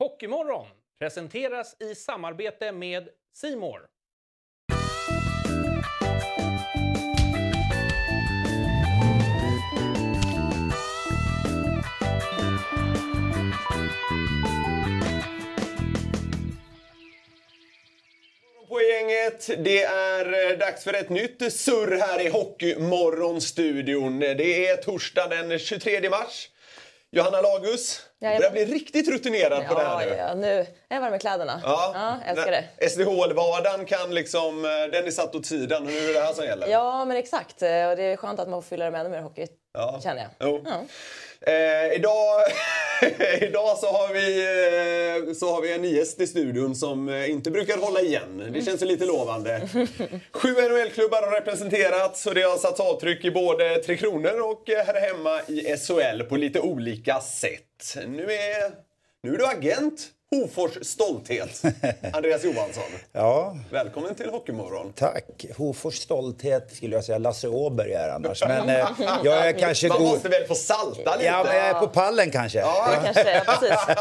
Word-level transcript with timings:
Hockeymorgon 0.00 0.66
presenteras 0.98 1.76
i 1.80 1.94
samarbete 1.94 2.72
med 2.72 3.08
Simor. 3.34 3.80
på 18.68 18.80
gänget. 18.80 19.64
Det 19.64 19.82
är 19.82 20.50
eh, 20.50 20.58
dags 20.58 20.84
för 20.84 20.94
ett 20.94 21.10
nytt 21.10 21.52
surr 21.52 21.98
här 21.98 22.20
i 22.20 22.28
Hockeymorgonstudion. 22.28 24.20
Det 24.20 24.68
är 24.68 24.76
torsdag 24.76 25.26
den 25.26 25.58
23 25.58 26.10
mars. 26.10 26.50
Johanna 27.10 27.40
Lagus 27.40 28.00
börjar 28.20 28.50
bli 28.50 28.64
riktigt 28.64 29.08
rutinerad 29.08 29.62
ja, 29.62 29.68
på 29.68 29.74
det 29.74 29.86
här 29.86 30.06
nu. 30.06 30.14
Ja, 30.16 30.34
nu 30.34 30.58
är 30.58 30.66
jag 30.88 31.00
varm 31.00 31.14
i 31.14 31.18
kläderna. 31.18 31.60
Ja, 31.64 31.92
ja 31.94 32.30
älskar 32.30 32.50
det. 32.50 32.90
SDHL-vardagen 32.90 33.86
kan 33.86 34.14
liksom, 34.14 34.64
eh, 34.64 34.70
den 34.70 35.06
är 35.06 35.10
satt 35.10 35.34
åt 35.34 35.46
sidan 35.46 35.84
nu 35.84 35.98
är 35.98 36.06
det 36.06 36.12
det 36.12 36.20
här 36.20 36.32
som 36.32 36.44
gäller. 36.44 36.68
Ja, 36.68 37.04
men 37.04 37.16
exakt. 37.16 37.62
Och 37.62 37.68
det 37.68 38.02
är 38.02 38.16
skönt 38.16 38.40
att 38.40 38.48
man 38.48 38.62
får 38.62 38.68
fylla 38.68 38.84
det 38.84 38.90
med 38.90 39.00
ännu 39.00 39.10
mer 39.10 39.20
hockey, 39.20 39.46
ja. 39.72 40.00
känner 40.02 40.22
jag. 40.22 40.48
Jo. 40.48 40.62
Ja. 40.64 40.80
Eh, 41.46 41.96
idag, 41.96 42.42
idag 43.40 43.78
så, 43.78 43.86
har 43.86 44.12
vi, 44.12 44.38
eh, 45.28 45.34
så 45.34 45.54
har 45.54 45.62
vi 45.62 45.72
en 45.72 45.84
gäst 45.84 46.20
i 46.20 46.26
studion 46.26 46.74
som 46.74 47.08
eh, 47.08 47.30
inte 47.30 47.50
brukar 47.50 47.76
hålla 47.76 48.00
igen. 48.00 48.50
Det 48.52 48.62
känns 48.62 48.82
ju 48.82 48.86
lite 48.86 49.04
lovande. 49.04 49.68
Sju 50.32 50.48
NHL-klubbar 50.48 51.22
har 51.22 51.40
representerats 51.40 52.26
och 52.26 52.34
det 52.34 52.42
har 52.42 52.56
satt 52.56 52.80
avtryck 52.80 53.24
i 53.24 53.30
både 53.30 53.78
Tre 53.78 53.96
Kronor 53.96 54.40
och 54.40 54.70
eh, 54.70 54.86
här 54.86 55.00
hemma 55.00 55.40
i 55.46 55.76
SHL 55.76 56.22
på 56.22 56.36
lite 56.36 56.60
olika 56.60 57.20
sätt. 57.20 57.96
Nu 58.06 58.22
är, 58.22 58.72
nu 59.22 59.34
är 59.34 59.38
du 59.38 59.46
agent. 59.46 60.08
Hofors 60.30 60.86
stolthet, 60.86 61.62
Andreas 62.12 62.44
Johansson. 62.44 62.84
Ja. 63.12 63.56
Välkommen 63.70 64.14
till 64.14 64.30
Hockeymorgon. 64.30 64.92
Tack. 64.92 65.46
Hofors 65.56 65.94
stolthet 65.94 66.76
skulle 66.76 66.94
jag 66.94 67.04
säga 67.04 67.18
Lasse 67.18 67.48
Åberg 67.48 67.92
är 67.92 68.08
annars. 68.08 68.42
Men 68.46 68.68
eh, 68.68 68.88
jag 69.24 69.48
är 69.48 69.52
kanske 69.52 69.88
Man 69.88 69.98
god... 69.98 70.06
måste 70.06 70.28
väl 70.28 70.44
få 70.44 70.54
salta 70.54 71.16
lite? 71.16 71.26
Ja, 71.26 71.44
men 71.44 71.56
jag 71.56 71.66
är 71.66 71.74
på 71.74 71.88
pallen 71.88 72.30
kanske. 72.30 72.58
Ja, 72.58 72.88
ja. 72.94 73.00
kanske. 73.04 73.34
Ja, 73.34 73.42
precis. 73.46 73.96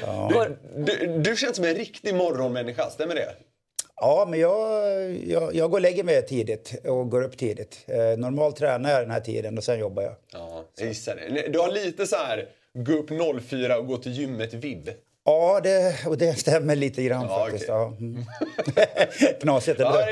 Ja. 0.00 0.30
Du, 0.74 0.84
du, 0.84 1.18
du 1.18 1.36
känns 1.36 1.56
som 1.56 1.64
en 1.64 1.74
riktig 1.74 2.14
morgonmänniska, 2.14 2.90
stämmer 2.90 3.14
det? 3.14 3.34
Ja, 3.96 4.26
men 4.30 4.40
jag, 4.40 4.84
jag, 5.26 5.54
jag 5.54 5.70
går 5.70 5.78
och 5.78 5.82
lägger 5.82 6.04
mig 6.04 6.26
tidigt 6.26 6.86
och 6.86 7.10
går 7.10 7.22
upp 7.22 7.38
tidigt. 7.38 7.84
Eh, 7.86 8.18
normalt 8.18 8.56
tränar 8.56 8.90
jag 8.90 9.02
den 9.02 9.10
här 9.10 9.20
tiden 9.20 9.58
och 9.58 9.64
sen 9.64 9.78
jobbar 9.78 10.02
jag. 10.02 10.14
Ja, 10.32 10.64
jag 10.76 10.88
gissar 10.88 11.16
det. 11.16 11.48
Du 11.48 11.58
har 11.58 11.70
lite 11.70 12.06
så 12.06 12.16
här, 12.16 12.48
gå 12.74 12.92
upp 12.92 13.10
04 13.48 13.78
och 13.78 13.86
gå 13.86 13.96
till 13.96 14.12
gymmet-vibb. 14.12 14.90
Ja, 15.24 15.60
det, 15.62 16.06
och 16.06 16.18
det 16.18 16.34
stämmer 16.34 16.76
lite 16.76 17.02
grann 17.02 17.26
Ja, 17.28 17.38
faktiskt. 17.44 17.70
okej. 17.70 17.74
Ja. 17.74 17.96
Mm. 18.00 18.24
Knasigt, 19.40 19.80
eller 19.80 20.06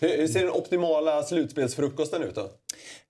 hur, 0.00 0.16
hur 0.16 0.28
ser 0.28 0.40
den 0.40 0.50
optimala 0.50 1.22
slutspelsfrukosten 1.22 2.22
ut 2.22 2.34
då? 2.34 2.50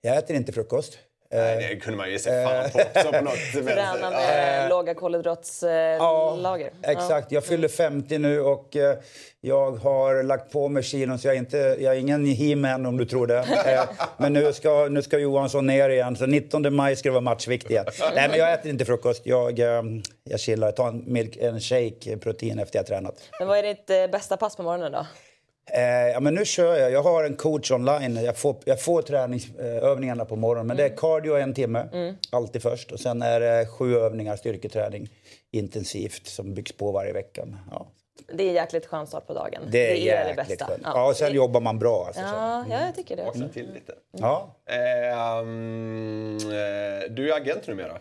Jag 0.01 0.17
äter 0.17 0.35
inte 0.35 0.51
frukost. 0.51 0.97
Nej, 1.35 1.67
det 1.69 1.75
kunde 1.75 1.97
man 1.97 2.11
ge 2.11 2.19
sig 2.19 2.45
fan 2.45 2.69
på 2.71 2.79
också 2.79 3.11
på 3.11 3.21
något. 3.21 3.65
Träna 3.65 4.09
med 4.09 4.69
låga 4.69 4.93
kolhydratslager. 4.93 6.71
Exakt, 6.83 7.31
jag 7.31 7.43
fyller 7.43 7.67
50 7.67 8.17
nu 8.17 8.41
och 8.41 8.75
eh, 8.75 8.97
jag 9.41 9.71
har 9.71 10.23
lagt 10.23 10.51
på 10.51 10.67
mig 10.67 10.83
kilon 10.83 11.19
så 11.19 11.27
jag 11.27 11.35
är, 11.35 11.39
inte, 11.39 11.57
jag 11.57 11.95
är 11.95 11.99
ingen 11.99 12.25
he-man 12.25 12.85
om 12.85 12.97
du 12.97 13.05
tror 13.05 13.27
det. 13.27 13.37
Eh, 13.65 13.83
men 14.17 14.33
nu 14.33 14.53
ska, 14.53 14.87
nu 14.91 15.01
ska 15.01 15.17
Johansson 15.19 15.65
ner 15.65 15.89
igen 15.89 16.15
så 16.15 16.25
19 16.25 16.75
maj 16.75 16.95
ska 16.95 17.09
det 17.09 17.13
vara 17.13 17.21
matchvikt 17.21 17.69
igen. 17.71 17.85
Nej 18.15 18.29
men 18.29 18.39
jag 18.39 18.53
äter 18.53 18.71
inte 18.71 18.85
frukost, 18.85 19.21
jag, 19.25 19.59
eh, 19.59 19.83
jag 20.23 20.39
chillar, 20.39 20.71
tar 20.71 20.87
en, 20.87 21.13
milk, 21.13 21.37
en 21.37 21.59
shake, 21.59 22.17
protein 22.17 22.59
efter 22.59 22.79
jag 22.79 22.85
tränat. 22.85 23.15
Men 23.39 23.47
vad 23.47 23.57
är 23.57 23.63
ditt 23.63 23.89
eh, 23.89 24.07
bästa 24.07 24.37
pass 24.37 24.55
på 24.55 24.63
morgonen 24.63 24.91
då? 24.91 25.05
Eh, 25.73 25.81
ja, 26.11 26.19
men 26.19 26.33
nu 26.35 26.45
kör 26.45 26.75
jag. 26.75 26.91
Jag 26.91 27.03
har 27.03 27.23
en 27.23 27.35
coach 27.35 27.71
online. 27.71 28.15
Jag 28.23 28.37
får, 28.37 28.55
jag 28.65 28.81
får 28.81 29.01
träningsövningarna 29.01 30.25
på 30.25 30.35
morgonen. 30.35 30.67
Men 30.67 30.77
det 30.77 30.83
är 30.85 30.97
cardio 30.97 31.35
en 31.37 31.53
timme, 31.53 32.15
alltid 32.31 32.61
först. 32.61 32.91
Och 32.91 32.99
sen 32.99 33.21
är 33.21 33.39
det 33.39 33.65
sju 33.65 33.97
övningar 33.97 34.35
styrketräning 34.35 35.09
intensivt 35.51 36.27
som 36.27 36.53
byggs 36.53 36.71
på 36.71 36.91
varje 36.91 37.13
vecka. 37.13 37.47
Ja, 37.71 37.87
Det 38.33 38.43
är 38.43 38.47
en 38.47 38.53
jäkligt 38.53 38.85
skön 38.85 39.07
start 39.07 39.27
på 39.27 39.33
dagen. 39.33 39.61
det 39.71 39.87
är, 39.87 39.93
det 39.93 39.99
jäkligt 39.99 40.47
bästa. 40.47 40.65
skönt. 40.65 40.81
Ja, 40.83 41.07
och 41.09 41.15
sen 41.15 41.33
jobbar 41.33 41.61
man 41.61 41.79
bra. 41.79 42.03
Alltså, 42.07 42.21
så. 42.21 42.27
Ja, 42.27 42.65
ja, 42.69 42.85
jag 42.85 42.95
tycker 42.95 43.15
det. 43.15 43.23
Vakna 43.23 43.47
till 43.49 43.73
lite. 43.73 43.93
Ja. 44.11 44.55
Ehm, 44.69 46.37
eh, 46.37 47.09
du 47.11 47.31
är 47.31 47.37
agent 47.41 47.67
numera. 47.67 47.97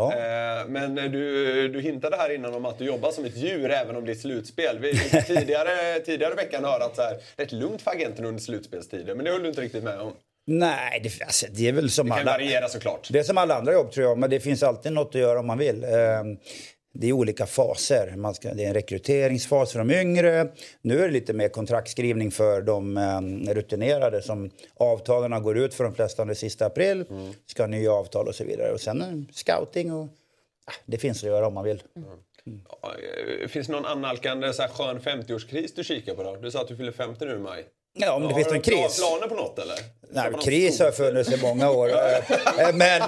Ja. 0.00 0.60
Eh, 0.60 0.66
Men 0.68 0.94
du, 0.94 1.68
du 1.68 1.80
hintade 1.80 2.16
här 2.16 2.34
innan 2.34 2.54
om 2.54 2.64
att 2.64 2.78
du 2.78 2.84
jobbar 2.84 3.10
som 3.12 3.24
ett 3.24 3.36
djur 3.36 3.70
även 3.70 3.96
om 3.96 4.04
det 4.04 4.12
är 4.12 4.16
slutspel. 4.16 4.78
Vi 4.78 4.94
fick 4.94 5.26
tidigare, 5.26 6.00
tidigare 6.04 6.34
veckan 6.34 6.64
höra 6.64 6.84
att 6.84 6.96
så 6.96 7.02
här, 7.02 7.16
det 7.36 7.42
är 7.42 7.44
rätt 7.46 7.52
lugnt 7.52 7.82
för 7.82 7.90
agenten 7.90 8.24
under 8.24 8.40
slutspelstider. 8.42 9.14
Men 9.14 9.24
det 9.24 9.30
höll 9.30 9.42
du 9.42 9.48
inte 9.48 9.60
riktigt 9.60 9.84
med 9.84 10.00
om. 10.00 10.12
Nej, 10.46 11.00
det, 11.02 11.24
alltså, 11.24 11.46
det 11.50 11.68
är 11.68 11.72
väl 11.72 11.90
som 11.90 12.06
Det 12.06 12.10
kan 12.12 12.20
alla... 12.20 12.32
variera 12.32 12.68
såklart. 12.68 13.08
Det 13.10 13.18
är 13.18 13.22
som 13.22 13.38
alla 13.38 13.54
andra 13.54 13.72
jobb 13.72 13.92
tror 13.92 14.06
jag, 14.06 14.18
men 14.18 14.30
det 14.30 14.40
finns 14.40 14.62
alltid 14.62 14.92
något 14.92 15.08
att 15.14 15.20
göra 15.20 15.38
om 15.40 15.46
man 15.46 15.58
vill. 15.58 15.84
Det 16.92 17.08
är 17.08 17.12
olika 17.12 17.46
faser. 17.46 18.16
Man 18.16 18.34
ska, 18.34 18.54
det 18.54 18.64
är 18.64 18.68
en 18.68 18.74
rekryteringsfas 18.74 19.72
för 19.72 19.78
de 19.78 19.90
yngre. 19.90 20.48
Nu 20.82 20.98
är 20.98 21.06
det 21.06 21.12
lite 21.12 21.32
mer 21.32 21.48
kontraktskrivning 21.48 22.30
för 22.30 22.62
de 22.62 22.96
eh, 22.96 23.54
rutinerade 23.54 24.22
som 24.22 24.50
avtalen 24.74 25.42
går 25.42 25.58
ut 25.58 25.74
för 25.74 25.84
de 25.84 25.94
flesta 25.94 26.24
den 26.24 26.36
sista 26.36 26.66
april. 26.66 27.04
Ska 27.46 27.62
ha 27.62 27.68
nya 27.68 27.92
avtal 27.92 28.28
och 28.28 28.34
så 28.34 28.44
vidare. 28.44 28.72
Och 28.72 28.80
sen 28.80 29.00
eh, 29.00 29.34
scouting 29.34 29.92
och 29.92 30.04
ah, 30.64 30.72
det 30.86 30.98
finns 30.98 31.22
att 31.22 31.28
göra 31.28 31.46
om 31.46 31.54
man 31.54 31.64
vill. 31.64 31.82
Ja, 32.44 32.94
eh, 33.40 33.48
Finns 33.48 33.66
det 33.66 33.72
någon 33.72 33.86
annalkande 33.86 34.52
så 34.52 34.62
här 34.62 34.68
skön 34.68 35.00
50-årskris 35.00 35.72
du 35.76 35.84
kikar 35.84 36.14
på 36.14 36.22
då? 36.22 36.36
Du 36.36 36.50
sa 36.50 36.60
att 36.60 36.68
du 36.68 36.76
fyller 36.76 36.92
50 36.92 37.24
nu 37.24 37.34
i 37.34 37.38
maj. 37.38 37.64
Ja, 37.98 38.12
om 38.12 38.22
det 38.22 38.28
har 38.28 38.34
finns 38.34 38.48
någon 38.50 38.60
kris. 38.60 38.98
planer 38.98 39.26
på 39.28 39.34
något 39.34 39.58
eller? 39.58 39.76
Nej, 40.12 40.32
Har 40.32 40.40
kris 40.40 40.80
har 40.80 40.90
funnits 40.90 41.32
i 41.32 41.42
många 41.42 41.70
år. 41.70 41.90
Eh, 42.60 42.74
men, 42.74 43.00
eh, 43.02 43.06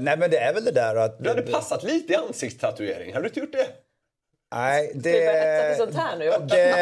nej, 0.00 0.16
men 0.16 0.30
det 0.30 0.38
är 0.38 0.54
väl 0.54 0.64
det 0.64 0.70
där 0.70 0.96
att... 0.96 1.18
Du 1.24 1.28
hade 1.28 1.42
passat 1.42 1.82
lite 1.82 2.12
i 2.12 2.16
ansiktstatuering. 2.16 3.12
Hade 3.14 3.24
du 3.24 3.28
inte 3.28 3.40
gjort 3.40 3.52
det? 3.52 3.66
Nej, 4.54 4.90
det, 4.94 5.10
nu? 6.18 6.32
det, 6.46 6.74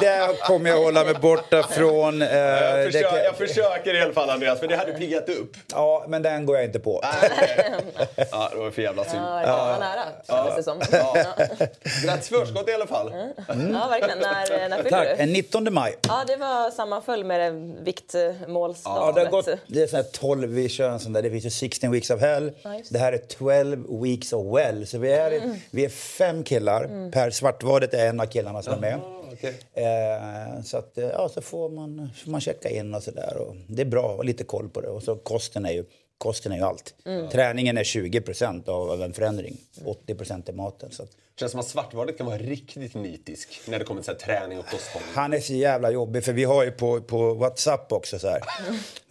det 0.00 0.36
kommer 0.46 0.70
jag 0.70 0.76
hålla 0.76 1.04
mig 1.04 1.14
borta 1.14 1.62
från. 1.62 2.22
Eh, 2.22 2.28
Jag, 2.36 2.78
det 2.78 2.84
försöker, 2.92 3.08
kan- 3.10 3.18
jag 3.24 3.36
försöker 3.36 3.94
i 3.94 4.00
alla 4.02 4.12
fall 4.12 4.30
Andreas, 4.30 4.58
för 4.60 4.66
det 4.68 4.76
hade 4.76 4.92
piggat 4.92 5.28
upp. 5.28 5.56
Ja, 5.72 6.04
men 6.08 6.22
den 6.22 6.46
går 6.46 6.56
jag 6.56 6.64
inte 6.64 6.78
på. 6.78 7.00
Ja, 8.30 8.48
det 8.52 8.58
var 8.58 8.70
för 8.70 8.82
jävla 8.82 9.04
synd. 9.04 9.22
Ja, 9.26 9.40
det 9.40 9.46
var 9.50 9.78
nära, 9.78 10.04
kändes 10.28 10.56
det 10.56 10.62
som. 10.62 10.80
Ja. 10.92 11.16
Grattis 12.04 12.28
förskott 12.28 12.68
i 12.68 12.72
alla 12.74 12.86
fall. 12.86 13.12
ja, 13.48 13.88
verkligen. 13.90 14.18
När, 14.18 14.68
när 14.68 14.76
fyller 14.82 14.90
Tack. 14.90 15.08
du? 15.16 15.22
En 15.22 15.32
19 15.32 15.74
maj. 15.74 15.94
Ja, 16.08 16.24
det 16.26 16.36
var 16.36 16.70
sammanföll 16.70 17.24
med 17.24 17.40
det 17.40 17.50
viktmålsdatumet. 17.82 19.06
Ja, 19.06 19.12
det, 19.14 19.20
har 19.20 19.30
gått, 19.30 19.48
det 19.66 19.82
är 19.82 19.86
sån 19.86 19.96
här 19.96 20.06
12, 20.12 20.48
vi 20.48 20.68
kör 20.68 20.88
en 20.88 21.00
sån 21.00 21.12
där, 21.12 21.22
det 21.22 21.30
finns 21.30 21.44
ju 21.44 21.50
16 21.50 21.90
weeks 21.90 22.10
of 22.10 22.20
hell. 22.20 22.52
Ja, 22.62 22.70
det 22.90 22.98
här 22.98 23.12
är 23.12 23.18
12 23.18 24.02
weeks 24.02 24.32
of 24.32 24.56
well. 24.56 24.86
Så 24.86 24.98
vi 24.98 25.12
är, 25.12 25.40
vi 25.70 25.84
är 25.84 25.88
fem 25.88 26.44
killar. 26.44 26.71
Per 27.12 27.30
Svartvadet 27.30 27.94
är 27.94 28.08
en 28.08 28.20
av 28.20 28.26
killarna 28.26 28.62
som 28.62 28.72
är 28.72 28.80
med. 28.80 29.00
okej. 29.32 29.54
Eh, 29.72 30.62
så 30.62 30.76
att, 30.76 30.98
eh, 30.98 31.04
ja, 31.04 31.28
så 31.28 31.40
får 31.40 31.68
man, 31.68 32.10
får 32.24 32.30
man 32.30 32.40
checka 32.40 32.68
in 32.70 32.94
och 32.94 33.02
sådär. 33.02 33.36
Det 33.68 33.82
är 33.82 33.86
bra 33.86 34.10
att 34.10 34.16
ha 34.16 34.22
lite 34.22 34.44
koll 34.44 34.68
på 34.68 34.80
det. 34.80 34.88
Och 34.88 35.02
så 35.02 35.16
kosten 35.16 35.66
är 35.66 35.72
ju, 35.72 35.84
kosten 36.18 36.52
är 36.52 36.56
ju 36.56 36.62
allt. 36.62 36.94
Träningen 37.32 37.78
är 37.78 37.84
20 37.84 38.22
av, 38.66 38.90
av 38.90 39.02
en 39.02 39.12
förändring. 39.12 39.56
80% 40.06 40.48
är 40.48 40.52
maten. 40.52 40.90
Så 40.90 41.02
att, 41.02 41.10
Känns 41.36 41.50
som 41.52 41.60
att 41.60 41.66
Svartvadet 41.66 42.16
kan 42.18 42.26
vara 42.26 42.38
riktigt 42.38 42.94
nitisk 42.94 43.60
när 43.66 43.78
det 43.78 43.84
kommer 43.84 44.00
till 44.00 44.06
så 44.06 44.12
här 44.12 44.18
träning 44.18 44.58
och 44.58 44.66
kosthållning. 44.66 45.10
Han 45.14 45.32
är 45.32 45.40
så 45.40 45.52
jävla 45.52 45.90
jobbig 45.90 46.24
för 46.24 46.32
vi 46.32 46.44
har 46.44 46.64
ju 46.64 46.70
på, 46.70 47.00
på 47.00 47.34
Whatsapp 47.34 47.92
också 47.92 48.18
så 48.18 48.28
här. 48.28 48.40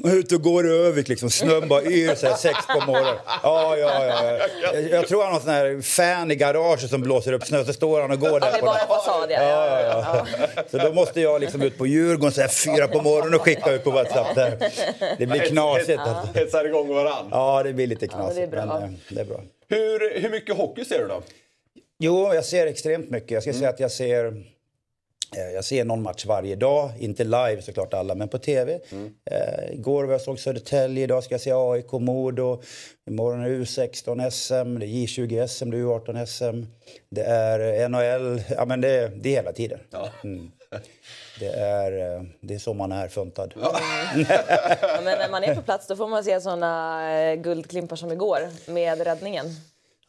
Ute 0.05 0.35
och 0.35 0.41
går 0.41 0.67
i 0.67 0.69
Övik 0.69 1.07
liksom, 1.07 1.29
snön 1.29 1.67
bara 1.67 1.83
yr 1.83 2.15
så 2.15 2.27
här 2.27 2.35
sex 2.35 2.57
på 2.67 2.85
morgonen. 2.85 3.15
Ja, 3.43 3.77
ja, 3.77 4.05
ja. 4.05 4.37
ja. 4.37 4.47
Jag, 4.73 4.89
jag 4.89 5.07
tror 5.07 5.23
han 5.23 5.33
har 5.33 5.39
sån 5.39 5.49
här 5.49 5.81
fan 5.81 6.31
i 6.31 6.35
garaget 6.35 6.89
som 6.89 7.01
blåser 7.01 7.33
upp 7.33 7.45
snö 7.45 7.65
så 7.65 7.73
står 7.73 8.01
han 8.01 8.11
och 8.11 8.19
går 8.19 8.29
Ja, 8.29 8.39
där 8.39 8.51
det 8.51 8.57
är 8.57 8.61
bara 8.61 8.87
fasad, 8.87 9.31
ja. 9.31 9.41
ja, 9.41 9.81
ja, 9.81 10.25
ja. 10.55 10.63
Så 10.71 10.77
då 10.77 10.93
måste 10.93 11.21
jag 11.21 11.41
liksom 11.41 11.61
ut 11.61 11.77
på 11.77 11.87
Djurgården 11.87 12.31
så 12.33 12.41
här 12.41 12.47
fyra 12.47 12.87
på 12.87 13.01
morgonen 13.01 13.33
och 13.33 13.41
skicka 13.41 13.71
ut 13.71 13.83
på 13.83 13.91
Whatsapp 13.91 14.35
där. 14.35 14.71
Det 15.17 15.25
blir 15.25 15.39
knasigt. 15.41 15.99
Alltså. 15.99 16.39
Hetsar 16.39 16.65
igång 16.65 16.87
varann. 16.87 17.27
Ja, 17.31 17.63
det 17.63 17.73
blir 17.73 17.87
lite 17.87 18.07
men 18.11 18.19
det 18.19 18.25
är 18.25 18.27
knasigt. 18.27 18.51
bra. 18.51 18.65
Men, 18.65 18.83
eh, 18.83 18.89
det 19.09 19.21
är 19.21 19.25
bra. 19.25 19.41
Hur, 19.69 20.19
hur 20.21 20.29
mycket 20.29 20.57
hockey 20.57 20.85
ser 20.85 20.99
du 20.99 21.07
då? 21.07 21.21
Jo, 22.03 22.33
jag 22.33 22.45
ser 22.45 22.67
extremt 22.67 23.09
mycket. 23.09 23.31
Jag 23.31 23.43
ska 23.43 23.53
säga 23.53 23.69
att 23.69 23.79
jag 23.79 23.91
ser, 23.91 24.25
eh, 25.37 25.51
jag 25.53 25.65
ser 25.65 25.85
någon 25.85 26.01
match 26.01 26.25
varje 26.25 26.55
dag. 26.55 26.91
Inte 26.99 27.23
live 27.23 27.61
såklart 27.61 27.93
alla, 27.93 28.15
men 28.15 28.27
på 28.27 28.37
tv. 28.37 28.79
Eh, 29.31 29.73
igår 29.73 30.03
var 30.03 30.11
jag 30.11 30.21
såg 30.21 30.39
Södertälje, 30.39 31.03
idag 31.03 31.23
ska 31.23 31.33
jag 31.33 31.41
se 31.41 31.51
AIK, 31.53 31.91
Modo. 31.91 32.61
Imorgon 33.07 33.41
är 33.41 33.49
det 33.49 33.55
U16 33.55 34.29
SM, 34.29 34.79
det 34.79 34.85
är 34.85 34.87
J20 34.87 35.47
SM, 35.47 35.69
det 35.71 35.77
är 35.77 35.81
U18 35.81 36.25
SM. 36.25 36.65
Det 37.09 37.21
är 37.21 37.89
NHL, 37.89 38.43
ja 38.49 38.65
men 38.65 38.81
det, 38.81 39.11
det 39.15 39.29
är 39.29 39.33
hela 39.33 39.53
tiden. 39.53 39.79
Ja. 39.89 40.09
Det 41.39 41.49
är, 41.49 42.15
eh, 42.15 42.23
det 42.41 42.53
är 42.53 42.59
så 42.59 42.73
man 42.73 42.91
är 42.91 43.07
funtad. 43.07 43.53
Ja, 43.61 43.79
men 45.03 45.17
när 45.17 45.31
man 45.31 45.43
är 45.43 45.55
på 45.55 45.61
plats 45.61 45.87
då 45.87 45.95
får 45.95 46.07
man 46.07 46.23
se 46.23 46.41
såna 46.41 47.11
eh, 47.21 47.35
guldklimpar 47.35 47.95
som 47.95 48.11
igår 48.11 48.49
med 48.71 49.01
räddningen. 49.01 49.45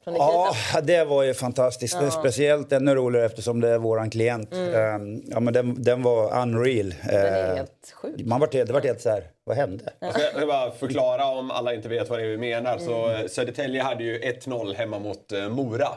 Ja, 0.05 0.55
det 0.83 1.05
var 1.05 1.23
ju 1.23 1.35
fantastiskt. 1.35 1.99
Det 2.01 2.07
är 2.07 2.11
Speciellt 2.11 2.73
ännu 2.73 2.95
roligare 2.95 3.27
eftersom 3.27 3.61
det 3.61 3.69
är 3.69 3.79
våran 3.79 4.11
klient. 4.11 4.53
Ehm, 4.53 5.23
Ja, 5.31 5.41
men 5.41 5.55
den, 5.55 5.83
den 5.83 6.03
var 6.03 6.43
unreal. 6.43 6.81
Mm. 6.87 6.97
Den 7.03 7.35
är 7.35 7.51
Eh, 7.51 7.57
helt 7.57 7.93
sjuk. 7.95 8.21
Man 8.27 8.41
var, 8.41 8.49
det 8.53 8.71
var 8.73 8.81
helt 8.81 9.01
så 9.01 9.11
här, 9.11 9.25
vad 9.45 9.57
hände? 9.57 9.93
Jag 10.01 10.13
ska, 10.13 10.23
jag 10.23 10.33
ska 10.37 10.47
bara 10.47 10.71
förklara 10.71 11.27
om 11.27 11.51
alla 11.51 11.75
inte 11.75 11.89
vet 11.89 12.11
vad 12.11 12.19
det 12.19 12.25
är 12.25 12.29
vi 12.29 12.39
menar. 12.39 12.79
Så 12.79 13.05
Mm. 13.09 13.21
eh, 13.23 13.29
Södertälje 13.29 13.83
hade 13.83 14.05
ju 14.05 14.19
1-0 14.21 14.75
hemma 14.75 14.99
mot 14.99 15.33
eh, 15.33 15.49
Mora 15.49 15.89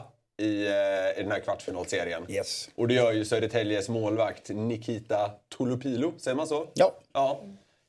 i, 0.42 0.66
eh, 0.66 0.72
i 1.18 1.22
den 1.22 1.30
här 1.32 1.40
kvartsfinalserien. 1.40 2.22
Yes. 2.28 2.68
Och 2.76 2.88
det 2.88 2.94
gör 2.94 3.12
ju 3.12 3.24
Södertäljes 3.24 3.88
målvakt 3.88 4.48
Nikita 4.48 5.30
Tulupilo, 5.58 6.12
säger 6.18 6.36
man 6.36 6.46
så? 6.46 6.66
Ja. 6.74 6.92
Ja. 7.12 7.40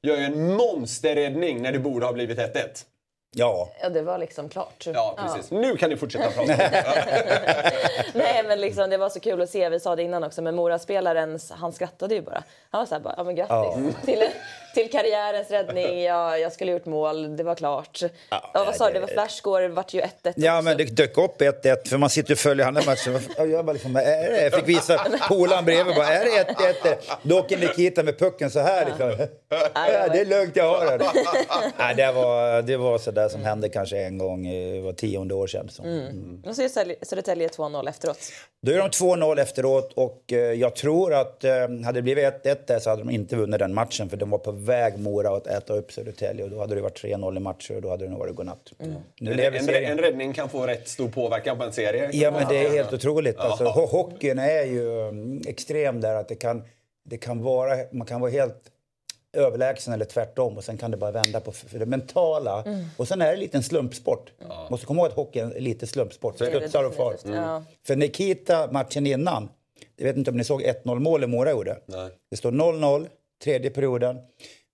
Gör 0.03 0.17
ju 0.17 0.23
en 0.23 0.53
monsterräddning 0.55 1.61
när 1.61 1.71
det 1.71 1.79
borde 1.79 2.05
ha 2.05 2.13
blivit 2.13 2.37
1-1. 2.39 2.85
Ja, 3.35 3.69
Ja, 3.81 3.89
det 3.89 4.01
var 4.01 4.17
liksom 4.17 4.49
klart. 4.49 4.83
Ja, 4.93 5.15
precis. 5.17 5.51
Nu 5.51 5.77
kan 5.77 5.89
ni 5.89 5.97
fortsätta 5.97 6.29
prata. 6.31 6.53
Nej, 8.13 8.43
men 8.47 8.61
liksom, 8.61 8.89
det 8.89 8.97
var 8.97 9.09
så 9.09 9.19
kul 9.19 9.41
att 9.41 9.49
se. 9.49 9.69
Vi 9.69 9.79
sa 9.79 9.95
det 9.95 10.03
innan 10.03 10.23
också, 10.23 10.41
men 10.41 10.55
Moraspelaren, 10.55 11.39
han 11.49 11.73
skrattade 11.73 12.15
ju 12.15 12.21
bara. 12.21 12.43
Han 12.69 12.79
var 12.81 12.85
så 12.85 12.95
här 12.95 13.01
bara, 13.01 13.13
ja 13.17 13.23
men 13.23 13.35
grattis 13.35 13.95
till, 14.05 14.23
till 14.77 14.91
karriärens 14.91 15.51
räddning. 15.51 16.03
Ja, 16.07 16.37
jag 16.37 16.53
skulle 16.53 16.71
gjort 16.71 16.85
mål, 16.85 17.37
det 17.37 17.43
var 17.43 17.55
klart. 17.55 17.99
Ja, 18.29 18.51
vad 18.53 18.75
sa 18.75 18.87
du, 18.87 18.93
det 18.93 18.99
var 18.99 19.07
flashscore, 19.07 19.67
vart 19.67 19.93
ju 19.93 20.01
1-1 20.01 20.07
Ja, 20.35 20.57
också. 20.57 20.63
men 20.63 20.77
det 20.77 20.83
dök 20.83 21.17
upp 21.17 21.41
1-1 21.41 21.87
för 21.89 21.97
man 21.97 22.09
sitter 22.09 22.33
och 22.33 22.37
följer 22.37 22.65
andra 22.65 22.81
matchen. 22.85 23.19
Jag, 23.37 23.65
bara 23.65 23.73
liksom, 23.73 23.95
är 23.95 24.01
det? 24.31 24.43
jag 24.43 24.53
fick 24.53 24.67
visa 24.67 24.97
polaren 25.29 25.65
bredvid. 25.65 25.95
Bara, 25.95 26.07
är 26.07 26.25
det 26.25 26.53
1-1? 26.83 26.95
Då 27.21 27.39
åker 27.39 27.57
Nikita 27.57 28.03
med 28.03 28.19
pucken 28.19 28.51
så 28.51 28.59
här. 28.59 28.85
Liksom. 28.85 29.27
Ja, 29.49 30.07
det 30.13 30.19
är 30.19 30.25
lugnt, 30.25 30.55
jag 30.55 30.63
har 30.79 30.97
den. 30.97 31.07
Nej, 31.77 31.95
det, 31.95 32.11
var, 32.11 32.61
det 32.61 32.77
var 32.77 32.97
så 32.97 33.11
där 33.11 33.29
som 33.29 33.43
hände 33.45 33.69
kanske 33.69 33.97
en 33.97 34.17
gång 34.17 34.47
i 34.47 34.81
var 34.81 34.93
tionde 34.93 35.33
år 35.33 35.47
sedan. 35.47 35.69
Så. 35.69 35.83
Och 36.49 36.55
så 36.55 36.61
är 36.61 36.67
Södertälje- 36.67 37.05
Södertälje 37.05 37.47
2-0 37.47 37.89
efteråt. 37.89 38.17
Då 38.61 38.71
är 38.71 38.77
de 38.77 38.89
2-0 38.89 39.39
efteråt 39.41 39.93
och 39.93 40.23
eh, 40.33 40.37
jag 40.37 40.75
tror 40.75 41.13
att 41.13 41.43
eh, 41.43 41.51
hade 41.85 41.91
det 41.91 42.01
blivit 42.01 42.25
1-1 42.25 42.57
där 42.67 42.79
så 42.79 42.89
hade 42.89 43.01
de 43.03 43.09
inte 43.09 43.35
vunnit 43.35 43.59
den 43.59 43.73
matchen 43.73 44.09
för 44.09 44.17
de 44.17 44.29
var 44.29 44.37
på 44.37 44.51
väg 44.67 44.99
Mora 44.99 45.35
att 45.35 45.47
äta 45.47 45.73
upp 45.73 45.91
Södertälje 45.91 46.43
och 46.43 46.49
då 46.49 46.59
hade 46.59 46.75
det 46.75 46.81
varit 46.81 47.03
3-0 47.03 47.37
i 47.37 47.39
matcher 47.39 47.75
och 47.75 47.81
då 47.81 47.89
hade 47.89 48.05
det 48.05 48.09
nog 48.09 48.19
varit 48.19 48.35
godnatt. 48.35 48.71
Nu 49.19 49.33
lever 49.33 49.57
En, 49.57 49.65
serien. 49.65 49.91
en 49.91 49.97
räddning 49.97 50.33
kan 50.33 50.49
få 50.49 50.67
rätt 50.67 50.87
stor 50.87 51.09
påverkan 51.09 51.57
på 51.57 51.63
en 51.63 51.73
serie. 51.73 52.09
Ja, 52.13 52.31
men 52.31 52.47
det 52.49 52.65
är 52.65 52.69
helt 52.69 52.93
otroligt. 52.93 53.37
Alltså, 53.37 53.63
ho- 53.63 53.87
hockeyn 53.87 54.39
är 54.39 54.63
ju 54.63 55.01
mm, 55.09 55.41
extrem 55.47 56.01
där. 56.01 56.15
Att 56.15 56.27
det 56.27 56.35
kan, 56.35 56.63
det 57.05 57.17
kan 57.17 57.43
vara, 57.43 57.75
man 57.91 58.07
kan 58.07 58.21
vara 58.21 58.31
helt 58.31 58.61
överlägsen 59.33 59.93
eller 59.93 60.05
tvärtom 60.05 60.57
och 60.57 60.63
sen 60.63 60.77
kan 60.77 60.91
det 60.91 60.97
bara 60.97 61.11
vända 61.11 61.39
på 61.39 61.51
för 61.51 61.79
det 61.79 61.85
mentala. 61.85 62.63
Och 62.97 63.07
sen 63.07 63.21
är 63.21 63.31
det 63.31 63.37
lite 63.37 63.57
en 63.57 63.63
slumpsport. 63.63 64.31
Måste 64.69 64.85
komma 64.85 64.99
ihåg 65.01 65.07
att 65.07 65.13
hockey 65.15 65.39
är 65.39 65.59
lite 65.59 65.87
slumpsport. 65.87 66.35
Studsar 66.35 66.83
och 66.83 66.93
far. 66.95 67.15
ja. 67.25 67.63
För 67.87 67.95
Nikita, 67.95 68.71
matchen 68.71 69.07
innan, 69.07 69.49
jag 69.95 70.05
vet 70.05 70.17
inte 70.17 70.31
om 70.31 70.37
ni 70.37 70.43
såg 70.43 70.61
1-0 70.63 70.99
målet 70.99 71.29
Mora 71.29 71.51
gjorde. 71.51 71.77
Nej. 71.85 72.09
Det 72.31 72.37
står 72.37 72.51
0-0, 72.51 73.07
tredje 73.43 73.69
perioden. 73.69 74.17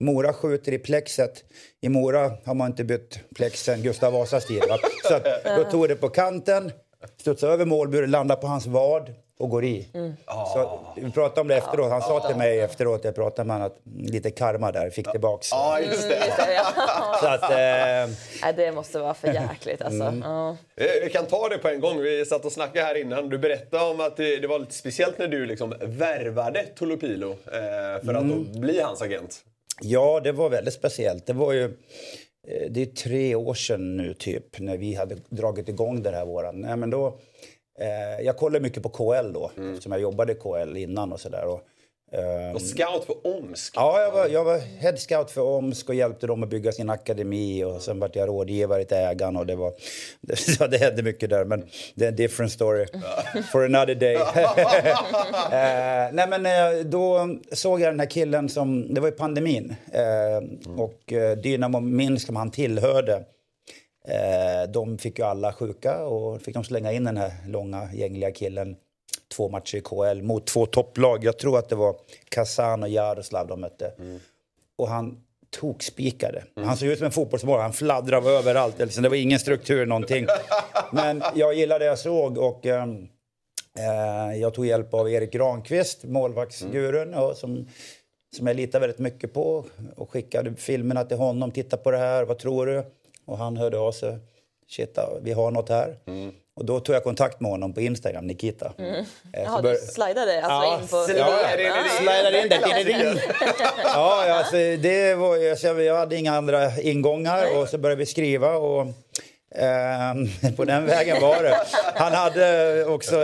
Mora 0.04 0.34
skjuter 0.34 0.72
i 0.72 0.80
plexet. 0.80 1.44
I 1.82 1.90
Mora 1.90 2.32
har 2.46 2.54
man 2.54 2.68
inte 2.72 2.84
bytt 2.84 3.20
plex 3.36 3.64
sen 3.64 3.82
Gustav 3.82 4.14
Vasas 4.14 4.50
va? 4.50 4.78
Så 5.08 5.14
att, 5.14 5.26
då 5.58 5.64
tog 5.64 5.88
det 5.88 5.96
på 5.96 6.10
kanten, 6.10 6.72
studsade 7.18 7.54
över 7.54 7.66
målburen, 7.66 8.12
landade 8.12 8.42
på 8.42 8.48
hans 8.48 8.66
vad 8.68 9.14
och 9.40 9.50
går 9.50 9.66
i. 9.66 9.88
Så, 10.26 10.80
vi 10.96 11.12
pratade 11.12 11.42
om 11.42 11.48
det 11.48 11.56
efteråt. 11.56 11.92
Han 11.92 12.02
sa 12.02 12.28
till 12.28 12.36
mig 12.36 12.60
efteråt, 12.60 13.04
jag 13.04 13.16
pratade 13.16 13.48
med 13.48 13.56
honom, 13.56 13.72
att 13.72 14.12
lite 14.12 14.32
karma 14.32 14.72
där, 14.72 14.90
fick 14.90 15.12
tillbaks. 15.12 15.52
Ja, 15.52 15.80
just 15.80 16.10
det. 16.10 16.16
Just 16.16 16.38
det, 16.38 16.54
ja. 16.54 17.18
Så 17.22 17.28
att, 17.28 17.52
eh, 17.52 18.16
Nej, 18.42 18.54
det 18.56 18.72
måste 18.72 19.00
vara 19.00 19.14
för 19.14 19.28
jäkligt 19.34 19.82
alltså. 19.82 20.04
Mm. 20.04 20.22
Ja. 20.22 20.58
Vi 21.04 21.10
kan 21.10 21.26
ta 21.26 21.50
det 21.50 21.58
på 21.58 21.68
en 21.68 21.80
gång. 21.80 22.02
Vi 22.02 22.26
satt 22.26 22.46
och 22.46 22.52
snackade 22.52 22.86
här 22.86 22.96
innan. 22.96 23.30
Du 23.30 23.38
berättade 23.38 23.84
om 23.84 24.00
att 24.00 24.18
det, 24.18 24.38
det 24.38 24.48
var 24.48 24.60
lite 24.60 24.74
speciellt 24.74 25.18
när 25.18 25.28
du 25.28 25.46
liksom 25.46 25.74
värvade 25.82 26.64
Tulupilo 26.64 27.30
eh, 27.32 28.06
för 28.06 28.14
att 28.14 28.30
då 28.30 28.60
bli 28.60 28.82
hans 28.82 29.02
agent. 29.02 29.44
Ja, 29.86 30.20
det 30.24 30.32
var 30.32 30.50
väldigt 30.50 30.74
speciellt. 30.74 31.26
Det 31.26 31.34
var 31.34 31.54
ju... 31.54 31.64
eh, 32.48 32.70
Det 32.72 32.82
är 32.82 32.86
tre 32.86 33.36
år 33.36 33.54
sedan 33.54 33.98
nu 33.98 34.14
typ 34.14 34.60
när 34.60 34.78
vi 34.78 34.94
hade 34.96 35.16
dragit 35.30 35.70
igång 35.70 36.04
den 36.04 36.14
här 36.14 36.26
våren. 36.26 36.56
Nej, 36.62 36.78
men 36.78 36.90
då, 36.90 37.08
eh, 37.80 38.26
jag 38.26 38.38
kollade 38.38 38.60
mycket 38.64 38.84
på 38.84 38.90
KL 38.90 39.34
då 39.34 39.52
eftersom 39.72 39.92
jag 39.92 40.02
jobbade 40.02 40.32
i 40.32 40.36
KL 40.36 40.78
innan 40.78 41.12
och 41.14 41.20
sådär. 41.20 41.60
Och, 42.14 42.20
eh, 42.20 42.56
Och 42.56 42.62
scout 42.62 43.06
för 43.06 43.28
Omsk. 43.38 43.74
Ja, 43.76 44.02
jag 44.02 44.12
var, 44.12 44.28
jag 44.28 44.44
var 44.44 44.58
head 44.58 44.98
scout 44.98 45.32
för 45.32 45.42
Omsk 45.42 45.90
och 45.90 45.96
hjälpte 45.96 46.28
dem 46.28 46.44
att 46.44 46.50
bygga 46.50 46.72
sin 46.72 46.90
akademi 46.90 47.64
och 47.64 47.82
sen 47.82 48.00
vart 48.00 48.16
jag 48.16 48.30
rådgivare 48.30 48.84
till 48.84 48.98
ägaren 48.98 49.36
och 49.36 49.46
det 49.46 49.56
var... 49.56 49.74
Det, 50.22 50.68
det 50.72 50.78
hände 50.78 51.04
mycket 51.04 51.30
där 51.30 51.46
men 51.46 51.66
det 51.96 52.06
är 52.06 52.10
en 52.10 52.16
different 52.16 52.52
story 52.52 52.86
for 53.52 53.66
another 53.66 53.96
day. 53.96 54.16
eh, 54.16 56.14
nej 56.14 56.28
men 56.30 56.46
eh, 56.46 56.86
då 56.86 57.36
såg 57.52 57.82
jag 57.82 57.94
den 57.94 58.00
här 58.00 58.10
killen 58.10 58.50
som, 58.50 58.94
det 58.94 59.02
var 59.02 59.08
ju 59.08 59.16
pandemin 59.16 59.76
eh, 59.92 60.72
och 60.78 61.14
eh, 61.14 61.38
Dynamo 61.38 61.80
Minsk 61.80 62.26
som 62.26 62.36
han 62.36 62.52
tillhörde 62.52 63.24
de 64.74 64.98
fick 64.98 65.20
ju 65.20 65.26
alla 65.26 65.54
sjuka 65.54 66.06
och 66.06 66.42
fick 66.42 66.54
de 66.54 66.64
slänga 66.64 66.92
in 66.92 67.04
den 67.04 67.18
här 67.18 67.32
långa 67.48 67.90
gängliga 67.94 68.32
killen 68.32 68.76
två 69.34 69.50
matcher 69.50 69.78
i 69.78 69.82
KL 69.82 70.22
mot 70.22 70.48
två 70.48 70.66
topplag. 70.66 71.24
Jag 71.24 71.38
tror 71.40 71.58
att 71.60 71.70
det 71.70 71.76
var 71.76 71.96
Kazan 72.30 72.84
och 72.84 72.90
Jaroslav 72.90 73.48
de 73.48 73.62
mötte. 73.62 73.94
Och 74.76 74.88
han 74.88 75.24
tokspikade. 75.50 76.44
Han 76.56 76.78
såg 76.78 76.88
ut 76.88 76.98
som 76.98 77.06
en 77.06 77.12
fotbollsmål. 77.12 77.60
Han 77.60 77.74
fladdrade 77.74 78.30
överallt. 78.30 78.80
Liksom. 78.80 79.04
Det 79.04 79.10
var 79.10 79.16
ingen 79.16 79.40
struktur 79.40 79.86
någonting. 79.86 80.28
Men 80.92 81.24
jag 81.36 81.54
gillade 81.54 81.86
det 81.86 81.90
jag 81.90 82.00
såg 82.00 82.38
och 82.38 82.66
ehm, 82.66 83.08
eh, 83.80 84.40
jag 84.42 84.54
tog 84.54 84.66
hjälp 84.66 84.94
av 84.94 85.10
Erik 85.10 85.32
Granqvist, 85.32 86.04
målvaktsgurun, 86.04 87.14
och 87.14 87.38
som, 87.38 87.68
som 88.36 88.48
jag 88.48 88.56
litar 88.56 88.80
väldigt 88.80 89.00
mycket 89.00 89.34
på. 89.34 89.66
Och 89.96 90.10
skickade 90.10 90.56
filmerna 90.56 91.04
till 91.04 91.18
honom. 91.18 91.52
Titta 91.52 91.78
på 91.78 91.92
det 91.92 91.98
här, 91.98 92.24
vad 92.26 92.40
tror 92.40 92.66
du? 92.66 92.84
Och 93.26 93.38
han 93.38 93.58
hörde 93.58 93.80
av 93.80 93.92
sig. 93.92 94.18
Shit, 94.68 94.98
vi 95.22 95.32
har 95.32 95.52
något 95.52 95.70
här. 95.70 95.98
Och 96.56 96.66
då 96.66 96.80
tog 96.80 96.96
jag 96.96 97.04
kontakt 97.04 97.40
med 97.40 97.52
honom 97.52 97.74
på 97.74 97.82
Instagram, 97.82 98.28
Nikita. 98.28 98.66
Eh, 98.66 98.94
så 98.94 99.06
Jaha, 99.34 99.62
bör- 99.62 99.72
du 99.72 99.78
slidade 99.78 100.44
alltså 100.46 100.50
Ja, 100.50 100.80
in 100.82 100.88
på... 100.88 101.12
in. 101.12 101.18
Ja. 101.18 101.84
Slidade 101.98 102.42
in 102.42 102.50
där. 102.50 103.22
Ja, 103.84 104.28
ja 104.28 104.34
alltså, 104.34 104.56
det 104.56 105.16
var, 105.16 105.36
ju- 105.38 105.50
alltså, 105.52 105.68
jag 105.82 105.96
hade 105.98 106.16
inga 106.16 106.34
andra 106.36 106.80
ingångar 106.82 107.58
och 107.58 107.70
så 107.70 107.78
började 107.78 108.00
vi 108.00 108.06
skriva 108.06 108.52
och 108.56 108.88
ehm, 109.56 110.28
på 110.58 110.66
den 110.66 110.86
vägen 110.86 111.22
var 111.22 111.44
det. 111.44 111.58
Han 111.96 112.14
hade 112.14 112.86
också, 112.86 113.16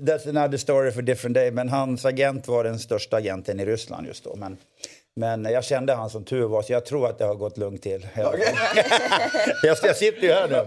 that's 0.00 0.28
another 0.28 0.58
story 0.58 0.92
for 0.92 1.02
different 1.02 1.34
day, 1.34 1.50
men 1.50 1.68
hans 1.68 2.04
agent 2.04 2.48
var 2.48 2.64
den 2.64 2.78
största 2.78 3.16
agenten 3.16 3.60
i 3.60 3.64
Ryssland 3.64 4.06
just 4.06 4.24
då. 4.24 4.36
Men, 4.36 4.56
men 5.18 5.44
jag 5.44 5.64
kände 5.64 5.94
han 5.94 6.10
som 6.10 6.24
tur 6.24 6.46
var, 6.46 6.62
så 6.62 6.72
jag 6.72 6.86
tror 6.86 7.08
att 7.08 7.18
det 7.18 7.24
har 7.24 7.34
gått 7.34 7.58
lugnt 7.58 7.82
till. 7.82 8.08
jag, 8.14 8.34
jag 9.82 9.96
sitter 9.96 10.22
ju 10.22 10.32
här 10.32 10.48
nu. 10.48 10.54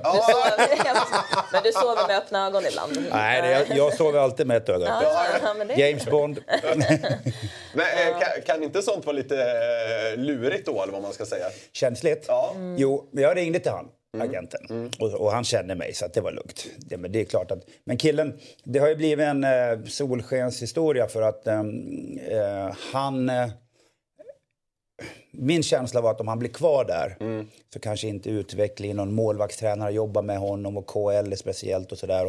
Men 1.52 1.64
du 1.64 1.72
sover 1.72 2.08
med 2.08 2.18
öppna 2.18 2.48
ögon 2.48 2.64
ibland? 2.66 3.08
Nej, 3.12 3.42
det, 3.42 3.52
jag, 3.52 3.78
jag 3.78 3.94
sover 3.94 4.20
alltid 4.20 4.48
med 4.48 4.58
ett 4.58 4.70
öga 4.70 4.88
öppet. 4.88 5.08
Ja, 5.44 5.66
det... 5.66 5.74
James 5.74 6.06
Bond. 6.06 6.40
Men 7.74 7.86
eh, 7.86 8.20
kan, 8.20 8.42
kan 8.46 8.64
inte 8.64 8.82
sånt 8.82 9.06
vara 9.06 9.16
lite 9.16 9.36
eh, 9.36 10.20
lurigt 10.20 10.66
då, 10.66 10.84
eller 10.84 10.94
vad 10.94 11.02
man 11.02 11.14
ska 11.14 11.26
säga? 11.26 11.46
Känsligt? 11.72 12.26
Ja. 12.28 12.54
Jo, 12.78 13.10
men 13.12 13.24
jag 13.24 13.38
ringde 13.38 13.60
till 13.60 13.72
han, 13.72 13.88
agenten. 14.20 14.92
Och, 15.00 15.14
och 15.14 15.32
han 15.32 15.44
kände 15.44 15.76
mig, 15.76 15.94
så 15.94 16.06
att 16.06 16.14
det 16.14 16.22
var 16.22 16.32
lugnt. 16.32 16.66
Det, 16.78 16.98
men 16.98 17.12
det 17.12 17.22
är 17.22 17.26
klart 17.26 17.52
att... 17.52 17.60
Men 17.84 17.98
killen, 17.98 18.40
det 18.64 18.80
har 18.80 18.88
ju 18.88 18.96
blivit 18.96 19.26
en 19.26 19.44
eh, 19.44 19.84
solskenshistoria 19.88 21.08
för 21.08 21.22
att 21.22 21.48
ehm, 21.48 22.20
eh, 22.30 22.76
han... 22.92 23.30
Eh, 23.30 23.48
min 25.32 25.64
känsla 25.64 26.02
var 26.02 26.12
att 26.12 26.22
om 26.22 26.28
han 26.28 26.40
blir 26.40 26.50
kvar 26.50 26.86
där 26.86 27.18
så 27.74 27.80
kanske 27.80 28.08
inte 28.08 28.30
utvecklingen, 28.30 28.98
någon 28.98 29.14
målvaktstränare 29.14 29.92
jobbar 29.92 30.22
med 30.22 30.38
honom 30.38 30.78
och 30.78 30.88
KL 30.88 31.34
speciellt 31.36 31.92
och 31.92 31.98
sådär. 31.98 32.26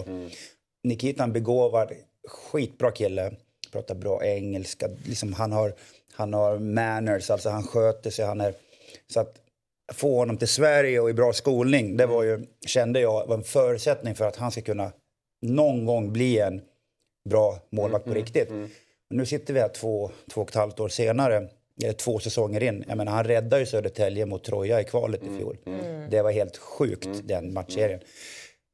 Är 0.89 1.23
en 1.23 1.33
begåvad, 1.33 1.93
skitbra 2.29 2.91
kille. 2.91 3.33
Pratar 3.73 3.95
bra 3.95 4.25
engelska. 4.25 4.89
Liksom 5.07 5.33
han, 5.33 5.53
har, 5.53 5.75
han 6.13 6.35
har 6.35 6.59
manners, 6.59 7.31
alltså 7.31 7.49
han 7.49 7.63
sköter 7.63 8.11
sig. 8.11 8.25
Han 8.25 8.41
är, 8.41 8.55
så 9.13 9.21
att 9.21 9.41
få 9.93 10.19
honom 10.19 10.37
till 10.37 10.49
Sverige 10.49 11.01
och 11.01 11.11
i 11.11 11.13
bra 11.13 11.33
skolning, 11.33 11.97
det 11.97 12.07
var 12.07 12.23
ju, 12.23 12.47
kände 12.67 13.01
jag 13.01 13.27
var 13.27 13.37
en 13.37 13.45
förutsättning 13.45 14.15
för 14.15 14.25
att 14.25 14.37
han 14.37 14.51
ska 14.51 14.61
kunna 14.61 14.93
någon 15.43 15.85
gång 15.87 16.13
bli 16.13 16.39
en 16.39 16.61
bra 17.31 17.59
målvakt 17.71 18.05
på 18.05 18.15
riktigt. 18.15 18.51
Men 18.51 19.19
nu 19.19 19.27
sitter 19.27 19.55
vi 19.55 19.61
här 19.61 19.69
två, 19.69 20.11
två 20.31 20.41
och 20.41 20.49
ett 20.49 20.55
halvt 20.55 20.81
år 20.81 20.89
senare, 20.89 21.49
två 21.99 22.19
säsonger 22.19 22.63
in. 22.63 22.85
Jag 22.89 22.97
menar, 22.97 23.13
han 23.13 23.25
räddade 23.25 23.61
ju 23.61 23.67
Södertälje 23.67 24.27
mot 24.27 24.45
Troja 24.45 24.81
i 24.81 24.85
kvalet 24.85 25.23
i 25.23 25.39
fjol. 25.39 25.57
Det 26.11 26.23
var 26.23 26.31
helt 26.31 26.57
sjukt, 26.57 27.09
den 27.25 27.53
matchserien. 27.53 28.01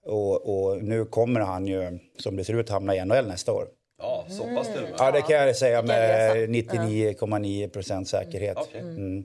Och, 0.06 0.66
och 0.68 0.84
nu 0.84 1.04
kommer 1.04 1.40
han 1.40 1.66
ju, 1.66 1.98
som 2.18 2.36
det 2.36 2.44
ser 2.44 2.54
ut, 2.54 2.68
hamna 2.68 2.96
i 2.96 3.04
NHL 3.04 3.26
nästa 3.26 3.52
år. 3.52 3.66
Ja. 3.98 4.26
så 4.28 4.42
pass 4.42 4.66
till. 4.66 4.86
Ja, 4.98 5.10
det 5.10 5.22
kan 5.22 5.36
jag 5.36 5.56
säga 5.56 5.82
med 5.82 6.34
Vilken 6.48 6.88
resa. 6.88 7.26
99,9 7.26 7.68
procent 7.68 8.08
säkerhet. 8.08 8.56
Okej. 8.56 8.80
Mm. 8.80 9.24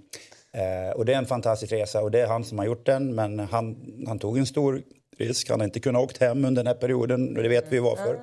Eh, 0.54 0.92
och 0.96 1.06
det 1.06 1.14
är 1.14 1.18
en 1.18 1.26
fantastisk 1.26 1.74
resa 1.74 2.02
och 2.02 2.12
det 2.12 2.20
är 2.20 2.28
han 2.28 2.44
som 2.44 2.58
har 2.58 2.66
gjort 2.66 2.86
den. 2.86 3.16
Men 3.16 3.40
han, 3.40 3.94
han 4.08 4.20
tog 4.20 4.38
en 4.38 4.46
stor 4.46 4.82
risk. 5.18 5.50
Han 5.50 5.60
har 5.60 5.66
inte 5.66 5.80
kunnat 5.80 6.04
åkt 6.04 6.18
hem 6.18 6.46
under 6.46 6.64
den 6.64 6.68
här 6.68 6.82
perioden 6.82 7.38
och 7.38 7.44
det 7.44 7.50
vet 7.50 7.66
vi 7.70 7.80
varför. 7.80 8.20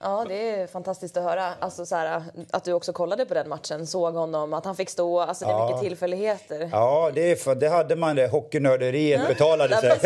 Ja, 0.00 0.24
det 0.28 0.50
är 0.50 0.66
fantastiskt 0.66 1.16
att 1.16 1.22
höra. 1.24 1.52
Alltså, 1.60 1.86
så 1.86 1.96
här, 1.96 2.22
att 2.50 2.64
du 2.64 2.72
också 2.72 2.92
kollade 2.92 3.24
på 3.26 3.34
den 3.34 3.48
matchen, 3.48 3.86
såg 3.86 4.14
honom, 4.14 4.54
att 4.54 4.64
han 4.64 4.76
fick 4.76 4.90
stå. 4.90 5.20
Alltså, 5.20 5.44
det 5.44 5.50
är 5.50 5.54
Ja. 5.54 5.66
mycket 5.66 5.80
tillfälligheter. 5.82 6.68
Ja, 6.72 7.10
det, 7.14 7.30
är 7.30 7.36
för, 7.36 7.54
det 7.54 7.68
hade 7.68 7.96
man 7.96 8.16
det. 8.16 8.26
Hockeynörderiet 8.28 9.28
betalade 9.28 9.76
sig. 9.76 10.00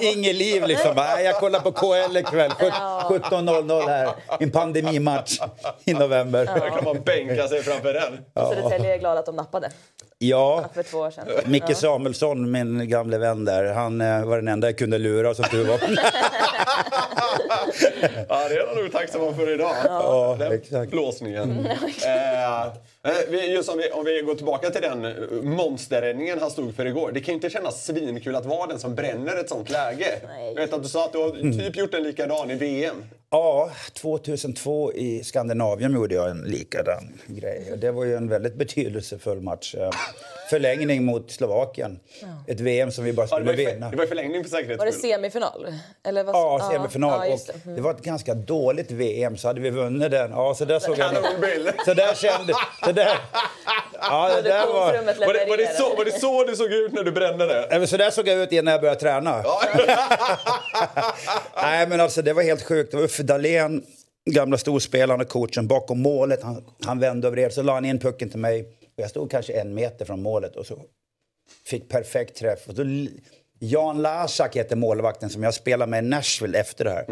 Inget 0.00 0.34
liv 0.34 0.66
liksom. 0.66 0.92
Nej, 0.96 1.24
jag 1.24 1.36
kollar 1.40 1.60
på 1.60 1.72
KL 1.72 2.16
ikväll. 2.16 2.50
Sjut- 2.50 2.72
17.00 3.22 3.88
här. 3.88 4.10
En 4.40 4.50
pandemimatch 4.50 5.40
i 5.84 5.94
november. 5.94 6.44
Där 6.46 6.70
kan 6.70 6.84
man 6.84 7.02
bänka 7.02 7.48
sig 7.48 7.62
framför 7.62 7.92
den. 7.94 8.18
Södertälje 8.34 8.94
är 8.94 8.98
glada 8.98 9.20
att 9.20 9.26
de 9.26 9.36
nappade 9.36 9.70
Ja, 10.24 10.64
för 10.74 10.82
två 10.82 10.98
år 10.98 11.10
sedan. 11.10 11.26
Micke 11.46 11.76
Samuelsson, 11.76 12.50
min 12.50 12.88
gamle 12.88 13.18
vän 13.18 13.44
där, 13.44 13.64
han 13.72 14.00
eh, 14.00 14.24
var 14.24 14.36
den 14.36 14.48
enda 14.48 14.68
jag 14.68 14.78
kunde 14.78 14.98
lura 14.98 15.34
som 15.34 15.44
tur 15.44 15.64
var. 15.64 15.80
Ja, 18.28 18.48
det 18.48 18.54
är 18.54 18.74
de 18.74 18.82
nog 18.82 18.92
tacksamma 18.92 19.32
för 19.34 19.54
idag. 19.54 19.74
Ja, 19.84 20.36
den 20.38 20.52
exakt. 20.52 20.90
blåsningen. 20.90 21.66
Eh, 22.06 22.62
eh, 22.62 22.72
vi- 23.28 23.52
just 23.54 23.68
om 23.68 23.78
vi, 23.78 23.90
om 23.90 24.04
vi 24.04 24.22
går 24.22 24.34
tillbaka 24.34 24.70
till 24.70 24.82
den 24.82 25.04
eh, 25.04 25.12
monsterräddningen 25.42 26.38
han 26.40 26.50
stod 26.50 26.76
för 26.76 26.86
igår. 26.86 27.10
Det 27.14 27.20
kan 27.20 27.26
ju 27.32 27.34
inte 27.34 27.50
kännas 27.50 27.84
svinkul 27.84 28.36
att 28.36 28.46
vara 28.46 28.66
den 28.66 28.78
som 28.78 28.94
bränner 28.94 29.36
ett 29.36 29.48
sånt 29.48 29.70
läge. 29.70 30.06
Nej. 30.28 30.46
Jag 30.54 30.54
vet 30.54 30.72
att 30.72 30.82
du 30.82 30.88
sa 30.88 31.04
att 31.04 31.12
du 31.12 31.18
har 31.18 31.30
typ 31.58 31.76
gjort 31.76 31.94
en 31.94 32.02
likadan 32.02 32.50
i 32.50 32.54
VM. 32.54 33.04
Ja, 33.32 33.70
2002 33.92 34.92
i 34.92 35.24
Skandinavien 35.24 35.92
gjorde 35.94 36.14
jag 36.14 36.30
en 36.30 36.42
likadan 36.42 37.08
grej. 37.26 37.68
Och 37.72 37.78
Det 37.78 37.90
var 37.90 38.04
ju 38.04 38.16
en 38.16 38.28
väldigt 38.28 38.54
betydelsefull 38.54 39.40
match. 39.40 39.74
Eh, 39.74 39.90
Förlängning 40.50 41.04
mot 41.04 41.30
Slovakien. 41.30 42.00
Ett 42.46 42.60
VM 42.60 42.90
som 42.90 43.04
vi 43.04 43.12
bara 43.12 43.26
Ja, 43.30 43.38
det, 43.38 43.44
var 43.44 43.52
skulle 43.52 43.68
ju, 43.68 43.74
vinna. 43.74 43.90
det 43.90 43.96
var 43.96 44.06
förlängning 44.06 44.42
för 44.44 44.50
säkerhets 44.50 44.78
Var 44.78 44.86
det 44.86 44.92
semifinal? 44.92 45.66
Eller 46.04 46.24
vad, 46.24 46.34
Ja, 46.34 46.70
semifinal. 46.72 47.28
Ja, 47.30 47.38
det. 47.46 47.64
Mm. 47.64 47.76
det 47.76 47.82
var 47.82 47.90
ett 47.90 48.02
ganska 48.02 48.34
dåligt 48.34 48.90
VM, 48.90 49.36
så 49.36 49.48
hade 49.48 49.60
vi 49.60 49.70
vunnit 49.70 50.10
den. 50.10 50.30
Ja, 50.30 50.54
så 50.54 50.64
där 50.64 50.78
såg 50.78 50.98
jag. 50.98 51.14
Så 51.84 51.94
där 51.94 52.14
kände... 52.14 52.52
Så 52.84 52.92
där, 52.92 53.18
ja, 54.00 54.30
det 54.36 54.42
där 54.42 54.66
var... 54.66 54.92
Var 55.26 55.34
det, 55.34 55.46
var, 55.48 55.56
det 55.56 55.76
så, 55.76 55.96
var 55.96 56.04
det 56.04 56.20
så 56.20 56.44
du 56.44 56.56
såg 56.56 56.72
ut 56.72 56.92
när 56.92 57.02
du 57.02 57.12
brände 57.12 57.46
det? 57.46 57.86
Så 57.86 57.96
där 57.96 58.10
såg 58.10 58.28
jag 58.28 58.38
ut 58.38 58.52
innan 58.52 58.72
jag 58.72 58.80
började 58.80 59.00
träna. 59.00 59.42
Nej, 61.62 61.86
men 61.86 62.00
alltså 62.00 62.22
det 62.22 62.32
var 62.32 62.42
helt 62.42 62.62
sjukt. 62.62 62.90
Det 62.90 62.96
var 62.96 63.08
Uffe 63.22 63.32
Dahlén, 63.32 63.82
gamla 64.30 64.58
storspelaren 64.58 65.20
och 65.20 65.28
coachen, 65.28 65.66
bakom 65.66 66.02
målet. 66.02 66.42
Han, 66.42 66.64
han 66.84 66.98
vände 66.98 67.26
över 67.26 67.38
er, 67.38 67.50
så 67.50 67.62
la 67.62 67.74
han 67.74 67.84
in 67.84 67.98
pucken 67.98 68.30
till 68.30 68.38
mig. 68.38 68.66
Jag 68.96 69.10
stod 69.10 69.30
kanske 69.30 69.52
en 69.52 69.74
meter 69.74 70.04
från 70.04 70.22
målet 70.22 70.56
och 70.56 70.66
så 70.66 70.78
fick 71.66 71.88
perfekt 71.88 72.36
träff. 72.36 72.68
Och 72.68 72.76
så, 72.76 73.06
Jan 73.58 74.02
Lasak 74.02 74.56
heter 74.56 74.76
målvakten 74.76 75.30
som 75.30 75.42
jag 75.42 75.54
spelade 75.54 75.90
med 75.90 76.04
i 76.04 76.08
Nashville 76.08 76.58
efter 76.58 76.84
det 76.84 76.90
här. 76.90 77.04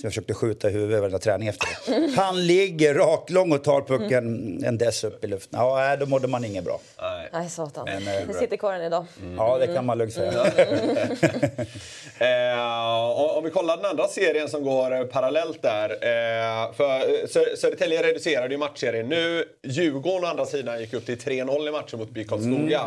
Så 0.00 0.06
jag 0.06 0.12
försökte 0.12 0.34
skjuta 0.34 0.70
i 0.70 0.72
huvudet 0.72 1.00
varenda 1.00 1.18
träning 1.18 1.48
efter 1.48 1.66
det. 1.86 2.16
Han 2.16 2.46
ligger 2.46 2.94
raklång 2.94 3.52
och 3.52 3.64
tar 3.64 3.80
pucken 3.80 4.64
en 4.64 4.78
dess 4.78 5.04
upp 5.04 5.24
i 5.24 5.26
luften. 5.26 5.60
Ja, 5.60 5.96
då 5.96 6.06
mådde 6.06 6.28
man 6.28 6.44
inget 6.44 6.64
bra. 6.64 6.80
Nej. 7.00 7.11
Nej, 7.32 7.50
satan. 7.50 7.84
Men, 7.84 8.08
eh, 8.08 8.26
Det 8.26 8.34
sitter 8.34 8.56
kvar 8.56 8.74
än 8.74 8.82
idag. 8.82 9.04
Ja, 9.36 9.58
det 9.58 9.66
kan 9.66 9.86
man 9.86 9.98
lugnt 9.98 10.12
säga. 10.14 10.44
Eh, 12.18 13.36
om- 13.36 13.44
vi 13.44 13.50
kollar 13.50 13.76
den 13.76 13.86
andra 13.86 14.08
serien 14.08 14.48
som 14.48 14.62
går 14.64 14.94
eh, 14.94 15.04
parallellt 15.04 15.62
där. 15.62 15.90
Eh, 15.90 16.72
för 16.72 16.84
eh, 17.00 17.26
Sö- 17.26 17.56
Södertälje 17.56 18.02
reducerade 18.02 18.54
ju 18.54 18.58
matchserien 18.58 19.08
nu. 19.08 19.44
Djurgården 19.62 20.24
å 20.24 20.26
andra 20.30 20.46
sidan 20.46 20.80
gick 20.80 20.94
upp 20.94 21.06
till 21.06 21.18
3-0 21.18 21.68
i 21.68 21.70
matchen 21.70 21.98
mot 21.98 22.10
BIK 22.10 22.28
Karlskoga. 22.28 22.80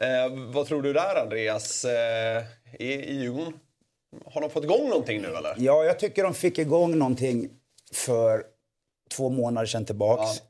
Eh, 0.00 0.32
vad 0.52 0.66
tror 0.66 0.82
du 0.82 0.92
där 0.92 1.22
Andreas? 1.22 1.84
Eh, 1.84 2.42
i, 2.78 2.92
I 2.92 3.14
Djurgården? 3.22 3.52
Har 4.26 4.40
de 4.40 4.50
fått 4.50 4.64
igång 4.64 4.88
någonting 4.88 5.22
nu 5.22 5.28
eller? 5.28 5.54
Ja, 5.58 5.84
jag 5.84 5.98
tycker 5.98 6.22
de 6.22 6.34
fick 6.34 6.58
igång 6.58 6.98
någonting 6.98 7.50
för 7.92 8.42
två 9.16 9.28
månader 9.28 9.66
sedan 9.66 9.84
tillbaks. 9.84 10.38
Eh, 10.38 10.44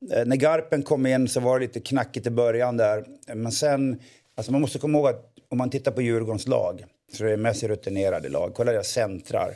När 0.00 0.36
Garpen 0.36 0.82
kom 0.82 1.06
in 1.06 1.28
så 1.28 1.40
var 1.40 1.58
det 1.58 1.66
lite 1.66 1.80
knackigt 1.80 2.26
i 2.26 2.30
början 2.30 2.76
där. 2.76 3.04
Men 3.34 3.52
sen, 3.52 4.00
alltså 4.34 4.52
man 4.52 4.60
måste 4.60 4.78
komma 4.78 4.98
ihåg 4.98 5.08
att 5.08 5.32
om 5.48 5.58
man 5.58 5.70
tittar 5.70 5.92
på 5.92 6.02
Djurgårdens 6.02 6.46
lag 6.46 6.84
så 7.12 7.24
är 7.24 7.28
det 7.30 7.36
mest 7.36 7.62
rutinerade 7.62 8.28
lag. 8.28 8.52
Kolla 8.54 8.72
deras 8.72 8.88
centrar. 8.88 9.54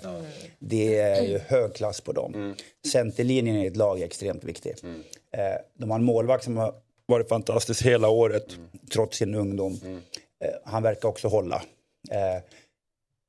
Det 0.58 0.98
är 0.98 1.22
ju 1.22 1.38
hög 1.38 1.74
klass 1.74 2.00
på 2.00 2.12
dem. 2.12 2.54
Centerlinjen 2.92 3.56
i 3.56 3.66
ett 3.66 3.76
lag 3.76 4.00
är 4.00 4.04
extremt 4.04 4.44
viktig. 4.44 4.74
Eh, 5.30 5.40
De 5.78 5.90
har 5.90 5.98
en 5.98 6.04
målvakt 6.04 6.44
som 6.44 6.56
har 6.56 6.74
varit 7.06 7.28
fantastisk 7.28 7.82
hela 7.86 8.08
året 8.08 8.46
trots 8.92 9.18
sin 9.18 9.34
ungdom. 9.34 9.78
Eh, 10.44 10.50
Han 10.64 10.82
verkar 10.82 11.08
också 11.08 11.28
hålla. 11.28 11.62
Eh, 12.10 12.42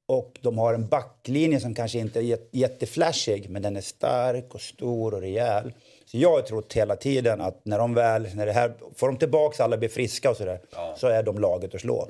och 0.08 0.39
de 0.41 0.58
har 0.58 0.74
en 0.74 0.88
backlinje 0.88 1.60
som 1.60 1.75
kanske 1.75 2.00
inte 2.00 2.20
är 2.20 2.24
jät- 2.24 2.50
jätteflashig 2.51 3.50
men 3.50 3.62
den 3.62 3.75
är 3.77 3.82
stark 3.82 4.53
och 4.55 4.62
stor 4.62 5.13
och 5.13 5.22
rejäl. 5.22 5.74
Så 6.13 6.20
jag 6.20 6.32
har 6.32 6.41
trott 6.41 6.74
hela 6.74 6.96
tiden 6.96 7.41
att 7.41 7.65
när 7.65 7.77
de 7.77 7.93
väl, 7.93 8.27
när 8.36 8.46
det 8.46 8.51
här, 8.51 8.74
får 8.96 9.08
de 9.08 9.17
tillbaks 9.17 9.60
alla 9.60 9.77
blir 9.77 9.89
friska 9.89 10.29
och 10.29 10.38
sådär, 10.38 10.60
så 10.98 11.08
är 11.08 11.24
de 11.24 11.39
laget 11.39 11.75
att 11.75 11.82
slå. 11.82 12.10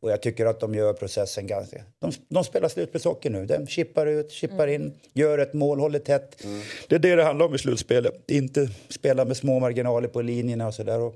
Och 0.00 0.10
jag 0.10 0.22
tycker 0.22 0.46
att 0.46 0.60
de 0.60 0.74
gör 0.74 0.92
processen 0.92 1.46
ganska... 1.46 1.82
De, 1.98 2.12
de 2.28 2.44
spelar 2.44 2.68
slutspelshockey 2.68 3.28
nu. 3.28 3.46
De 3.46 3.66
chippar 3.66 4.06
ut, 4.06 4.30
chippar 4.30 4.66
in, 4.66 4.92
gör 5.12 5.38
ett 5.38 5.52
mål, 5.52 5.80
håller 5.80 5.98
tätt. 5.98 6.42
Det 6.88 6.94
är 6.94 6.98
det 6.98 7.14
det 7.14 7.24
handlar 7.24 7.46
om 7.46 7.54
i 7.54 7.58
slutspelet. 7.58 8.30
Inte 8.30 8.68
spela 8.88 9.24
med 9.24 9.36
små 9.36 9.60
marginaler 9.60 10.08
på 10.08 10.22
linjerna 10.22 10.66
och 10.66 10.74
sådär. 10.74 11.12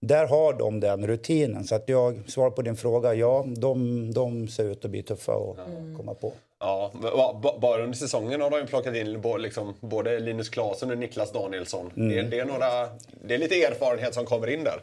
Där 0.00 0.26
har 0.26 0.52
de 0.52 0.80
den 0.80 1.06
rutinen. 1.06 1.64
Så 1.64 1.74
att 1.74 1.88
jag 1.88 2.18
svarar 2.30 2.50
på 2.50 2.62
din 2.62 2.76
fråga, 2.76 3.14
ja, 3.14 3.44
de, 3.56 4.10
de 4.14 4.48
ser 4.48 4.64
ut 4.64 4.84
att 4.84 4.90
bli 4.90 5.02
tuffa 5.02 5.32
att 5.32 5.56
komma 5.96 6.14
på. 6.14 6.32
Ja, 6.60 6.90
ba- 7.02 7.32
ba- 7.42 7.58
bara 7.58 7.82
under 7.82 7.96
säsongen 7.96 8.40
har 8.40 8.50
de 8.50 8.66
plockat 8.66 8.94
in 8.96 9.22
liksom, 9.38 9.74
både 9.80 10.18
Linus 10.20 10.48
Klasen 10.48 10.90
och 10.90 10.98
Niklas 10.98 11.32
Danielsson. 11.32 11.90
Det, 11.94 12.22
det, 12.22 12.38
är 12.38 12.44
några, 12.44 12.88
det 13.24 13.34
är 13.34 13.38
lite 13.38 13.62
erfarenhet 13.62 14.14
som 14.14 14.24
kommer 14.24 14.46
in 14.46 14.64
där. 14.64 14.80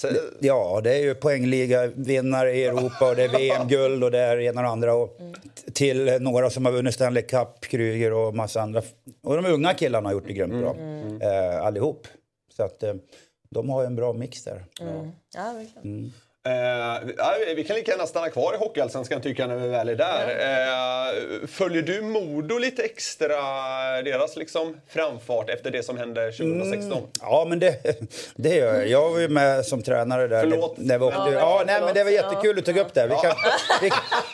Så, 0.00 0.08
Ja, 0.40 0.80
det 0.84 0.94
är 0.94 1.00
ju 1.02 1.14
poängliga 1.14 1.86
vinnare 1.86 2.52
i 2.52 2.64
Europa 2.64 3.08
och 3.10 3.16
det 3.16 3.22
är 3.24 3.28
VM-guld 3.38 4.04
och 4.04 4.10
det 4.10 4.18
är 4.18 4.40
ena 4.40 4.60
och 4.60 4.66
andra. 4.66 4.94
Och 4.94 5.16
till 5.74 6.16
några 6.20 6.50
som 6.50 6.64
har 6.64 6.72
vunnit 6.72 6.94
Stanley 6.94 7.22
Cup, 7.22 7.60
Kryger 7.60 8.12
och 8.12 8.34
massa 8.34 8.60
andra. 8.62 8.82
Och 9.22 9.36
de 9.42 9.46
unga 9.52 9.74
killarna 9.74 10.08
har 10.08 10.14
gjort 10.14 10.26
det 10.26 10.32
grymt 10.32 10.52
bra, 10.60 10.76
eh, 11.28 11.64
allihop. 11.66 12.06
Så 12.56 12.62
att 12.62 12.82
eh, 12.82 12.94
de 13.52 13.70
har 13.70 13.84
en 13.84 13.96
bra 13.96 14.12
mix 14.12 14.44
där. 14.44 14.64
Ja, 15.34 15.52
verkligen. 15.52 16.12
Eh, 16.46 16.54
ja, 17.16 17.34
vi 17.56 17.64
kan 17.64 17.76
lika 17.76 17.90
gärna 17.90 18.06
stanna 18.06 18.28
kvar 18.30 18.54
i 18.54 18.56
Hockeyallsvenskan 18.56 19.20
tycker 19.20 19.42
jag 19.42 19.50
när 19.50 19.56
vi 19.56 19.68
väl 19.68 19.88
är 19.88 19.94
där. 19.94 20.28
Eh, 20.28 21.46
följer 21.46 21.82
du 21.82 22.02
Modo 22.02 22.58
lite 22.58 22.82
extra, 22.82 23.36
deras 24.02 24.36
liksom 24.36 24.76
framfart 24.88 25.50
efter 25.50 25.70
det 25.70 25.82
som 25.82 25.98
hände 25.98 26.32
2016? 26.32 27.02
Ja, 27.20 27.46
men 27.48 27.58
det, 27.58 27.76
det 28.34 28.54
gör 28.54 28.74
jag. 28.74 28.88
Jag 28.88 29.10
var 29.10 29.18
ju 29.18 29.28
med 29.28 29.66
som 29.66 29.82
tränare 29.82 30.28
där. 30.28 30.40
Förlåt. 30.40 30.74
När 30.76 30.98
vi 30.98 31.04
åkte. 31.04 31.18
Ja, 31.18 31.32
Ja, 31.32 31.62
nej, 31.66 31.80
men 31.80 31.94
det 31.94 32.04
var 32.04 32.10
jättekul 32.10 32.58
att 32.58 32.64
du 32.64 32.72
tog 32.72 32.80
upp 32.86 32.94
det. 32.94 33.06
Vi 33.06 33.14
kan, 33.14 33.32
vi, 33.82 33.90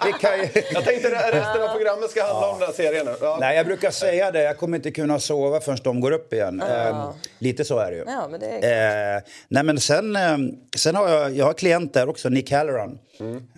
vi 0.06 0.12
kan 0.12 0.38
ju... 0.38 0.48
Jag 0.72 0.84
tänkte 0.84 1.18
att 1.18 1.34
resten 1.34 1.62
av 1.62 1.68
programmet 1.68 2.10
ska 2.10 2.24
handla 2.24 2.48
om 2.48 2.58
den 2.58 2.66
här 2.68 2.74
serien 2.74 3.06
nu. 3.06 3.14
Ja. 3.20 3.36
Nej, 3.40 3.56
jag 3.56 3.66
brukar 3.66 3.90
säga 3.90 4.30
det. 4.30 4.42
Jag 4.42 4.58
kommer 4.58 4.76
inte 4.76 4.90
kunna 4.90 5.20
sova 5.20 5.60
förrän 5.60 5.78
de 5.82 6.00
går 6.00 6.12
upp 6.12 6.32
igen. 6.32 6.62
Eh, 6.62 7.10
lite 7.38 7.64
så 7.64 7.78
är 7.78 7.90
det 7.90 7.96
ju. 7.96 8.04
Ja, 8.06 8.28
men 8.30 8.40
det 8.40 8.46
är 8.46 9.16
Eh, 9.16 9.22
nej 9.48 9.62
men 9.62 9.80
sen, 9.80 10.16
eh, 10.16 10.36
sen 10.76 10.94
har 10.94 11.08
jag, 11.08 11.36
jag 11.36 11.44
har 11.44 11.52
klient 11.52 11.96
där 12.00 12.09
också, 12.09 12.28
Nick 12.28 12.52
Halloran. 12.52 12.99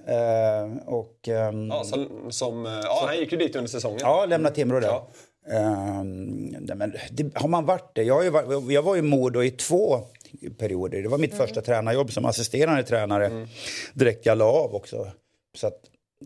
Eh, 0.07 0.87
och 0.87 1.29
ehm, 1.29 1.69
Ja, 1.69 1.85
som, 1.85 2.09
som, 2.31 2.67
eh, 2.67 2.73
ja, 2.85 3.05
han 3.07 3.17
gick 3.19 3.33
ju 3.33 3.39
dit 3.39 3.57
under 3.57 3.71
säsongen. 3.71 3.99
ja, 4.03 4.27
lämnat 4.27 4.55
Timrå 4.55 4.81
där. 4.81 4.89
Ja. 4.89 5.09
Nej, 6.61 6.77
men 6.77 6.95
det, 7.11 7.37
har 7.39 7.49
man 7.49 7.67
varit 7.67 7.95
det? 7.95 8.03
Jag, 8.03 8.25
ju 8.25 8.73
jag 8.73 8.83
var 8.83 8.97
i 8.97 9.03
Modo 9.03 9.43
i 9.43 9.51
två 9.51 10.01
perioder. 10.59 11.03
Det 11.03 11.09
var 11.09 11.19
mitt 11.19 11.35
första 11.35 11.61
tränarjobb 11.63 12.13
som 12.13 12.25
assisterande 12.25 12.83
tränare. 12.83 13.47
Direkt 13.95 14.27
jag 14.27 14.39
la 14.39 14.45
av 14.45 14.75
också. 14.75 15.07
Så 15.57 15.67
att, 15.67 15.81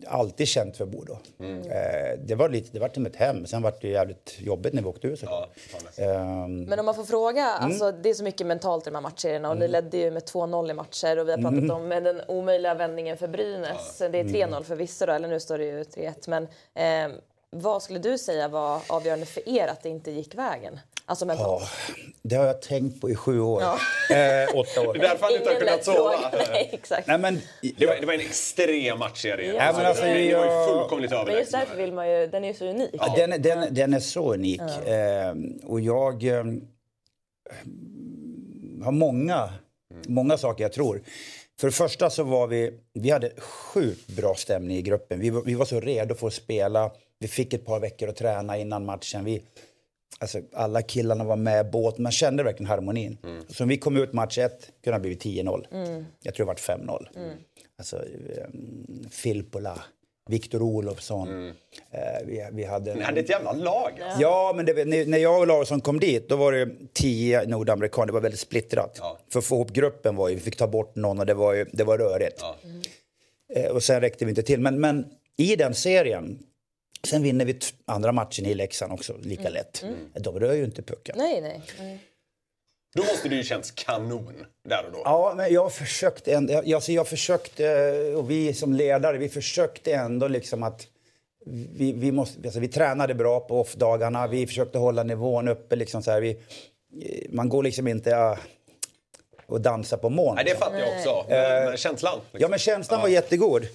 alltid 0.06 0.48
känt 0.48 0.76
för 0.76 0.86
Modo. 0.86 1.18
Eh, 1.40 2.18
det 2.24 2.34
var 2.34 2.48
lite, 2.48 2.68
det 2.72 2.78
var 2.78 2.88
som 2.94 3.06
ett 3.06 3.16
hem. 3.16 3.46
Sen 3.46 3.62
var 3.62 3.74
det 3.80 3.88
jävligt 3.88 4.36
jobbigt 4.40 4.72
när 4.72 4.82
vi 4.82 4.88
åkte 4.88 5.06
ut. 5.06 5.22
Ja. 5.22 5.48
Ehm, 5.96 6.60
Men 6.64 6.78
om 6.78 6.86
man 6.86 6.94
får 6.94 7.04
fråga, 7.04 7.44
alltså, 7.44 7.92
det 7.92 8.10
är 8.10 8.14
så 8.14 8.24
mycket 8.24 8.46
mentalt 8.46 8.86
i 8.86 8.90
de 8.90 8.94
här 8.94 9.02
matcherna 9.02 9.50
och 9.50 9.56
ni 9.56 9.68
ledde 9.68 9.96
ju 9.96 10.10
med 10.10 10.22
2-0 10.22 10.70
i 10.70 10.74
matcher 10.74 11.18
och 11.18 11.28
vi 11.28 11.32
har 11.32 11.38
pratat 11.38 11.70
om 11.70 11.88
den 11.88 12.20
omöjliga 12.28 12.74
vändningen 12.74 13.16
för 13.16 13.28
Brynäs. 13.28 13.98
Det 13.98 14.04
är 14.20 14.24
3-0 14.24 14.62
förvisso 14.62 15.06
då, 15.06 15.12
eller 15.12 15.28
nu 15.28 15.40
står 15.40 15.58
det 15.58 15.64
ju 15.64 15.82
3-1. 15.84 16.28
Men, 16.28 16.48
eh, 16.74 17.16
Vad 17.56 17.82
skulle 17.82 17.98
du 17.98 18.18
säga 18.18 18.48
var 18.48 18.80
avgörande 18.88 19.26
för 19.26 19.48
er 19.48 19.68
att 19.68 19.82
det 19.82 19.88
inte 19.88 20.10
gick 20.10 20.34
vägen? 20.34 20.80
Alltså 21.06 21.26
mentalt. 21.26 21.62
Ja, 21.62 21.94
det 22.22 22.36
har 22.36 22.46
jag 22.46 22.62
tänkt 22.62 23.00
på 23.00 23.10
i 23.10 23.14
sju 23.14 23.40
år. 23.40 23.62
Ja. 23.62 23.78
Eh, 24.16 24.56
åtta 24.56 24.88
år. 24.88 24.94
Det 24.94 24.98
är 24.98 25.08
därför 25.08 25.24
han 25.26 25.34
inte 25.34 25.50
har 25.50 25.58
kunnat 25.58 25.84
sova. 25.84 26.30
Nej, 26.52 26.70
exakt. 26.72 27.06
Nej, 27.06 27.18
men, 27.18 27.40
Det 27.76 27.86
var, 27.86 27.96
det 28.00 28.06
var 28.06 28.14
en 28.14 28.20
extrem 28.20 28.98
matchserie. 28.98 29.54
Ja. 29.54 29.62
Alltså, 29.62 29.82
men 29.82 29.88
alltså, 29.88 30.04
det, 30.04 30.28
det 30.28 30.36
var 30.36 30.44
ju 30.44 30.66
fullkomligt 30.72 31.10
Men 31.10 31.34
just 31.34 31.52
därför 31.52 31.76
vill 31.76 31.92
man 31.92 32.10
ju, 32.10 32.26
den 32.26 32.44
är 32.44 32.48
ju 32.48 32.54
så 32.54 32.64
unik. 32.64 32.90
Ja, 32.92 33.14
den, 33.16 33.42
den, 33.42 33.74
den 33.74 33.94
är 33.94 34.00
så 34.00 34.34
unik. 34.34 34.60
Eh, 34.60 35.34
och 35.64 35.80
jag 35.80 36.24
eh, 36.24 36.44
har 38.84 38.92
många, 38.92 39.48
många 40.08 40.38
saker 40.38 40.64
jag 40.64 40.72
tror. 40.72 41.02
För 41.60 41.66
det 41.66 41.72
första 41.72 42.10
så 42.10 42.22
var 42.22 42.46
vi, 42.46 42.80
vi 42.92 43.10
hade 43.10 43.30
sjukt 43.38 44.06
bra 44.06 44.34
stämning 44.34 44.76
i 44.76 44.82
gruppen. 44.82 45.20
Vi 45.20 45.30
var, 45.30 45.42
vi 45.42 45.54
var 45.54 45.64
så 45.64 45.80
redo 45.80 46.14
för 46.14 46.26
att 46.26 46.34
spela. 46.34 46.90
Vi 47.18 47.28
fick 47.28 47.52
ett 47.52 47.66
par 47.66 47.80
veckor 47.80 48.08
att 48.08 48.16
träna 48.16 48.58
innan 48.58 48.84
matchen. 48.84 49.24
Vi, 49.24 49.42
alltså, 50.18 50.40
alla 50.52 50.82
killarna 50.82 51.24
var 51.24 51.36
med 51.36 51.70
båt. 51.70 51.98
Man 51.98 52.12
kände 52.12 52.42
verkligen 52.42 52.70
harmonin. 52.70 53.18
Så 53.48 53.62
om 53.62 53.68
vi 53.68 53.78
kom 53.78 53.96
ut 53.96 54.12
match 54.12 54.38
ett 54.38 54.70
kunde 54.84 54.94
ha 54.94 55.00
blivit 55.00 55.24
10-0. 55.24 56.04
Jag 56.22 56.34
tror 56.34 56.46
det 56.46 56.48
varit 56.48 56.60
5-0. 56.60 57.06
Alltså, 57.78 57.96
um, 57.96 59.08
Filppula, 59.10 59.82
Viktor 60.30 60.62
Olofsson. 60.62 61.48
Eh, 61.90 62.26
vi, 62.26 62.48
vi 62.52 62.64
hade... 62.64 62.94
Ni 62.94 63.02
hade 63.02 63.20
ett 63.20 63.28
jävla 63.28 63.52
lag. 63.52 64.00
Alltså. 64.02 64.22
Ja, 64.22 64.52
men 64.56 64.66
det, 64.66 65.08
när 65.08 65.18
jag 65.18 65.40
och 65.40 65.46
Larsson 65.46 65.80
kom 65.80 66.00
dit, 66.00 66.28
då 66.28 66.36
var 66.36 66.52
det 66.52 66.68
tio 66.92 67.46
nordamerikaner. 67.46 68.06
Det 68.06 68.12
var 68.12 68.20
väldigt 68.20 68.40
splittrat. 68.40 68.96
Ja. 69.00 69.18
För 69.32 69.38
att 69.38 69.44
få 69.44 69.54
ihop 69.54 69.72
gruppen 69.72 70.16
var 70.16 70.28
ju, 70.28 70.34
vi 70.34 70.40
fick 70.40 70.56
ta 70.56 70.66
bort 70.66 70.96
någon 70.96 71.18
och 71.18 71.26
det 71.26 71.34
var, 71.34 71.54
ju, 71.54 71.66
det 71.72 71.84
var 71.84 71.98
rörigt. 71.98 72.40
Ja. 72.40 72.56
Eh, 73.54 73.70
och 73.70 73.82
sen 73.82 74.00
räckte 74.00 74.24
vi 74.24 74.30
inte 74.30 74.42
till. 74.42 74.60
Men, 74.60 74.80
men 74.80 75.06
i 75.36 75.56
den 75.56 75.74
serien, 75.74 76.38
sen 77.04 77.22
vinner 77.22 77.44
vi 77.44 77.58
andra 77.84 78.12
matchen 78.12 78.46
i 78.46 78.54
Leksand 78.54 78.92
också, 78.92 79.16
lika 79.22 79.48
lätt. 79.48 79.84
De 80.14 80.40
rör 80.40 80.52
ju 80.52 80.64
inte 80.64 80.82
pucken. 80.82 81.14
Nej, 81.18 81.40
nej. 81.40 81.62
nej. 81.78 81.98
Då 82.94 83.02
måste 83.02 83.28
det 83.28 83.34
ju 83.34 83.42
känts 83.42 83.70
kanon 83.70 84.46
där 84.68 84.84
och 84.86 84.92
då. 84.92 85.00
Ja, 85.04 85.34
men 85.36 85.52
jag 85.52 85.72
försökte, 85.72 86.34
ändå, 86.34 86.52
jag, 86.52 86.72
alltså 86.72 86.92
jag 86.92 87.08
försökte, 87.08 87.90
och 88.16 88.30
vi 88.30 88.54
som 88.54 88.72
ledare, 88.72 89.18
vi 89.18 89.28
försökte 89.28 89.94
ändå 89.94 90.28
liksom 90.28 90.62
att 90.62 90.86
vi, 91.46 91.92
vi, 91.92 92.12
måste, 92.12 92.40
alltså 92.44 92.60
vi 92.60 92.68
tränade 92.68 93.14
bra 93.14 93.40
på 93.40 93.60
off-dagarna, 93.60 94.26
vi 94.26 94.46
försökte 94.46 94.78
hålla 94.78 95.02
nivån 95.02 95.48
uppe. 95.48 95.76
Liksom 95.76 96.02
så 96.02 96.10
här, 96.10 96.20
vi, 96.20 96.38
man 97.28 97.48
går 97.48 97.62
liksom 97.62 97.88
inte 97.88 98.10
ja, 98.10 98.38
och 99.46 99.60
dansar 99.60 99.96
på 99.96 100.10
moln. 100.10 100.34
Nej, 100.34 100.44
det 100.44 100.54
fattar 100.54 100.78
jag 100.78 100.88
också. 100.88 101.26
Men, 101.28 101.64
men 101.64 101.76
känslan. 101.76 102.18
liksom. 102.18 102.40
Ja, 102.40 102.48
men 102.48 102.58
känslan 102.58 103.00
var 103.00 103.08
jättegod. 103.08 103.66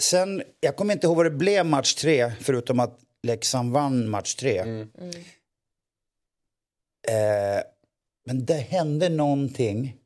Sen, 0.00 0.42
jag 0.60 0.76
kommer 0.76 0.94
inte 0.94 1.06
ihåg 1.06 1.16
vad 1.16 1.26
det 1.26 1.30
blev 1.30 1.66
match 1.66 1.94
tre, 1.94 2.32
förutom 2.40 2.80
att 2.80 2.98
Leksand 3.22 3.72
vann 3.72 4.08
match 4.08 4.34
tre. 4.34 4.58
Eh, 7.08 7.62
men 8.26 8.44
det 8.44 8.54
hände 8.54 9.08
någonting. 9.08 9.96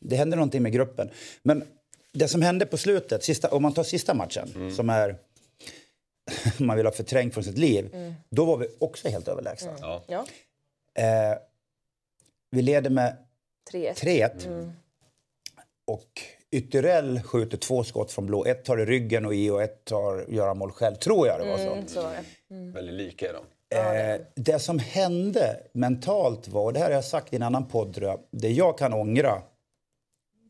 Det 0.00 0.16
hände 0.16 0.36
någonting 0.36 0.62
med 0.62 0.72
gruppen. 0.72 1.10
Men 1.42 1.64
det 2.12 2.28
som 2.28 2.42
hände 2.42 2.66
på 2.66 2.76
slutet, 2.76 3.24
sista, 3.24 3.48
om 3.50 3.62
man 3.62 3.72
tar 3.74 3.82
sista 3.84 4.14
matchen, 4.14 4.72
som 4.76 4.90
är 4.90 5.16
man 6.58 6.76
vill 6.76 6.86
ha 6.86 6.92
förträngt 6.92 7.34
från 7.34 7.44
sitt 7.44 7.58
liv, 7.58 8.14
då 8.30 8.44
var 8.44 8.56
vi 8.56 8.68
också 8.78 9.08
helt 9.08 9.28
överlägsna. 9.28 9.76
Ja. 9.80 10.04
Ja, 10.06 10.26
Eh, 10.98 11.38
vi 12.50 12.62
leder 12.62 12.90
med 12.90 13.16
3-1. 13.72 13.94
3-1. 13.94 14.72
Och 15.84 16.22
Ytterell 16.50 17.22
skjuter 17.22 17.56
två 17.58 17.84
skott 17.84 18.12
från 18.12 18.26
blå. 18.26 18.44
Ett 18.44 18.64
tar 18.64 18.80
i 18.80 18.84
ryggen 18.84 19.26
och 19.26 19.34
i 19.34 19.50
och 19.50 19.62
ett 19.62 19.84
tar 19.84 20.24
Göran 20.28 20.58
mål 20.58 20.70
själv, 20.70 20.94
tror 20.94 21.26
jag 21.26 21.40
det 21.40 21.50
var 21.50 21.58
så. 21.58 21.72
Mm, 21.72 21.88
så 21.88 22.02
var 22.02 22.10
det. 22.10 22.70
Väldigt 22.72 22.94
lika 22.94 23.28
är 23.28 23.32
de. 23.32 23.44
Eh, 23.76 24.20
det 24.34 24.58
som 24.58 24.78
hände 24.78 25.60
mentalt 25.72 26.48
var, 26.48 26.64
och 26.64 26.72
det 26.72 26.78
här 26.78 26.86
har 26.86 26.94
jag 26.94 27.04
sagt 27.04 27.32
i 27.32 27.36
en 27.36 27.42
annan 27.42 27.68
podd, 27.68 27.94
tror 27.94 28.08
jag, 28.08 28.20
det 28.30 28.50
jag 28.50 28.78
kan 28.78 28.92
ångra 28.92 29.42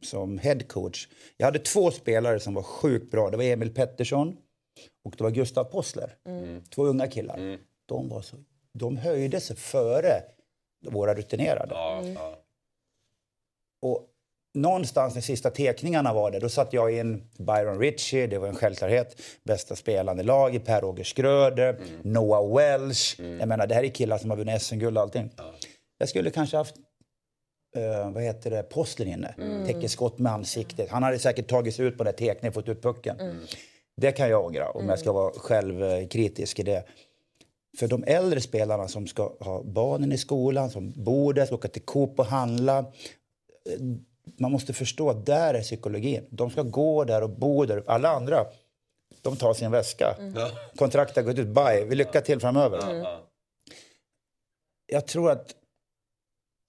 som 0.02 0.38
headcoach. 0.38 1.08
Jag 1.36 1.46
hade 1.46 1.58
två 1.58 1.90
spelare 1.90 2.40
som 2.40 2.54
var 2.54 2.62
sjukt 2.62 3.10
bra. 3.10 3.30
Det 3.30 3.36
var 3.36 3.44
Emil 3.44 3.74
Pettersson 3.74 4.36
och 5.04 5.14
det 5.16 5.24
var 5.24 5.30
Gustav 5.30 5.64
Possler. 5.64 6.16
Två 6.74 6.84
unga 6.84 7.06
killar. 7.06 7.58
De, 7.86 8.08
var 8.08 8.22
så, 8.22 8.36
de 8.72 8.96
höjde 8.96 9.40
sig 9.40 9.56
före 9.56 10.22
våra 10.86 11.14
rutinerade. 11.14 11.74
Ja, 11.74 12.04
ja. 12.04 12.38
Och 13.82 14.08
någonstans 14.54 15.14
när 15.14 15.22
sista 15.22 15.50
teckningarna 15.50 16.12
var 16.14 16.30
det, 16.30 16.38
då 16.38 16.48
satt 16.48 16.72
jag 16.72 16.92
in 16.98 17.22
Byron 17.38 17.78
Ritchie, 17.78 18.26
det 18.26 18.38
var 18.38 18.48
en 18.48 18.54
självklarhet. 18.56 19.20
Bästa 19.44 19.76
spelande 19.76 20.22
lag 20.22 20.54
i 20.54 20.58
Per-Åger 20.58 21.04
Schröder, 21.04 21.80
Noah 22.02 22.56
Welsh. 22.56 23.20
Jag 23.38 23.48
menar, 23.48 23.66
det 23.66 23.74
här 23.74 23.84
är 23.84 23.88
killar 23.88 24.18
som 24.18 24.30
har 24.30 24.36
vunnit 24.36 24.62
SM-guld 24.62 24.96
och 24.96 25.02
allting. 25.02 25.30
Jag 25.98 26.08
skulle 26.08 26.30
kanske 26.30 26.56
haft 26.56 26.76
eh, 27.76 28.10
vad 28.10 28.22
heter 28.22 28.50
det, 28.50 28.62
Postlen 28.62 29.08
inne. 29.08 29.34
Täcker 29.66 29.88
skott 29.88 30.18
med 30.18 30.32
ansiktet. 30.32 30.90
Han 30.90 31.02
hade 31.02 31.18
säkert 31.18 31.48
tagit 31.48 31.74
sig 31.74 31.86
ut 31.86 31.98
på 31.98 32.04
den 32.04 32.12
här 32.12 32.18
teckningen, 32.18 32.52
fått 32.52 32.68
ut 32.68 32.82
pucken. 32.82 33.16
Det 33.96 34.12
kan 34.12 34.30
jag 34.30 34.44
ångra 34.44 34.70
om 34.70 34.88
jag 34.88 34.98
ska 34.98 35.12
vara 35.12 35.32
självkritisk 35.32 36.58
i 36.58 36.62
det. 36.62 36.84
För 37.78 37.88
de 37.88 38.04
äldre 38.06 38.40
spelarna 38.40 38.88
som 38.88 39.06
ska 39.06 39.32
ha 39.40 39.62
barnen 39.62 40.12
i 40.12 40.18
skolan, 40.18 40.70
som 40.70 40.92
bor 40.92 41.32
där, 41.32 41.46
ska 41.46 41.54
åka 41.54 41.68
till 41.68 41.82
Coop 41.82 42.18
och 42.18 42.26
handla. 42.26 42.84
Man 44.36 44.52
måste 44.52 44.72
förstå 44.72 45.10
att 45.10 45.26
där 45.26 45.54
är 45.54 45.62
psykologin. 45.62 46.26
De 46.30 46.50
ska 46.50 46.62
gå 46.62 47.04
där 47.04 47.22
och 47.22 47.30
bo 47.30 47.64
där. 47.64 47.82
Alla 47.86 48.08
andra, 48.08 48.46
de 49.22 49.36
tar 49.36 49.54
sin 49.54 49.70
väska. 49.70 50.16
Ja. 50.34 50.50
Kontraktet 50.76 51.16
har 51.16 51.22
gått 51.22 51.38
ut, 51.38 51.48
bye. 51.48 51.84
Vi 51.84 51.94
lycka 51.94 52.20
till 52.20 52.40
framöver. 52.40 52.78
Ja. 52.94 53.24
Jag 54.86 55.06
tror 55.06 55.30
att 55.30 55.54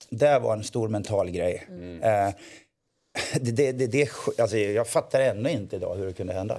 det 0.09 0.39
var 0.39 0.53
en 0.53 0.63
stor 0.63 0.87
mental 0.87 1.29
grej. 1.29 1.67
Eh, 2.01 2.29
det, 3.41 3.51
det, 3.51 3.71
det, 3.71 3.87
det, 3.87 4.09
alltså, 4.41 4.57
jag 4.57 4.87
fattar 4.87 5.19
ännu 5.19 5.49
inte 5.51 5.75
idag 5.75 5.95
hur 5.95 6.05
det 6.05 6.13
kunde 6.13 6.33
hända. 6.33 6.57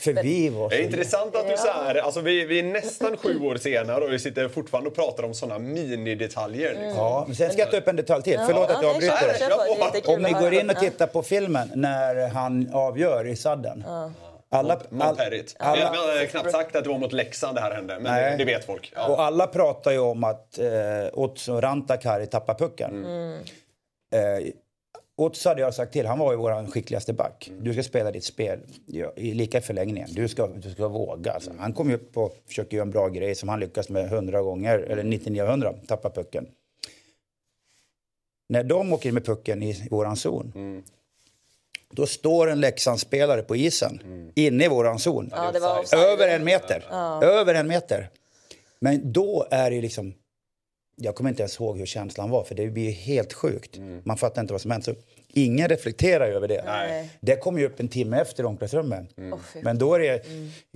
För 0.00 0.12
vi 0.22 0.48
var 0.48 0.70
Det 0.70 0.76
är 0.76 0.82
intressant 0.82 1.36
att 1.36 1.48
du 1.48 1.56
så 1.56 1.66
här, 1.72 1.94
alltså 1.94 2.20
vi, 2.20 2.44
vi 2.44 2.58
är 2.58 2.62
nästan 2.62 3.16
sju 3.16 3.40
år 3.40 3.56
senare 3.56 4.04
och 4.04 4.12
vi 4.12 4.18
sitter 4.18 4.48
fortfarande 4.48 4.90
och 4.90 4.96
pratar 4.96 5.22
om 5.22 5.34
såna 5.34 5.58
minidetaljer. 5.58 6.68
Liksom. 6.68 6.88
Ja, 6.96 7.24
men 7.26 7.36
sen 7.36 7.52
ska 7.52 7.60
jag 7.60 7.70
ta 7.70 7.76
upp 7.76 7.88
en 7.88 7.96
detalj 7.96 8.22
till. 8.22 8.38
Förlåt 8.46 8.70
att 8.70 8.82
jag 8.82 8.90
avbryter. 8.94 10.14
Om 10.14 10.22
ni 10.22 10.32
går 10.32 10.54
in 10.54 10.70
och 10.70 10.76
Ja. 10.76 10.80
tittar 10.80 11.06
på 11.06 11.22
filmen 11.22 11.70
när 11.74 12.28
han 12.28 12.70
avgör 12.74 13.26
i 13.26 13.36
sadden. 13.36 13.84
Alla, 14.48 14.80
Mot 14.90 15.02
alla, 15.02 15.14
Vi 15.20 15.82
har 15.82 16.26
knappt 16.26 16.50
sagt 16.50 16.76
att 16.76 16.84
det 16.84 16.90
var 16.90 16.98
mot 16.98 17.12
Leksand 17.12 17.56
det 17.56 17.60
här 17.60 17.74
hände, 17.74 17.94
men 18.00 18.12
Nej. 18.12 18.30
det, 18.30 18.36
det 18.36 18.44
vet 18.44 18.64
folk. 18.64 18.92
Ja. 18.96 19.06
Och 19.08 19.22
alla 19.22 19.46
pratar 19.46 19.90
ju 19.92 19.98
om 19.98 20.24
att 20.24 20.58
eh, 20.58 20.66
Otso 21.12 21.60
Rantakari 21.60 22.26
tappar 22.26 22.54
pucken. 22.54 23.04
Eh, 24.14 24.46
Otso 25.18 25.48
hade 25.48 25.60
jag 25.60 25.74
sagt 25.74 25.92
till, 25.92 26.06
han 26.06 26.18
var 26.18 26.32
ju 26.32 26.38
vår 26.38 26.70
skickligaste 26.70 27.12
back. 27.12 27.50
Du 27.60 27.72
ska 27.72 27.82
spela 27.82 28.10
ditt 28.10 28.24
spel, 28.24 28.60
ja, 28.86 29.12
i 29.16 29.34
lika 29.34 29.58
i 29.58 29.60
förlängningen. 29.60 30.08
Du 30.12 30.28
ska, 30.28 30.46
du 30.46 30.70
ska 30.70 30.88
våga. 30.88 31.32
Alltså. 31.32 31.52
Han 31.58 31.72
kom 31.72 31.88
ju 31.90 31.94
upp 31.94 32.16
och 32.16 32.36
försöker 32.46 32.76
göra 32.76 32.86
en 32.86 32.90
bra 32.90 33.08
grej 33.08 33.34
som 33.34 33.48
han 33.48 33.60
lyckas 33.60 33.88
med 33.88 34.04
100 34.12 34.42
gånger, 34.42 34.78
eller 34.78 35.04
99 35.04 35.42
av 35.42 35.48
100, 35.48 35.74
tappa 35.86 36.10
pucken. 36.10 36.46
När 38.48 38.64
de 38.64 38.92
åker 38.92 39.08
in 39.08 39.14
med 39.14 39.24
pucken 39.24 39.62
i 39.62 39.88
våran 39.90 40.16
zon, 40.16 40.82
då 41.90 42.06
står 42.06 42.50
en 42.50 42.60
Leksandsspelare 42.60 43.42
på 43.42 43.56
isen, 43.56 44.00
inne 44.34 44.64
i 44.64 44.68
våran 44.68 44.98
zon. 44.98 45.30
Ja, 45.32 45.52
det 45.52 45.60
var 45.60 45.80
offside. 45.80 46.02
Över 46.02 46.28
en 46.28 46.44
meter. 46.44 46.84
Över 47.22 47.54
en 47.54 47.68
meter. 47.68 48.10
Men 48.80 49.12
då 49.12 49.46
är 49.50 49.70
det 49.70 49.80
liksom... 49.80 50.14
Jag 50.96 51.14
kommer 51.14 51.30
inte 51.30 51.42
ens 51.42 51.60
ihåg 51.60 51.78
hur 51.78 51.86
känslan 51.86 52.30
var, 52.30 52.44
för 52.44 52.54
det 52.54 52.66
blir 52.66 52.92
helt 52.92 53.32
sjukt. 53.32 53.78
Man 54.04 54.16
fattar 54.16 54.42
inte 54.42 54.54
vad 54.54 54.60
som 54.60 54.70
hänt. 54.70 54.84
Så 54.84 54.94
ingen 55.32 55.68
reflekterar 55.68 56.26
ju 56.28 56.34
över 56.34 56.48
det. 56.48 56.62
Nej. 56.66 57.10
Det 57.20 57.36
kom 57.36 57.58
ju 57.58 57.66
upp 57.66 57.80
en 57.80 57.88
timme 57.88 58.20
efter 58.20 58.44
omklädningsrummet. 58.44 59.08
Fy. 59.52 59.60
Men 59.62 59.78
då 59.78 59.94
är 59.94 59.98
det... 59.98 60.26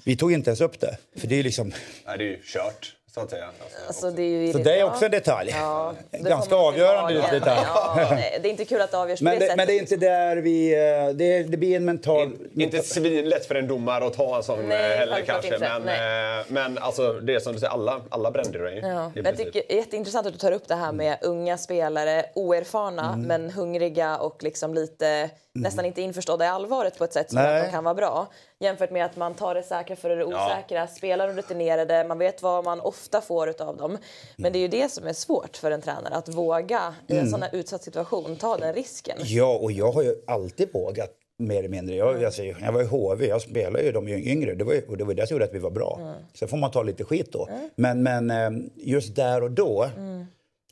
Vi 0.04 0.16
tog 0.16 0.32
inte 0.32 0.50
ens 0.50 0.60
upp 0.60 0.80
det. 0.80 0.98
För 1.16 1.26
det 1.26 1.38
är 1.38 1.42
liksom... 1.42 1.72
Nej, 2.06 2.18
det 2.18 2.24
är 2.24 2.28
ju 2.28 2.38
kört, 2.42 2.96
så 3.14 3.20
att 3.20 3.30
säga. 3.30 3.44
Alltså, 3.46 3.78
Alltså, 3.86 4.10
det 4.10 4.22
är 4.22 4.26
ju 4.46 4.52
Så 4.52 4.58
det 4.58 4.80
är 4.80 4.84
också 4.84 5.04
en 5.04 5.10
detalj. 5.10 5.50
Ja, 5.56 5.94
det 6.10 6.18
Ganska 6.18 6.54
avgörande 6.56 7.14
detalj. 7.14 7.60
Ja, 7.66 7.94
nej, 8.10 8.38
det 8.42 8.48
är 8.48 8.50
inte 8.50 8.64
kul 8.64 8.80
att 8.80 8.90
det 8.90 8.98
avgörs 8.98 9.18
på 9.18 9.24
Men 9.24 9.32
det 9.34 9.38
det, 9.38 9.44
sättet. 9.44 9.56
men 9.56 9.66
det 9.66 9.72
är 9.72 9.78
inte 9.80 9.96
där 9.96 10.36
vi... 10.36 10.74
eh, 10.74 11.08
Det, 11.14 11.42
det 11.42 11.56
blir 11.56 11.76
en 11.76 11.84
mental... 11.84 12.32
inte 12.54 12.82
svinlätt 12.82 13.46
för 13.46 13.54
en 13.54 13.68
domare 13.68 14.06
att 14.06 14.12
ta 14.14 14.36
en 14.36 14.42
sån 14.42 14.68
Nej, 14.68 14.92
eh, 14.92 14.98
heller 14.98 15.20
kanske. 15.26 15.54
inte. 15.54 15.80
Men, 15.84 16.38
eh, 16.38 16.44
men 16.48 16.78
alltså, 16.78 17.12
det 17.12 17.34
är 17.34 17.40
som 17.40 17.52
du 17.52 17.58
säger, 17.58 17.72
alla, 17.72 18.00
alla 18.08 18.30
brände 18.30 18.58
dig. 18.58 18.78
Ja. 18.82 19.12
Jag 19.14 19.36
tycker 19.36 19.52
det 19.68 19.72
är 19.72 19.76
jätteintressant 19.76 20.26
att 20.26 20.32
du 20.32 20.38
tar 20.38 20.52
upp 20.52 20.68
det 20.68 20.74
här 20.74 20.92
med 20.92 21.18
unga 21.22 21.58
spelare, 21.58 22.24
oerfarna 22.34 23.16
men 23.16 23.50
hungriga 23.50 24.16
och 24.18 24.42
liksom 24.42 24.74
lite 24.74 25.30
nästan 25.54 25.84
inte 25.84 26.02
införstådda 26.02 26.44
i 26.44 26.48
allvaret 26.48 26.98
på 26.98 27.04
ett 27.04 27.12
sätt 27.12 27.30
som 27.30 27.38
Nej. 27.42 27.58
att 27.60 27.64
de 27.66 27.70
kan 27.72 27.84
vara 27.84 27.94
bra. 27.94 28.26
Jämfört 28.62 28.90
med 28.90 29.04
att 29.04 29.16
man 29.16 29.34
tar 29.34 29.54
det 29.54 29.62
säkra 29.62 29.96
för 29.96 30.08
det 30.16 30.24
osäkra, 30.24 30.86
spelar 30.86 31.26
de 31.28 31.32
rutinerade, 31.36 32.04
man 32.04 32.18
vet 32.18 32.42
vad 32.42 32.64
man 32.64 32.80
ofta 32.80 33.20
får 33.20 33.48
utav 33.48 33.76
dem. 33.76 33.98
Men 34.36 34.52
det 34.52 34.58
är 34.58 34.60
ju 34.60 34.68
det 34.68 34.92
som 34.92 35.06
är 35.06 35.12
svårt 35.12 35.56
för 35.56 35.70
en 35.70 35.80
tränare, 35.82 36.14
att 36.14 36.28
våga 36.28 36.94
i 37.06 37.16
en 37.16 37.30
sån 37.30 37.42
här 37.42 37.50
utsatt 37.54 37.82
situation 37.82 38.36
ta 38.36 38.56
den 38.56 38.74
risken. 38.74 39.16
Ja, 39.22 39.58
och 39.62 39.72
jag 39.72 39.92
har 39.92 40.02
ju 40.02 40.14
alltid 40.26 40.68
vågat 40.72 41.16
Mer 41.38 41.58
eller 41.58 41.68
mindre. 41.68 41.94
Jag, 41.96 42.24
alltså, 42.24 42.42
jag 42.42 42.72
var 42.72 42.82
i 42.82 42.86
HV, 42.86 43.26
jag 43.26 43.42
spelade 43.42 43.84
ju 43.84 43.92
de 43.92 44.08
yngre. 44.08 44.54
Det 44.54 44.64
var, 44.64 44.72
ju- 44.72 44.86
och 44.88 44.96
det 44.96 45.04
var 45.04 45.14
det 45.14 45.26
som 45.26 45.34
gjorde 45.34 45.44
att 45.44 45.54
vi 45.54 45.58
var 45.58 45.70
bra. 45.70 45.98
Mm. 46.00 46.14
Sen 46.34 46.48
får 46.48 46.56
man 46.56 46.70
ta 46.70 46.82
lite 46.82 47.04
skit 47.04 47.32
då. 47.32 47.48
Men, 47.74 48.02
men 48.02 48.30
eh, 48.30 48.50
just 48.76 49.16
där 49.16 49.42
och 49.42 49.50
då, 49.50 49.90
Mm. 49.96 50.24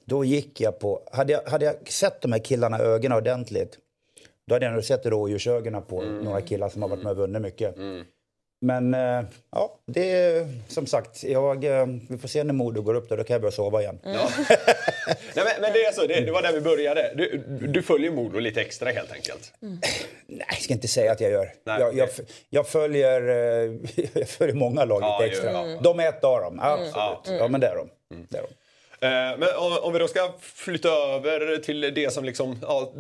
då 0.05 0.25
gick 0.25 0.61
jag 0.61 0.79
på... 0.79 1.03
Hade 1.13 1.33
jag, 1.33 1.43
hade 1.43 1.65
jag 1.65 1.75
sett 1.89 2.21
de 2.21 2.33
här 2.33 2.39
killarna 2.39 2.79
i 2.79 2.83
ögonen 2.83 3.19
ordentligt, 3.19 3.79
då 4.49 4.55
hade 4.55 4.67
jag 4.67 4.73
nog 4.75 4.85
sett 4.85 5.07
rådjursögonen 5.07 5.83
på 5.83 6.03
några 6.03 6.41
killar 6.41 6.69
som 6.69 6.83
har 6.83 6.89
varit 6.89 7.03
med 7.03 7.11
och 7.11 7.17
vunnit 7.17 7.43
mycket. 7.43 7.75
Men 8.61 8.95
eh, 8.95 9.25
ja, 9.53 9.79
det 9.87 10.11
är 10.13 10.49
som 10.69 10.87
sagt, 10.87 11.25
jag, 11.25 11.65
eh, 11.65 11.87
vi 12.09 12.19
får 12.19 12.29
se 12.29 12.45
när 12.45 12.55
Modo 12.55 12.83
går 12.83 12.95
upp 12.95 13.09
då, 13.09 13.17
då 13.17 13.25
kan 13.25 13.35
jag 13.35 13.41
börja 13.41 13.53
sova 13.53 13.81
igen. 13.81 13.99
Mm. 14.05 14.17
Nej, 15.35 15.45
men, 15.45 15.61
men 15.61 15.73
det 15.73 15.85
är 15.85 15.93
så, 15.93 16.07
det, 16.07 16.21
det 16.21 16.33
var 16.33 16.43
där 16.43 16.53
vi 16.53 16.61
började. 16.61 17.13
Du, 17.17 17.45
du 17.69 17.83
följer 17.83 18.11
Modo 18.11 18.39
lite 18.39 18.61
extra 18.61 18.91
helt 18.91 19.13
enkelt. 19.13 19.53
Nej, 19.61 19.81
jag 20.49 20.59
ska 20.59 20.75
inte 20.75 20.89
säga 20.89 21.13
att 21.13 21.21
jag 21.21 21.31
gör. 21.31 21.53
Nej, 21.65 21.81
jag, 21.81 21.95
jag, 21.97 22.09
jag, 22.51 22.69
följer, 22.69 23.29
eh, 23.29 23.73
jag 24.13 24.29
följer 24.29 24.55
många 24.55 24.85
lag 24.85 25.03
Ja, 25.03 25.19
lite 25.21 25.31
extra. 25.33 25.53
ja. 25.53 25.81
De 25.83 26.01
är 26.01 26.09
ett 26.09 26.25
av 26.25 26.41
dem, 26.41 26.61
absolut. 26.63 27.41
Ja, 27.41 27.49
men 27.49 27.61
det 27.61 27.67
är 27.67 27.77
de. 27.77 27.89
Det 28.29 28.39
är 28.39 28.43
de. 28.43 28.49
Eh, 29.01 29.39
Men 29.39 29.49
om, 29.83 29.93
vi 29.93 29.99
då 29.99 30.09
ska 30.09 30.33
flytta 30.41 30.89
över 30.89 31.57
till 31.57 31.81
det 31.81 32.13
som 32.13 32.25
liksom, 32.25 32.57
ja, 32.63 32.93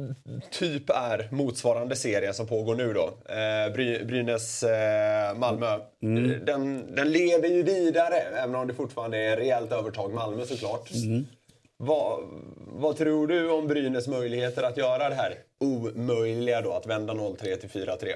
typ 0.51 0.91
är 0.91 1.29
motsvarande 1.31 1.97
serien 1.97 2.35
som 2.35 2.47
pågår 2.47 2.75
nu 2.75 2.93
då. 2.93 3.05
Eh, 3.35 3.73
Bry, 3.73 4.05
Brynäs 4.05 4.63
eh, 4.63 5.35
Malmö. 5.37 5.79
Den, 6.45 6.95
den 6.95 7.13
lever 7.13 7.49
ju 7.49 7.63
vidare, 7.63 8.17
även 8.17 8.55
om 8.55 8.67
det 8.69 8.75
fortfarande 8.75 9.19
är 9.19 9.37
rejält 9.37 9.73
övertag 9.73 10.13
Malmö 10.13 10.45
såklart. 10.45 10.91
Vad, 11.77 12.21
vad 12.57 12.97
tror 12.97 13.27
du 13.27 13.51
om 13.51 13.67
Brynäs 13.67 14.09
möjligheter 14.09 14.63
att 14.63 14.77
göra 14.77 15.09
det 15.09 15.15
här 15.15 15.35
omöjliga 15.61 16.61
då, 16.61 16.73
att 16.73 16.87
vända 16.87 17.13
0-3 17.15 17.57
till 17.57 17.69
4-3? 17.69 18.09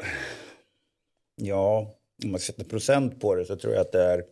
Ja, 1.42 1.94
om 2.24 2.30
man 2.30 2.40
sätter 2.40 2.64
procent 2.64 3.20
på 3.20 3.34
det 3.34 3.44
så 3.44 3.56
tror 3.56 3.74
jag 3.74 3.80
att 3.80 3.92
det 3.92 4.02
är 4.02 4.24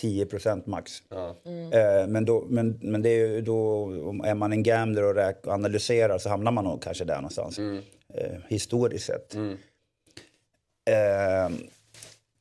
10 0.00 0.26
procent 0.26 0.66
max. 0.66 1.02
Ja. 1.08 1.36
Eh, 1.72 2.06
men, 2.06 2.24
då, 2.24 2.46
men, 2.48 2.78
men 2.82 3.02
det 3.02 3.08
är 3.08 3.28
ju 3.28 3.40
då, 3.40 3.90
är 4.24 4.34
man 4.34 4.52
en 4.52 4.62
gambler 4.62 5.02
och 5.02 5.14
räk, 5.14 5.46
analyserar 5.46 6.18
så 6.18 6.28
hamnar 6.28 6.52
man 6.52 6.64
nog 6.64 6.82
kanske 6.82 7.04
där 7.04 7.16
någonstans. 7.16 7.58
Eh, 7.58 8.36
historiskt 8.48 9.06
sett. 9.06 9.34
Eh, 9.34 11.48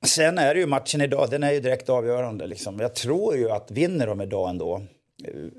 sen 0.06 0.38
är 0.38 0.54
det 0.54 0.60
ju 0.60 0.66
matchen 0.66 1.02
idag, 1.02 1.30
den 1.30 1.44
är 1.44 1.52
ju 1.52 1.60
direkt 1.60 1.90
avgörande. 1.90 2.48
Liksom. 2.48 2.80
Jag 2.80 2.94
tror 2.94 3.36
ju 3.36 3.52
att 3.52 3.72
vinner 3.72 4.08
de 4.08 4.22
idag 4.22 4.50
ändå. 4.50 4.82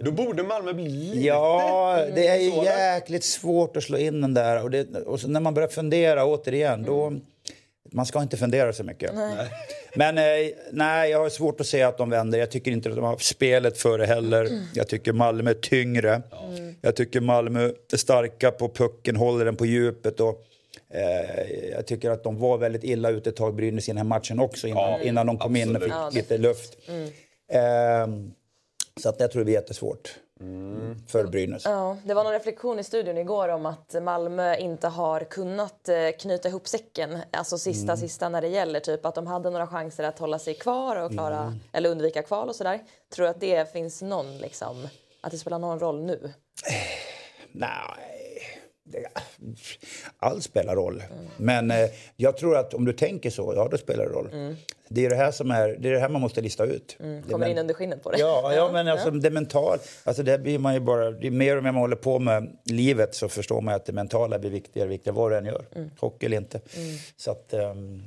Då 0.00 0.10
borde 0.10 0.42
Malmö 0.42 0.72
bli 0.72 0.88
lite... 0.88 1.26
Ja, 1.26 2.06
det 2.14 2.26
är 2.26 2.64
jäkligt 2.64 3.24
svårt 3.24 3.76
att 3.76 3.82
slå 3.82 3.98
in 3.98 4.20
den 4.20 4.34
där. 4.34 4.62
Och, 4.62 4.70
det, 4.70 4.96
och 4.96 5.20
så 5.20 5.28
när 5.28 5.40
man 5.40 5.54
börjar 5.54 5.68
fundera 5.68 6.26
återigen, 6.26 6.82
då... 6.82 7.12
Man 7.96 8.06
ska 8.06 8.22
inte 8.22 8.36
fundera 8.36 8.72
så 8.72 8.84
mycket. 8.84 9.10
Men 9.94 10.18
eh, 10.18 10.24
nej, 10.72 11.10
jag 11.10 11.18
har 11.18 11.28
svårt 11.28 11.60
att 11.60 11.66
se 11.66 11.82
att 11.82 11.98
de 11.98 12.10
vänder. 12.10 12.38
Jag 12.38 12.50
tycker 12.50 12.70
inte 12.70 12.88
att 12.88 12.94
de 12.94 13.04
har 13.04 13.16
spelet 13.18 13.78
före 13.78 14.04
heller. 14.04 14.62
Jag 14.74 14.88
tycker 14.88 15.12
Malmö 15.12 15.50
är 15.50 15.54
tyngre. 15.54 16.22
Jag 16.80 16.96
tycker 16.96 17.20
Malmö 17.20 17.72
är 17.92 17.96
starka 17.96 18.50
på 18.50 18.68
pucken, 18.68 19.16
håller 19.16 19.44
den 19.44 19.56
på 19.56 19.66
djupet. 19.66 20.20
Och, 20.20 20.44
eh, 20.90 21.70
jag 21.70 21.86
tycker 21.86 22.10
att 22.10 22.24
de 22.24 22.38
var 22.38 22.58
väldigt 22.58 22.84
illa 22.84 23.10
ute 23.10 23.30
ett 23.30 23.36
tag, 23.36 23.54
Brynäs, 23.54 23.88
i 23.88 23.90
den 23.90 23.96
här 23.96 24.04
matchen 24.04 24.40
också 24.40 24.66
innan, 24.68 24.82
Ja, 24.82 25.00
innan 25.02 25.26
de 25.26 25.38
kom 25.38 25.56
in 25.56 25.76
och 25.76 25.82
fick 25.82 25.92
absolut. 25.92 26.14
lite 26.14 26.38
luft. 26.38 26.76
Eh, 27.52 28.06
så 29.02 29.08
att 29.08 29.20
jag 29.20 29.30
tror 29.30 29.40
det 29.40 29.44
blir 29.44 29.54
jättesvårt 29.54 30.14
för 31.08 31.24
Brynäs. 31.26 31.64
Ja, 31.64 31.96
det 32.04 32.14
var 32.14 32.24
någon 32.24 32.32
reflektion 32.32 32.78
i 32.78 32.84
studion 32.84 33.18
igår 33.18 33.48
om 33.48 33.66
att 33.66 33.94
Malmö 34.02 34.56
inte 34.56 34.88
har 34.88 35.20
kunnat 35.20 35.88
eh, 35.88 35.96
knyta 36.20 36.48
ihop 36.48 36.68
säcken, 36.68 37.18
alltså 37.30 37.58
sista 37.58 37.92
Mm. 37.92 37.96
sista 37.96 38.28
när 38.28 38.40
det 38.40 38.48
gäller. 38.48 38.80
Typ 38.80 39.06
att 39.06 39.14
de 39.14 39.26
hade 39.26 39.50
några 39.50 39.66
chanser 39.66 40.04
att 40.04 40.18
hålla 40.18 40.38
sig 40.38 40.54
kvar 40.54 40.96
och 40.96 41.10
klara, 41.12 41.38
Mm. 41.40 41.60
eller 41.72 41.90
undvika 41.90 42.22
kval 42.22 42.48
och 42.48 42.56
sådär. 42.56 42.80
Tror 43.14 43.24
du 43.24 43.30
att 43.30 43.40
det 43.40 43.72
finns 43.72 44.02
någon 44.02 44.38
liksom, 44.38 44.88
att 45.20 45.30
det 45.30 45.38
spelar 45.38 45.58
någon 45.58 45.80
roll 45.80 46.02
nu? 46.04 46.32
Nej, 47.52 47.68
det, 47.92 48.25
allt 50.18 50.42
spelar 50.44 50.76
roll. 50.76 51.02
Men 51.36 51.70
eh, 51.70 51.76
jag 52.16 52.36
tror 52.36 52.56
att 52.56 52.74
om 52.74 52.84
du 52.84 52.92
tänker 52.92 53.30
så, 53.30 53.52
ja 53.56 53.68
då 53.70 53.78
spelar 53.78 54.04
det 54.04 54.10
roll. 54.10 54.56
Det 54.88 55.06
är 55.06 55.10
det 55.10 55.16
här 55.16 55.30
som 55.30 55.50
är, 55.50 55.68
det 55.80 55.88
är 55.88 55.92
det 55.92 55.98
här 55.98 56.08
man 56.08 56.20
måste 56.20 56.40
lista 56.40 56.64
ut. 56.64 56.96
Det 56.98 57.22
Kommer 57.22 57.38
men- 57.38 57.50
in 57.50 57.58
under 57.58 57.74
skinnet 57.74 58.02
på 58.02 58.10
det? 58.10 58.18
Ja, 58.18 58.54
ja, 58.54 58.72
men 58.72 58.88
alltså 58.88 59.10
det 59.10 59.30
mentala, 59.30 59.78
alltså 60.04 60.22
det 60.22 60.38
blir 60.38 60.58
man 60.58 60.74
ju 60.74 60.80
bara, 60.80 61.10
det 61.10 61.26
är 61.26 61.30
mer 61.30 61.56
och 61.56 61.62
mer 61.64 61.72
man 61.72 61.80
håller 61.80 61.96
på 61.96 62.18
med 62.18 62.56
livet 62.64 63.14
så 63.14 63.28
förstår 63.28 63.60
man 63.60 63.74
att 63.74 63.84
det 63.86 63.92
mentala 63.92 64.38
blir 64.38 64.50
viktigare 64.50 64.86
och 64.88 64.92
viktigare 64.92 65.16
vad 65.16 65.30
du 65.32 65.36
än 65.36 65.44
gör. 65.46 65.64
Hockey 65.98 66.26
eller 66.26 66.36
inte. 66.36 66.60
Så 67.16 67.30
att, 67.30 67.52
ehm, 67.52 68.02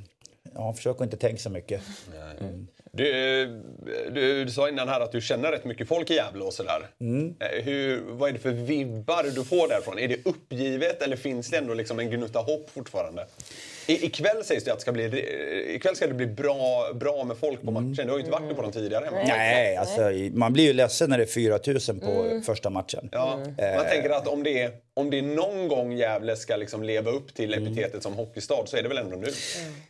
ja, 0.55 0.73
försök 0.73 0.95
att 0.95 1.01
inte 1.01 1.17
tänka 1.17 1.37
så 1.41 1.49
mycket. 1.49 1.81
Du, 2.91 3.45
du, 4.11 4.45
du 4.45 4.51
sa 4.51 4.69
innan 4.69 4.89
här 4.89 4.99
att 5.01 5.11
du 5.11 5.21
känner 5.21 5.51
rätt 5.51 5.65
mycket 5.65 5.87
folk 5.87 6.09
i 6.09 6.13
Gävle 6.15 6.43
och 6.43 6.53
sådär. 6.53 6.87
Eh, 7.39 7.63
Hur, 7.63 8.01
vad 8.07 8.29
är 8.29 8.33
det 8.33 8.39
för 8.39 8.51
vibbar 8.51 9.23
du 9.35 9.43
får 9.43 9.67
därifrån? 9.67 9.99
Är 9.99 10.07
det 10.07 10.25
uppgivet 10.25 11.01
eller 11.01 11.15
finns 11.15 11.49
det 11.49 11.57
ändå 11.57 11.73
liksom 11.73 11.99
en 11.99 12.09
gnutta 12.09 12.39
hopp 12.39 12.69
fortfarande? 12.69 13.25
I, 13.87 14.05
ikväll 14.05 14.43
sägs 14.43 14.63
det 14.63 14.71
att 14.71 14.77
det 14.77 14.81
ska 14.81 14.91
bli, 14.91 15.05
eh, 15.05 15.75
ikväll 15.75 15.95
ska 15.95 16.07
det 16.07 16.13
bli 16.13 16.27
bra, 16.27 16.93
bra 16.93 17.23
med 17.23 17.37
folk 17.37 17.61
på 17.61 17.71
matchen. 17.71 17.95
Du 17.95 18.03
har 18.03 18.13
ju 18.13 18.19
inte 18.19 18.31
varit 18.31 18.55
på 18.55 18.61
dem 18.61 18.71
tidigare. 18.71 19.05
hemma. 19.05 19.17
Nej, 19.27 19.75
alltså, 19.77 20.01
man 20.33 20.53
blir 20.53 20.63
ju 20.63 20.73
ledsen 20.73 21.09
när 21.09 21.17
det 21.17 21.23
är 21.23 21.27
4 21.27 21.59
000 21.93 21.99
på 21.99 22.41
första 22.45 22.69
matchen. 22.69 23.09
Ja, 23.11 23.39
man 23.75 23.85
tänker 23.89 24.09
att 24.09 24.27
om 24.27 24.43
det, 24.43 24.61
är, 24.61 24.71
om 24.99 25.09
det 25.09 25.17
är 25.17 25.21
någon 25.21 25.67
gång 25.67 25.91
Gävle 25.91 26.35
ska 26.35 26.55
liksom 26.55 26.83
leva 26.83 27.11
upp 27.11 27.33
till 27.33 27.53
epitetet 27.53 28.03
som 28.03 28.13
hockeystad 28.13 28.63
så 28.65 28.77
är 28.77 28.83
det 28.83 28.89
väl 28.89 28.97
ändå 28.97 29.15
nu? 29.15 29.27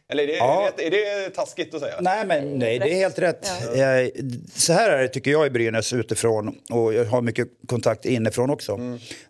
Eller 0.08 0.24
är 0.24 0.28
det, 0.28 0.34
Ja. 0.34 0.70
är, 0.78 0.90
det, 0.92 1.06
är 1.06 1.22
det 1.22 1.30
taskigt 1.36 1.74
att 1.74 1.82
säga? 1.82 1.96
Nej, 2.02 2.26
men 2.26 2.60
nej, 2.60 2.80
det 2.80 2.90
är 2.90 2.96
helt 2.96 3.20
rätt. 3.20 3.46
Eh, 3.76 4.24
Så 4.56 4.74
här 4.74 4.90
är 4.92 5.02
det 5.02 5.08
tycker 5.08 5.32
jag 5.32 5.48
i 5.48 5.50
Brynäs 5.50 5.94
utifrån 5.94 6.56
och 6.72 6.94
jag 6.94 7.06
har 7.06 7.22
mycket 7.22 7.48
kontakt 7.68 8.06
inifrån 8.06 8.50
också. 8.50 8.80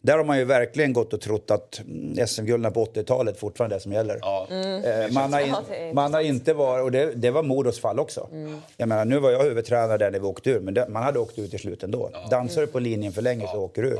Där 0.01 0.17
har 0.17 0.23
man 0.23 0.37
ju 0.37 0.45
verkligen 0.45 0.93
gått 0.93 1.13
och 1.13 1.21
trott 1.21 1.51
att 1.51 1.79
mm, 1.79 2.27
SM-gulden 2.27 2.73
på 2.73 2.85
80-talet 2.85 3.39
fortfarande 3.39 3.75
är 3.75 3.77
det 3.79 3.83
som 3.83 3.93
gäller. 3.93 4.17
Ja. 4.21 4.47
Eh, 4.51 5.11
Man 5.11 5.33
har, 5.33 5.39
in, 5.41 5.47
Ja, 5.49 5.93
man 5.93 6.13
har 6.13 6.21
inte 6.21 6.53
varit, 6.53 6.83
och 6.83 6.91
det, 6.91 7.11
det 7.15 7.31
var 7.31 7.43
Modos 7.43 7.79
fall 7.79 7.99
också. 7.99 8.29
Jag 8.77 8.89
menar, 8.89 9.05
nu 9.05 9.19
var 9.19 9.31
jag 9.31 9.43
huvudtränare 9.43 9.97
där 9.97 10.11
när 10.11 10.19
vi 10.19 10.25
åkte 10.25 10.49
ur, 10.49 10.59
men 10.59 10.73
det, 10.73 10.87
man 10.89 11.03
hade 11.03 11.19
åkt 11.19 11.39
ut 11.39 11.49
till 11.51 11.59
slut 11.59 11.83
ändå. 11.83 12.11
Dansar 12.31 12.61
du 12.61 12.67
på 12.67 12.79
linjen 12.79 13.13
för 13.13 13.21
länge 13.21 13.47
så 13.47 13.57
åker 13.59 13.81
du 13.81 13.87
ur. 13.89 13.99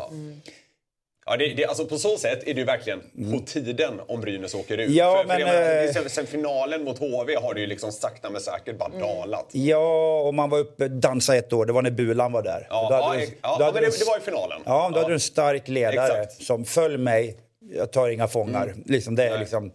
Ja, 1.30 1.38
det, 1.38 1.48
det, 1.54 1.66
alltså 1.66 1.86
på 1.86 1.98
så 1.98 2.18
sätt 2.18 2.40
är 2.48 2.54
det 2.54 2.60
ju 2.60 2.66
verkligen 2.66 3.00
på 3.32 3.40
tiden 3.46 4.00
om 4.08 4.22
Brynäs 4.22 4.56
åker 4.56 4.78
ut. 4.78 4.90
Ja, 4.92 5.12
för, 5.14 5.22
för 5.22 5.28
men, 5.28 5.40
jag 5.40 5.48
menar, 5.50 5.84
eh, 5.86 5.92
sen, 5.92 6.10
sen 6.10 6.28
finalen 6.28 6.84
mot 6.84 7.00
HV 7.00 7.36
har 7.36 7.54
det 7.54 7.60
ju 7.62 7.68
liksom 7.68 7.92
sakta 7.92 8.30
men 8.30 8.42
säkert 8.42 8.78
bara 8.78 8.90
dalat. 8.90 9.48
Ja, 9.52 10.22
och 10.22 10.34
man 10.34 10.50
var 10.50 10.60
uppe 10.60 10.88
dansa 10.88 11.36
ett 11.36 11.54
år, 11.54 11.66
det 11.66 11.74
var 11.74 11.82
när 11.82 11.92
Bulan 11.92 12.32
var 12.32 12.42
där. 12.44 12.68
Ja, 12.70 12.88
Då 12.90 12.96
hade 12.96 13.20
ja, 13.20 13.26
du- 13.26 13.34
ja, 13.42 13.56
ja 13.60 13.66
hade 13.66 13.74
men 13.82 13.84
du- 13.84 13.90
det, 13.90 14.00
det 14.00 14.06
var 14.06 14.18
i 14.18 14.22
finalen. 14.22 14.62
Ja, 14.66 14.90
då 14.94 14.98
hade 15.00 15.10
du 15.10 15.14
en 15.14 15.20
stark 15.20 15.68
ledare 15.68 16.22
Exakt. 16.22 16.44
som 16.46 16.66
följ 16.66 16.98
mig, 16.98 17.38
jag 17.76 17.92
tar 17.92 18.10
inga 18.10 18.28
fångar. 18.28 18.74
Liksom 18.86 19.16
det 19.16 19.38
liksom, 19.40 19.72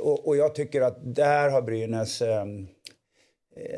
och, 0.00 0.28
och 0.28 0.36
jag 0.36 0.54
tycker 0.54 0.80
att 0.80 0.96
där 1.14 1.48
har 1.50 1.62
Brynäs, 1.62 2.22
eh, 2.22 2.44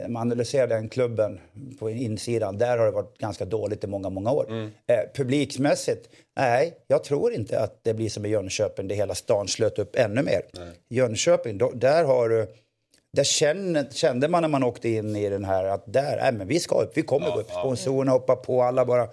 man 0.09 0.21
analyserar 0.21 0.67
den 0.67 0.89
klubben 0.89 1.41
på 1.79 1.91
insidan, 1.91 2.59
där 2.59 2.79
har 2.79 2.87
det 2.87 2.93
varit 2.93 3.19
ganska 3.19 3.45
dåligt 3.45 3.85
i 3.85 3.87
många, 3.87 4.11
många 4.11 4.31
år. 4.31 4.53
Eh, 4.87 4.99
publiksmässigt, 5.15 6.09
nej, 6.37 6.75
jag 6.87 7.05
tror 7.05 7.33
inte 7.33 7.61
att 7.61 7.81
det 7.83 7.95
blir 7.95 8.09
som 8.09 8.27
i 8.27 8.29
Jönköping, 8.29 8.89
där 8.89 8.97
hela 8.97 9.15
stan 9.15 9.49
slöt 9.49 9.79
upp 9.79 9.97
ännu 9.97 10.23
mer. 10.23 10.43
Jönköping, 10.89 11.59
då, 11.59 11.71
där 11.71 12.05
har 12.05 12.29
du 12.29 12.47
där 13.13 13.25
kände, 13.25 13.87
kände 13.91 14.29
man 14.29 14.43
när 14.43 14.49
man 14.49 14.63
åkte 14.63 14.89
in 14.89 15.17
i 15.17 15.29
den 15.29 15.45
här 15.45 15.65
att 15.65 15.93
där, 15.93 16.17
nej 16.17 16.33
men 16.33 16.47
vi 16.47 16.61
ska 16.61 16.83
upp, 16.83 16.93
vi 16.95 17.03
kommer 17.03 17.31
gå 17.31 17.41
upp. 17.41 17.51
Sponsorerna 17.51 18.13
hoppar 18.13 18.37
på, 18.37 18.63
alla 18.63 18.85
bara... 18.85 19.09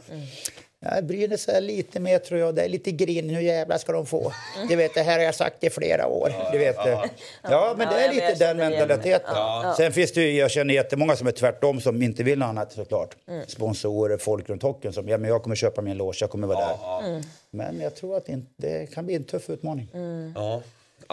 Ja, 0.85 1.01
Brynäs 1.01 1.49
är 1.49 1.61
lite 1.61 1.99
mer 1.99 2.19
tror 2.19 2.39
jag, 2.39 2.55
det 2.55 2.61
är 2.61 2.69
lite 2.69 2.91
grin, 2.91 3.29
hur 3.29 3.41
jävla 3.41 3.79
ska 3.79 3.91
de 3.91 4.05
få? 4.05 4.33
Du 4.69 4.75
vet, 4.75 4.93
det 4.93 5.01
här 5.01 5.17
har 5.17 5.25
jag 5.25 5.35
sagt 5.35 5.63
i 5.63 5.69
flera 5.69 6.07
år. 6.07 6.33
Du 6.51 6.57
vet, 6.57 6.75
ja, 6.75 7.05
ja 7.43 7.75
men 7.77 7.87
det 7.87 8.01
Ja, 8.01 8.07
är 8.07 8.13
lite 8.13 8.35
den 8.45 8.57
mentaliteten. 8.57 9.35
Ja. 9.35 9.73
Sen 9.77 9.91
finns 9.91 10.11
det 10.11 10.21
ju, 10.21 10.39
jag 10.39 10.51
känner 10.51 10.73
jättemånga 10.73 11.15
som 11.15 11.27
är 11.27 11.31
tvärtom 11.31 11.81
som 11.81 12.01
inte 12.01 12.23
vill 12.23 12.39
något 12.39 12.45
annat 12.47 12.71
såklart. 12.71 13.15
Sponsorer, 13.47 14.17
folk 14.17 14.49
runt 14.49 14.63
hockeyn 14.63 14.93
som, 14.93 15.07
ja 15.09 15.17
men 15.17 15.29
jag 15.29 15.43
kommer 15.43 15.55
köpa 15.55 15.81
min 15.81 15.97
loge, 15.97 16.17
jag 16.21 16.29
kommer 16.29 16.47
vara 16.47 16.59
där. 16.59 17.23
Men 17.51 17.79
jag 17.79 17.95
tror 17.95 18.17
att 18.17 18.29
det, 18.57 18.93
kan 18.93 19.05
bli 19.05 19.15
en 19.15 19.23
tuff 19.23 19.49
utmaning. 19.49 19.87
Ja. 20.35 20.61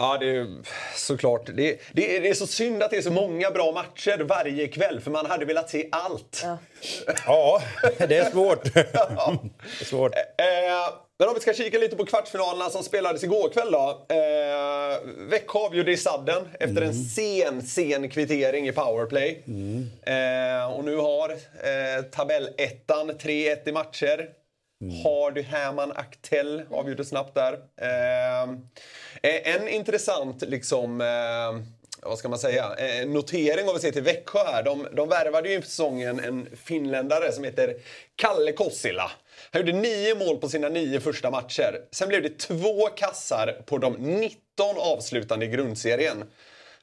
Ja, 0.01 0.17
det 0.19 0.29
är 0.29 0.47
såklart. 0.95 1.45
Det, 1.45 1.79
det, 1.91 2.17
är, 2.17 2.21
det 2.21 2.29
är 2.29 2.33
så 2.33 2.47
synd 2.47 2.83
att 2.83 2.91
det 2.91 2.97
är 2.97 3.01
så 3.01 3.11
många 3.11 3.51
bra 3.51 3.71
matcher 3.71 4.23
varje 4.23 4.67
kväll, 4.67 5.01
för 5.01 5.11
man 5.11 5.25
hade 5.25 5.45
velat 5.45 5.69
se 5.69 5.87
allt. 5.91 6.45
Ja, 7.25 7.61
det 7.97 8.17
är 8.17 8.31
svårt. 8.31 8.63
det 8.73 8.79
är 9.81 9.85
svårt. 9.85 10.15
Eh, 10.15 10.93
men 11.19 11.27
om 11.27 11.33
vi 11.33 11.39
ska 11.41 11.53
kika 11.53 11.77
lite 11.77 11.95
på 11.95 12.05
kvartsfinalerna 12.05 12.69
som 12.69 12.83
spelades 12.83 13.23
igår 13.23 13.49
kväll 13.49 13.71
då. 13.71 14.05
Eh, 14.09 14.99
Växjö 15.29 15.59
avgjorde 15.59 15.91
i 15.91 15.97
sadden 15.97 16.47
efter 16.59 16.81
en 16.81 16.93
sen, 16.93 17.61
sen 17.61 18.09
kvittering 18.09 18.67
i 18.67 18.71
powerplay. 18.71 19.43
Eh, 20.01 20.73
och 20.73 20.85
nu 20.85 20.95
har 20.95 21.29
eh, 21.29 22.03
tabellettan 22.11 23.11
3-1 23.11 23.69
i 23.69 23.71
matcher. 23.71 24.29
Hardy, 25.03 25.41
Hamann, 25.41 25.91
Aktell 25.91 26.63
avgjorde 26.71 27.05
snabbt 27.05 27.35
där. 27.35 27.53
Eh, 27.77 29.53
en 29.55 29.67
intressant 29.67 30.41
liksom 30.41 31.01
eh, 31.01 31.79
vad 32.01 32.17
ska 32.17 32.29
man 32.29 32.39
säga, 32.39 32.75
eh, 32.75 33.07
notering 33.07 33.67
om 33.67 33.73
vi 33.73 33.79
ser 33.79 33.91
till 33.91 34.03
Växjö 34.03 34.39
här. 34.39 34.63
De, 34.63 34.87
de 34.93 35.09
värvade 35.09 35.49
ju 35.49 35.55
inför 35.55 35.69
säsongen 35.69 36.19
en 36.19 36.47
finländare 36.55 37.31
som 37.31 37.43
heter 37.43 37.75
Kalle 38.15 38.51
Kossila. 38.51 39.11
Han 39.51 39.61
gjorde 39.61 39.79
nio 39.79 40.15
mål 40.15 40.37
på 40.37 40.49
sina 40.49 40.69
nio 40.69 40.99
första 40.99 41.31
matcher. 41.31 41.81
Sen 41.91 42.07
blev 42.09 42.23
det 42.23 42.39
två 42.39 42.87
kassar 42.87 43.61
på 43.65 43.77
de 43.77 43.93
19 43.93 44.35
avslutande 44.77 45.45
i 45.45 45.49
grundserien. 45.49 46.23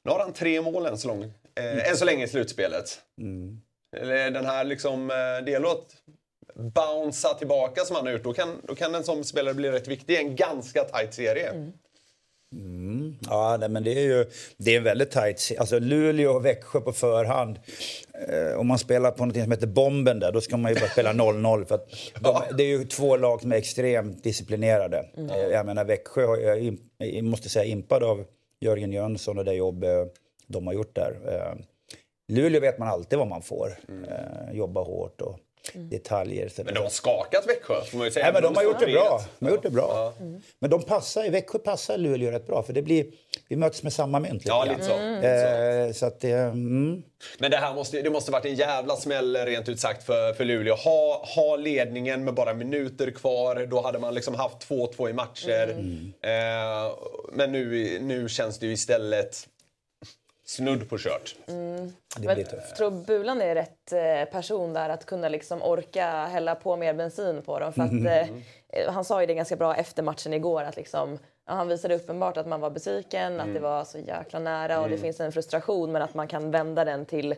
Nu 0.03 0.11
har 0.11 0.19
han 0.19 0.33
tre 0.33 0.63
mål 0.63 0.87
än 0.87 0.99
så, 0.99 1.09
lång, 1.09 1.23
eh, 1.55 1.91
än 1.91 1.97
så 1.97 2.05
länge 2.05 2.25
i 2.25 2.29
slutspelet. 2.29 3.01
Mm. 3.21 3.61
Den 4.33 4.47
här 4.47 4.65
liksom, 4.65 5.11
eh, 5.11 5.45
det 5.45 5.51
gäller 5.51 5.69
att 5.69 5.87
bouncea 6.57 7.35
tillbaka 7.35 7.85
som 7.85 7.97
han 7.97 8.07
har 8.07 8.13
gjort. 8.13 8.25
Då 8.25 8.33
kan, 8.33 8.49
då 8.63 8.75
kan 8.75 8.95
en 8.95 9.05
sån 9.05 9.25
spelare 9.25 9.55
bli 9.55 9.71
rätt 9.71 9.89
viktig 9.89 10.15
i 10.15 10.17
en 10.17 10.37
ganska 10.37 10.85
tight 10.85 11.15
serie. 11.15 11.49
Mm. 11.49 11.73
Mm. 12.53 13.17
Ja, 13.29 13.57
nej, 13.61 13.69
men 13.69 13.85
det 13.85 13.91
är 13.91 14.03
ju 14.03 14.27
det 14.57 14.75
är 14.75 14.77
en 14.77 14.85
väldigt 14.85 15.11
tajt... 15.11 15.53
Alltså 15.59 15.79
Luleå 15.79 16.33
och 16.33 16.45
Växjö 16.45 16.81
på 16.81 16.93
förhand. 16.93 17.59
Eh, 18.29 18.61
om 18.61 18.67
man 18.67 18.79
spelar 18.79 19.11
på 19.11 19.27
något 19.27 19.37
som 19.37 19.51
heter 19.51 19.67
Bomben 19.67 20.21
där, 20.21 20.33
då 20.33 20.41
ska 20.41 20.57
man 20.57 20.75
ju 20.75 20.81
bara 20.81 20.91
spela 20.91 21.13
0-0. 21.13 21.65
För 21.65 21.75
att 21.75 21.89
de, 22.21 22.43
det 22.57 22.63
är 22.63 22.67
ju 22.79 22.85
två 22.85 23.17
lag 23.17 23.41
som 23.41 23.53
är 23.53 23.57
extremt 23.57 24.25
disciplinerade. 24.25 25.07
Mm. 25.17 25.31
Eh, 25.31 25.37
jag 25.37 25.67
menar 25.67 25.85
Växjö, 25.85 26.23
jag, 26.23 26.79
jag 26.99 27.25
måste 27.25 27.49
säga 27.49 27.65
impad 27.65 28.03
av 28.03 28.25
Jörgen 28.61 28.93
Jönsson 28.93 29.39
och 29.39 29.45
det 29.45 29.55
jobb 29.55 29.85
eh, 29.85 30.07
de 30.47 30.67
har 30.67 30.75
gjort 30.75 30.95
där. 30.95 31.19
Eh, 31.29 31.55
Luleå 32.33 32.61
vet 32.61 32.79
man 32.79 32.89
alltid 32.89 33.19
vad 33.19 33.29
man 33.29 33.43
får. 33.43 33.79
Mm. 33.89 34.05
Eh, 34.05 34.53
jobba 34.53 34.83
hårt 34.83 35.21
och 35.21 35.29
mm. 35.35 35.41
Detaljer. 35.73 36.51
Men 36.65 36.75
de 36.75 36.81
har 36.81 36.89
skakat 36.89 37.47
Växjö, 37.49 37.85
får 37.85 37.99
man 37.99 38.07
ju 38.07 38.11
säga. 38.11 38.25
Nej, 38.25 38.33
men 38.33 38.43
de, 38.43 38.57
har 38.57 38.63
gjort 38.63 38.81
det 38.81 38.87
bra. 38.87 39.21
De 39.39 39.45
har 39.45 39.53
gjort 39.53 39.63
det 39.63 39.71
bra. 39.71 40.15
Mm. 40.21 40.41
Men 40.59 40.71
de 40.71 40.83
passar, 40.83 41.25
i 41.25 41.29
Växjö 41.29 41.59
passar 41.59 41.99
Luleå 41.99 42.31
rätt 42.31 42.47
bra, 42.47 42.63
för 42.63 42.73
det 42.73 42.83
blir, 42.83 43.07
vi 43.49 43.57
möts 43.57 43.83
med 43.83 43.93
samma 43.93 44.21
mynt. 44.21 44.43
Ja, 44.47 44.65
lite 44.65 44.83
så. 44.83 44.93
Mm. 44.93 45.87
Eh, 45.87 45.93
så 45.93 46.07
att, 46.07 46.25
mm. 46.25 47.03
Men 47.39 47.51
det 47.51 47.57
här 47.57 47.75
måste, 47.75 48.03
det 48.03 48.11
måste 48.11 48.31
varit 48.31 48.45
en 48.45 48.55
jävla 48.55 48.97
smäll, 48.97 49.37
rent 49.37 49.69
ut 49.69 49.81
sagt, 49.81 50.07
för, 50.07 50.33
för 50.33 50.45
Luleå. 50.45 50.75
Ha, 50.75 51.25
ha 51.37 51.57
ledningen 51.57 52.25
med 52.25 52.35
bara 52.35 52.55
minuter 52.55 53.11
kvar. 53.11 53.67
Då 53.67 53.81
hade 53.81 53.99
man 53.99 54.15
liksom 54.15 54.35
haft 54.35 54.69
2-2 54.69 55.11
i 55.11 55.13
matcher. 55.13 55.71
Mm. 55.71 56.13
Eh, 56.23 56.95
men 57.33 57.53
nu, 57.53 57.99
nu 58.01 58.29
känns 58.29 58.59
det 58.59 58.67
ju 58.67 58.73
istället 58.73 59.49
snudd 60.47 60.89
på 60.89 60.99
kört. 60.99 61.37
Mm. 61.49 61.93
Det 62.17 62.35
blir 62.35 62.45
tufft. 62.45 62.67
Jag 62.69 62.77
tror 62.77 62.91
Bulan 62.91 63.43
är 63.43 63.55
rätt 63.55 63.93
eh, 63.93 64.33
person 64.33 64.73
där 64.73 64.89
att 64.89 65.07
kunna 65.07 65.29
liksom 65.29 65.63
orka 65.63 66.07
hälla 66.27 66.55
på 66.55 66.77
mer 66.77 66.95
bensin 66.95 67.43
på 67.43 67.59
dem. 67.59 67.73
För 67.73 67.83
att, 67.83 67.91
mm. 67.91 68.43
eh, 68.69 68.93
han 68.93 69.05
sa 69.05 69.21
ju 69.21 69.27
det 69.27 69.35
ganska 69.35 69.57
bra 69.57 69.77
efter 69.77 70.03
matchen 70.03 70.33
igår 70.33 70.63
att 70.63 70.77
liksom, 70.77 71.19
ja, 71.47 71.53
han 71.53 71.69
visade 71.69 71.95
uppenbart 71.95 72.37
att 72.37 72.47
man 72.47 72.61
var 72.61 72.71
besviken, 72.71 73.33
mm. 73.33 73.49
att 73.49 73.55
det 73.55 73.61
var 73.61 73.85
så 73.85 73.99
jäkla 73.99 74.39
nära 74.39 74.81
och 74.81 74.89
det 74.89 74.95
mm. 74.95 75.03
finns 75.03 75.21
en 75.21 75.33
frustration 75.33 75.93
men 75.93 76.03
att 76.03 76.15
man 76.15 76.29
kan 76.29 76.51
vända 76.51 76.85
den 76.85 77.07
till 77.07 77.35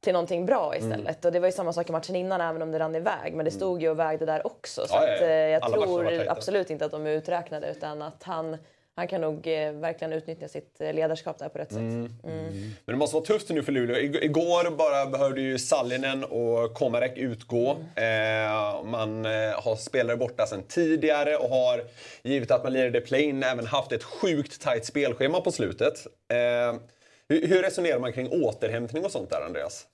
till 0.00 0.12
någonting 0.12 0.46
bra 0.46 0.74
mm. 0.74 0.78
istället. 0.78 1.24
Mm. 1.24 1.28
Och 1.28 1.32
det 1.32 1.40
var 1.40 1.48
ju 1.48 1.52
samma 1.52 1.72
sak 1.72 1.88
i 1.88 1.92
matchen 1.92 2.16
innan 2.16 2.40
även 2.40 2.62
om 2.62 2.72
det 2.72 2.78
rann 2.78 2.94
iväg. 2.94 3.34
Men 3.34 3.44
det 3.44 3.50
stod 3.50 3.82
ju 3.82 3.90
och 3.90 3.98
vägde 3.98 4.26
där 4.26 4.46
också. 4.46 4.86
Så 4.86 4.94
ja, 4.94 5.14
att, 5.14 5.22
eh, 5.22 5.28
jag 5.28 5.62
Alla 5.62 5.76
tror 5.76 6.28
absolut 6.28 6.70
inte 6.70 6.84
att 6.84 6.90
de 6.90 7.06
är 7.06 7.10
uträknade 7.10 7.70
utan 7.70 8.02
att 8.02 8.22
han 8.22 8.56
han 8.98 9.08
kan 9.08 9.20
nog 9.20 9.46
eh, 9.46 9.72
verkligen 9.72 10.12
utnyttja 10.12 10.48
sitt 10.48 10.80
eh, 10.80 10.94
ledarskap 10.94 11.38
där 11.38 11.48
på 11.48 11.58
rätt 11.58 11.68
sätt. 11.68 11.78
Mm. 11.78 12.12
Mm. 12.24 12.52
Men 12.84 12.94
det 12.94 12.96
måste 12.96 13.14
vara 13.14 13.24
tufft 13.24 13.48
nu 13.48 13.62
för 13.62 13.72
Luleå. 13.72 13.96
Igår 14.22 14.70
bara 14.70 15.06
behövde 15.06 15.40
ju 15.40 15.58
Sallinen 15.58 16.24
och 16.24 16.74
Komarek 16.74 17.18
utgå. 17.18 17.76
Mm. 17.96 18.46
Eh, 18.46 18.84
man 18.84 19.26
eh, 19.26 19.62
har 19.62 19.76
spelare 19.76 20.16
borta 20.16 20.46
sedan 20.46 20.62
tidigare 20.68 21.36
och 21.36 21.48
har, 21.48 21.84
givet 22.22 22.50
att 22.50 22.64
man 22.64 22.72
lirade 22.72 23.00
play-in, 23.00 23.42
även 23.42 23.66
haft 23.66 23.92
ett 23.92 24.04
sjukt 24.04 24.60
tajt 24.60 24.84
spelschema 24.84 25.40
på 25.40 25.52
slutet. 25.52 26.06
Eh, 26.28 26.80
hur, 27.28 27.46
hur, 27.46 27.62
resonerar 27.62 27.98
man 27.98 28.12
kring 28.12 28.28
återhämtning 28.28 29.04
och 29.04 29.12
sånt 29.12 29.30
där, 29.30 29.40
Andreas? 29.46 29.86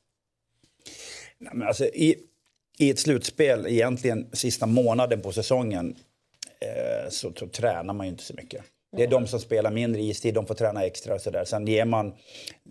Nej, 1.39 1.53
men 1.55 1.69
alltså, 1.69 1.85
i, 1.85 2.17
I 2.79 2.91
ett 2.91 2.99
slutspel, 2.99 3.67
egentligen 3.67 4.31
sista 4.33 4.67
månaden 4.67 5.21
på 5.21 5.33
säsongen, 5.33 5.97
eh, 6.61 7.11
så, 7.11 7.33
så 7.37 7.49
tränar 7.49 7.95
man 7.95 8.07
ju 8.07 8.11
inte 8.11 8.25
så 8.25 8.35
mycket. 8.35 8.65
Det 8.97 9.03
är 9.03 9.07
de 9.07 9.27
som 9.27 9.41
spelar 9.41 9.71
mindre 9.71 10.03
istid, 10.03 10.35
de 10.35 10.47
får 10.47 10.55
träna 10.55 10.85
extra 10.85 11.15
och 11.15 11.21
sådär. 11.21 11.45
Sen 11.45 11.67
ger 11.67 11.85
man 11.85 12.07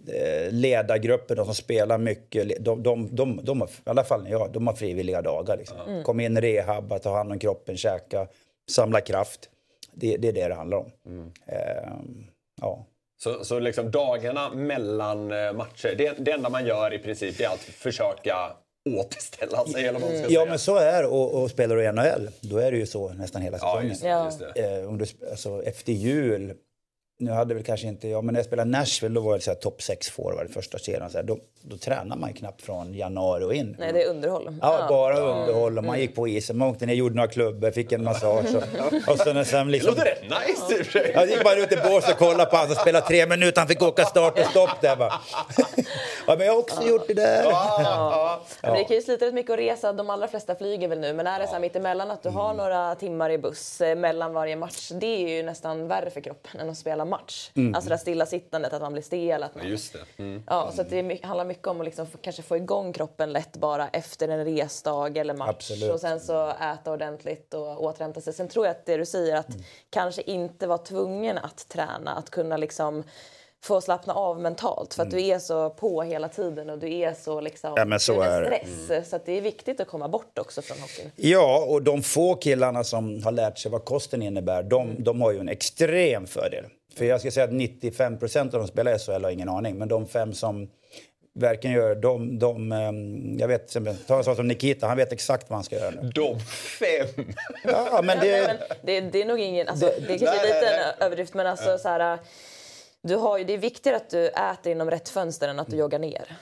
eh, 0.07 0.51
ledargruppen, 0.51 1.38
de 1.38 1.45
som 1.45 1.55
spelar 1.55 1.97
mycket, 1.97 2.65
de, 2.65 2.84
de, 2.84 3.15
de, 3.15 3.39
de 3.43 3.62
har, 3.62 3.67
i 3.67 3.89
alla 3.89 4.03
fall 4.03 4.27
ja, 4.29 4.47
de 4.53 4.67
har 4.67 4.73
frivilliga 4.73 5.21
dagar. 5.21 5.57
Liksom. 5.57 5.77
Mm. 5.88 6.03
Kom 6.03 6.19
in, 6.19 6.41
rehabba, 6.41 6.99
ta 6.99 7.17
hand 7.17 7.31
om 7.31 7.39
kroppen, 7.39 7.77
käka, 7.77 8.27
samla 8.69 9.01
kraft. 9.01 9.49
Det, 9.93 10.17
det 10.17 10.27
är 10.27 10.34
det 10.34 10.47
det 10.47 10.55
handlar 10.55 10.77
om. 10.77 10.91
Mm. 11.05 11.31
Eh, 11.45 11.91
ja. 12.62 12.86
Så, 13.23 13.43
så 13.43 13.60
liksom 13.60 13.91
dagarna 13.91 14.49
mellan 14.53 15.31
eh, 15.31 15.53
matcher, 15.53 15.95
det, 15.97 16.13
det 16.17 16.31
enda 16.31 16.49
man 16.49 16.65
gör 16.65 16.93
i 16.93 16.99
princip 16.99 17.39
är 17.39 17.47
att 17.47 17.60
försöka 17.60 18.36
återställa 18.89 19.65
sig. 19.65 19.86
Eller 19.86 20.00
vad 20.00 20.12
man 20.12 20.24
ska 20.24 20.34
ja, 20.34 20.46
men 20.46 20.60
så 20.60 20.76
är 20.76 21.02
det. 21.02 21.08
Och, 21.08 21.41
och 21.41 21.50
spelar 21.50 21.76
du 21.76 21.84
i 21.84 21.91
NHL, 21.91 22.30
då 22.41 22.58
är 22.58 22.72
det 22.72 22.78
ju 22.78 22.86
så 22.86 23.13
nästan 23.13 23.41
hela 23.41 23.58
säsongen. 23.58 23.96
Ja, 24.04 24.24
just 24.24 24.39
det, 24.39 24.46
just 24.46 24.56
det. 24.56 24.80
Eh, 24.82 24.89
om 24.89 24.98
du, 24.98 25.06
alltså, 25.32 25.63
efter 25.63 25.94
jul 25.94 26.54
nu 27.22 27.32
hade 27.32 27.54
väl 27.54 27.63
kanske 27.63 27.88
inte, 27.88 28.08
ja 28.08 28.22
men 28.22 28.34
när 28.34 28.39
jag 28.39 28.46
spelade 28.46 28.70
Nashville 28.70 29.15
då 29.15 29.22
var 29.22 29.39
det 29.46 29.56
topp 29.56 29.82
6 29.82 30.10
forward 30.10 30.50
första 30.50 30.80
serien. 30.80 31.10
Så 31.10 31.17
här, 31.17 31.24
då, 31.24 31.38
då 31.62 31.78
tränar 31.78 32.15
man 32.15 32.34
knappt 32.34 32.62
från 32.62 32.94
januari 32.94 33.44
och 33.44 33.54
in. 33.54 33.76
Nej, 33.80 33.94
det 33.94 34.04
är 34.04 34.10
underhåll. 34.10 34.58
Ja, 34.62 34.80
ja. 34.80 34.88
bara 34.89 35.20
underhåll. 35.20 35.78
Och 35.78 35.84
man 35.84 36.00
gick 36.00 36.15
på 36.15 36.28
isen, 36.28 36.58
man 36.58 36.67
åkte 36.67 36.86
ner, 36.86 36.94
gjorde 36.94 37.15
några 37.15 37.28
klubbor, 37.28 37.72
fick 37.72 37.91
en 37.91 38.04
massage. 38.04 38.56
Och, 38.56 39.13
och 39.13 39.20
sen, 39.20 39.46
sen 39.46 39.72
liksom, 39.72 39.96
det 39.96 40.00
låter 40.00 40.12
rätt 40.12 40.24
nice 40.24 40.80
i 40.80 40.82
och 40.82 40.86
för 40.86 41.00
sig. 41.00 41.12
Jag 41.15 41.30
gick 41.30 41.44
bara 41.44 41.56
ut 41.56 41.72
i 41.72 41.76
bås 41.76 42.10
och 42.12 42.17
kollade 42.17 42.50
på 42.50 42.56
honom 42.56 42.76
som 42.76 42.82
spelade 42.82 43.08
tre 43.08 43.26
minuter. 43.26 43.62
Han 43.62 43.67
fick 43.67 43.82
åka 43.82 44.06
start 44.06 44.39
och 44.39 44.46
stopp 44.46 44.82
där 44.82 44.96
bara. 44.96 45.13
Ja, 46.27 46.36
men 46.38 46.45
jag 46.45 46.53
har 46.53 46.60
också 46.60 46.84
gjort 46.84 47.07
det 47.07 47.13
där. 47.13 47.43
Ja, 47.43 48.41
ja. 48.62 48.73
Det 48.73 48.84
kan 48.84 48.95
ju 48.95 49.01
slita 49.01 49.25
ut 49.25 49.34
mycket 49.34 49.53
att 49.53 49.60
resa. 49.60 49.93
De 49.93 50.10
allra 50.10 50.27
flesta 50.27 50.55
flyger 50.55 50.88
väl 50.88 50.99
nu. 50.99 51.13
Men 51.13 51.27
är 51.27 51.39
det 51.39 51.47
så 51.47 51.53
här 51.53 51.60
mittemellan 51.60 52.12
att 52.12 52.23
du 52.23 52.29
har 52.29 52.53
några 52.53 52.95
timmar 52.95 53.29
i 53.29 53.38
buss 53.38 53.81
eh, 53.81 53.95
mellan 53.95 54.34
varje 54.34 54.55
match. 54.55 54.91
Det 54.93 55.25
är 55.25 55.29
ju 55.29 55.43
nästan 55.43 55.88
värre 55.88 56.10
för 56.10 56.21
kroppen 56.21 56.62
än 56.62 56.69
att 56.69 56.77
spela 56.77 57.05
match. 57.05 57.51
Mm. 57.55 57.75
Alltså 57.75 57.89
det 57.89 57.97
stillasittandet, 57.97 58.73
att 58.73 58.81
man 58.81 58.93
blir 58.93 59.03
stel. 59.03 59.43
Att 59.43 59.55
man, 59.55 59.67
just 59.67 59.93
det. 59.93 60.23
Mm. 60.23 60.43
Ja, 60.47 60.71
så 60.75 60.84
det 60.84 61.03
mycket, 61.03 61.27
handlar 61.27 61.45
mycket 61.45 61.67
om 61.67 61.79
att 61.81 61.86
liksom 61.86 62.07
kanske 62.21 62.41
få 62.41 62.57
igång 62.57 62.93
kroppen 62.93 63.34
lätt 63.34 63.57
bara 63.57 63.88
efter 63.88 64.27
en 64.27 64.45
resdag 64.45 65.17
eller 65.17 65.34
match. 65.34 65.49
Absolut. 65.49 65.91
Och 65.91 65.99
sen 65.99 66.19
så 66.19 66.49
äta 66.49 66.91
ordentligt 66.91 67.53
och 67.53 67.84
återhämta 67.84 68.21
sig. 68.21 68.34
Sen 68.34 68.47
tror 68.47 68.65
jag 68.65 68.71
att 68.71 68.86
det 68.86 68.97
du 68.97 69.05
säger 69.05 69.36
att 69.36 69.49
mm. 69.49 69.62
kanske 69.89 70.21
inte 70.21 70.67
vara 70.67 70.77
tvungen 70.77 71.38
att 71.38 71.69
träna, 71.69 72.12
att 72.12 72.29
kunna 72.29 72.57
liksom 72.57 73.03
få 73.63 73.82
slappna 73.82 74.13
av 74.13 74.39
mentalt 74.39 74.93
för 74.93 75.04
att 75.04 75.13
mm. 75.13 75.24
du 75.24 75.30
är 75.30 75.39
så 75.39 75.69
på 75.69 76.02
hela 76.02 76.30
tiden 76.30 76.69
och 76.69 76.80
du 76.80 76.93
är 76.93 77.13
så 77.13 77.41
liksom 77.41 77.74
ja, 77.76 77.86
men 77.86 78.00
så 78.00 78.21
är 78.21 78.45
stress. 78.45 78.89
Mm. 78.89 79.06
Så 79.06 79.19
det 79.26 79.38
är 79.38 79.41
viktigt 79.41 79.80
att 79.80 79.88
komma 79.88 80.08
bort 80.08 80.39
också 80.39 80.62
från 80.62 80.80
hockeyn. 80.80 81.12
Ja, 81.15 81.65
och 81.67 81.82
de 81.82 82.04
få 82.04 82.36
killarna 82.36 82.84
som 82.84 83.24
har 83.24 83.32
lärt 83.32 83.58
sig 83.58 83.71
vad 83.71 83.86
kosten 83.86 84.21
innebär, 84.21 84.63
de, 84.63 84.89
mm. 84.89 85.04
de 85.04 85.21
har 85.21 85.32
ju 85.32 85.39
en 85.39 85.50
extrem 85.50 86.28
fördel. 86.28 86.65
För 86.95 87.06
jag 87.06 87.19
ska 87.19 87.32
säga 87.32 87.43
att 87.43 87.54
95 87.54 88.19
procent 88.19 88.54
av 88.54 88.60
de 88.60 88.67
spelar 88.67 88.95
i 88.95 89.00
SHL 89.00 89.24
har 89.24 89.32
ingen 89.32 89.50
aning, 89.50 89.78
men 89.78 89.88
de 89.88 90.08
fem 90.08 90.34
som 90.34 90.69
verkligen 91.34 91.76
gör. 91.76 91.95
De, 91.95 92.39
de, 92.39 92.71
ehm, 92.71 93.39
jag 93.39 93.47
vet, 93.47 93.78
ta 94.08 94.17
en 94.17 94.24
sån 94.24 94.36
som 94.36 94.47
Nikita, 94.47 94.88
han 94.88 94.97
vet 94.97 95.12
exakt 95.12 95.50
vad 95.50 95.58
han 95.58 95.63
ska 95.63 95.76
göra 95.76 95.89
nu. 96.02 96.10
De 96.10 96.39
fem? 96.80 97.34
Ja, 97.63 98.02
men 98.04 98.19
det... 98.19 98.28
Ja, 98.28 98.47
men 98.47 98.58
det, 98.82 99.02
det, 99.02 99.21
är 99.21 99.26
nog 99.26 99.39
ingen... 99.39 99.67
Alltså, 99.67 99.86
det, 99.86 100.08
det 100.08 100.13
är 100.13 100.19
kanske 100.19 100.47
lite 100.47 100.67
en 100.67 101.06
överdrift, 101.06 101.34
men 101.34 101.47
alltså 101.47 101.78
så 101.78 101.89
här, 101.89 102.19
du 103.04 103.16
har 103.16 103.38
ju, 103.38 103.44
det 103.44 103.54
är 103.54 103.58
viktigare 103.58 103.98
att 103.98 104.10
du 104.10 104.28
äter 104.28 104.72
inom 104.72 104.92
rätt 104.92 105.10
fönster 105.10 105.48
än 105.48 105.60
att 105.60 105.68
du 105.68 105.78
joggar 105.78 106.00
ner. 106.00 106.38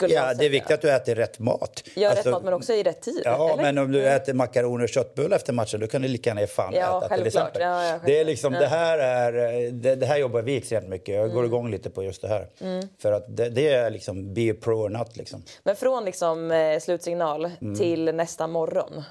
ja, 0.00 0.34
det 0.34 0.46
är 0.46 0.50
viktigt 0.50 0.70
att 0.70 0.80
du 0.80 0.90
äter 0.90 1.14
rätt 1.14 1.38
mat. 1.38 1.82
Ja, 1.94 2.10
alltså, 2.10 2.24
rätt 2.24 2.32
mat 2.32 2.44
men 2.44 2.54
också 2.54 2.72
i 2.72 2.82
rätt 2.82 3.02
tid. 3.02 3.22
Ja, 3.24 3.52
eller? 3.52 3.62
men 3.62 3.78
om 3.78 3.92
du 3.92 4.08
äter 4.08 4.34
makaroner 4.34 4.84
och 4.84 4.88
köttbullar 4.88 5.36
efter 5.36 5.52
matchen 5.52 5.80
då 5.80 5.86
kan 5.86 6.02
du 6.02 6.08
lika 6.08 6.30
gärna 6.30 6.46
fan 6.46 6.74
ja, 6.74 7.04
äta 7.04 7.16
till 7.16 7.26
exempel. 7.26 7.62
Ja, 7.62 7.84
ja, 7.84 8.00
det, 8.04 8.18
är 8.18 8.24
liksom, 8.24 8.52
det, 8.52 8.66
här 8.66 8.98
är, 8.98 9.32
det, 9.70 9.94
det, 9.94 10.06
här 10.06 10.18
jobbar 10.18 10.42
vi 10.42 10.56
extremt 10.56 10.88
mycket. 10.88 11.14
Jag 11.14 11.30
går 11.30 11.38
mm. 11.38 11.46
igång 11.46 11.70
lite 11.70 11.90
på 11.90 12.04
just 12.04 12.22
det 12.22 12.28
här. 12.28 12.48
Mm. 12.60 12.88
För 12.98 13.12
att 13.12 13.36
det, 13.36 13.48
det, 13.48 13.68
är 13.68 13.90
liksom 13.90 14.34
be 14.34 14.54
pro 14.54 14.84
or 14.84 14.88
not. 14.88 15.16
Liksom. 15.16 15.42
Men 15.62 15.76
från 15.76 16.04
liksom, 16.04 16.50
eh, 16.50 16.78
slutsignal 16.80 17.50
mm. 17.60 17.76
till 17.76 18.14
nästa 18.14 18.46
morgon. 18.46 19.04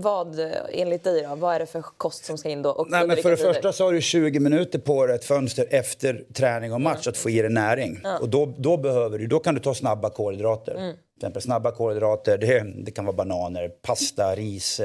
Vad, 0.00 0.40
enligt 0.72 1.04
dig, 1.04 1.22
då, 1.22 1.34
vad 1.34 1.54
är 1.54 1.58
det 1.58 1.66
för 1.66 1.82
kost 1.82 2.24
som 2.24 2.38
ska 2.38 2.48
in 2.48 2.62
då? 2.62 2.70
Och 2.70 2.90
Nej, 2.90 3.06
men 3.06 3.16
för 3.16 3.30
det 3.30 3.36
tider? 3.36 3.52
första 3.52 3.72
så 3.72 3.84
har 3.84 3.92
du 3.92 4.00
20 4.00 4.40
minuter 4.40 4.78
på 4.78 5.06
dig, 5.06 5.16
ett 5.16 5.24
fönster 5.24 5.66
efter 5.70 6.24
träning 6.34 6.72
och 6.72 6.80
match, 6.80 7.06
mm. 7.06 7.10
att 7.10 7.16
få 7.16 7.30
i 7.30 7.42
dig 7.42 7.50
näring. 7.50 8.00
Ja. 8.02 8.18
Och 8.18 8.28
då, 8.28 8.54
då, 8.58 8.76
behöver 8.76 9.18
du, 9.18 9.26
då 9.26 9.38
kan 9.38 9.54
du 9.54 9.60
ta 9.60 9.74
snabba 9.74 10.10
kolhydrater. 10.10 10.74
Mm. 10.74 10.92
Till 10.92 11.26
exempel 11.26 11.42
snabba 11.42 11.70
kolhydrater, 11.70 12.38
det, 12.38 12.64
det 12.84 12.90
kan 12.90 13.04
vara 13.04 13.16
bananer, 13.16 13.68
pasta, 13.68 14.34
ris. 14.34 14.80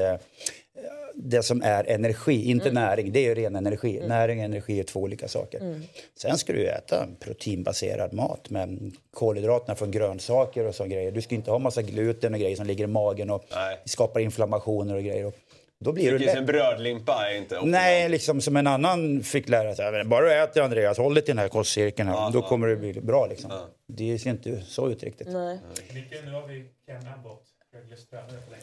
Det 1.15 1.43
som 1.43 1.61
är 1.61 1.89
energi, 1.89 2.49
inte 2.49 2.69
mm. 2.69 2.83
näring. 2.83 3.11
Det 3.11 3.27
är 3.27 3.35
ren 3.35 3.55
energi. 3.55 3.97
Mm. 3.97 4.09
Näring 4.09 4.39
och 4.39 4.45
energi 4.45 4.79
är 4.79 4.83
två 4.83 4.99
olika 4.99 5.27
saker. 5.27 5.59
Mm. 5.59 5.83
Sen 6.17 6.37
ska 6.37 6.53
du 6.53 6.67
äta 6.67 7.07
proteinbaserad 7.19 8.13
mat 8.13 8.49
med 8.49 8.91
kolhydraterna 9.13 9.75
från 9.75 9.91
grönsaker 9.91 10.67
och 10.67 10.75
sådana 10.75 10.95
grejer. 10.95 11.11
Du 11.11 11.21
ska 11.21 11.35
inte 11.35 11.51
ha 11.51 11.59
massa 11.59 11.81
gluten 11.81 12.33
och 12.33 12.39
grejer 12.39 12.55
som 12.55 12.67
ligger 12.67 12.83
i 12.83 12.87
magen 12.87 13.29
och 13.29 13.45
Nej. 13.55 13.79
skapar 13.85 14.19
inflammationer 14.19 14.95
och 14.95 15.03
grejer. 15.03 15.31
Då 15.79 15.91
blir 15.91 16.11
du 16.11 16.17
lätt... 16.19 16.37
en 16.37 16.45
brödlimpa 16.45 17.29
är 17.29 17.37
inte 17.37 17.55
optimal. 17.55 17.71
Nej, 17.71 18.09
liksom 18.09 18.41
som 18.41 18.57
en 18.57 18.67
annan 18.67 19.23
fick 19.23 19.49
lära 19.49 19.75
sig. 19.75 20.03
Bara 20.03 20.25
du 20.25 20.33
äter 20.33 20.61
Andreas, 20.61 20.97
håll 20.97 21.13
dig 21.13 21.23
till 21.23 21.35
den 21.35 21.41
här 21.41 21.47
kostcirkeln 21.47 22.09
här, 22.09 22.15
ja, 22.15 22.29
då 22.33 22.39
ja. 22.39 22.47
kommer 22.47 22.67
det 22.67 22.75
bli 22.75 22.93
bra. 22.93 23.27
Liksom. 23.27 23.51
Ja. 23.51 23.67
Det 23.87 24.19
ser 24.19 24.29
inte 24.29 24.61
så 24.61 24.89
ut 24.89 25.03
riktigt. 25.03 25.27
Nej. 25.27 25.59
Micke, 25.93 26.23
nu 26.25 26.31
har 26.31 26.47
vi 26.47 26.65
Ken 26.85 27.07
Abbott. 27.19 27.52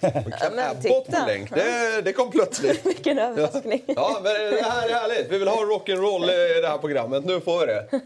Abbott 0.01 1.07
på 1.07 1.27
länk, 1.27 1.51
det, 1.55 2.03
det 2.03 2.13
kom 2.13 2.31
plötsligt. 2.31 2.87
Vilken 2.87 3.19
överraskning. 3.19 3.85
Ja, 3.87 4.21
men 4.23 4.33
det 4.33 4.63
här 4.63 4.89
är 4.89 4.95
härligt. 4.95 5.31
Vi 5.31 5.39
vill 5.39 5.49
ha 5.49 5.57
rock'n'roll 5.57 6.31
i 6.59 6.61
det 6.61 6.69
här 6.69 6.79
programmet. 6.79 7.25
Nu 7.25 7.41
får 7.41 7.61
vi 7.61 7.67
det. 7.67 7.89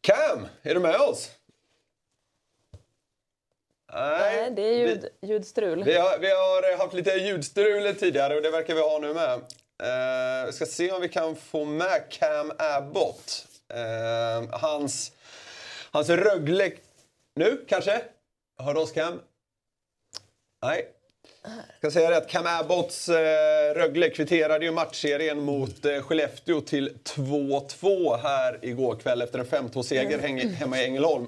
Cam, 0.00 0.46
är 0.62 0.74
du 0.74 0.80
med 0.80 1.00
oss? 1.00 1.30
Nej, 3.92 4.50
det 4.50 4.62
är 4.62 4.74
ljud, 4.74 5.08
vi, 5.20 5.28
ljudstrul. 5.28 5.84
Vi 5.84 5.98
har, 5.98 6.18
vi 6.18 6.30
har 6.30 6.78
haft 6.78 6.94
lite 6.94 7.10
ljudstrul 7.10 7.94
tidigare 7.94 8.36
och 8.36 8.42
det 8.42 8.50
verkar 8.50 8.74
vi 8.74 8.80
ha 8.80 8.98
nu 8.98 9.14
med. 9.14 9.34
Uh, 9.82 10.46
vi 10.46 10.52
ska 10.52 10.66
se 10.66 10.92
om 10.92 11.00
vi 11.00 11.08
kan 11.08 11.36
få 11.36 11.64
med 11.64 12.02
Cam 12.10 12.52
Abbott. 12.58 13.46
Uh, 13.74 14.50
hans, 14.52 15.12
hans 15.90 16.08
Rögle... 16.08 16.72
Nu 17.36 17.64
kanske? 17.68 18.02
Hör 18.58 18.74
du 18.74 18.80
oss 18.80 18.92
Cam? 18.92 19.20
Nej. 20.64 20.88
Jag 21.42 21.78
ska 21.78 21.90
säga 21.90 22.10
det 22.10 22.16
att 22.16 22.28
Cam 22.28 22.46
Abbotts 22.46 23.08
eh, 23.08 23.74
Rögle 23.74 24.10
kvitterade 24.10 24.64
ju 24.64 24.72
matchserien 24.72 25.40
mot 25.40 25.84
eh, 25.84 26.02
Skellefteå 26.02 26.60
till 26.60 26.98
2-2 27.04 28.16
här 28.16 28.58
igår 28.62 28.96
kväll 28.96 29.22
efter 29.22 29.38
en 29.38 29.44
5-2-seger 29.44 30.18
mm. 30.18 30.54
hemma 30.54 30.78
i 30.78 30.84
Ängelholm. 30.84 31.26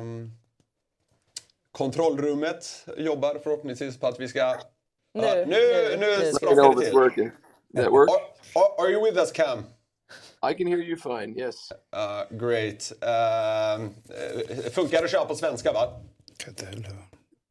Um, 0.00 0.32
kontrollrummet 1.72 2.86
jobbar 2.96 3.40
förhoppningsvis 3.42 4.00
på 4.00 4.06
att 4.06 4.20
vi 4.20 4.28
ska... 4.28 4.56
Nu, 5.14 5.22
uh, 5.22 5.34
nu, 5.34 5.46
nu, 5.46 6.06
nu 6.06 6.32
sprakar 6.32 6.74
det 6.74 6.84
till. 6.84 6.94
Working. 6.94 7.30
That 7.76 7.92
work? 7.92 8.10
Are, 8.54 8.84
are, 8.84 8.92
you 8.92 9.04
with 9.04 9.18
us 9.18 9.32
Cam? 9.32 9.58
I 10.50 10.54
can 10.54 10.66
hear 10.66 10.78
you 10.78 10.96
fine, 10.96 11.38
yes. 11.38 11.72
Uh, 11.96 12.36
great. 12.38 12.92
Uh, 13.02 13.88
funkar 14.70 14.98
det 14.98 15.04
att 15.04 15.10
köra 15.10 15.24
på 15.24 15.34
svenska 15.34 15.72
va? 15.72 16.00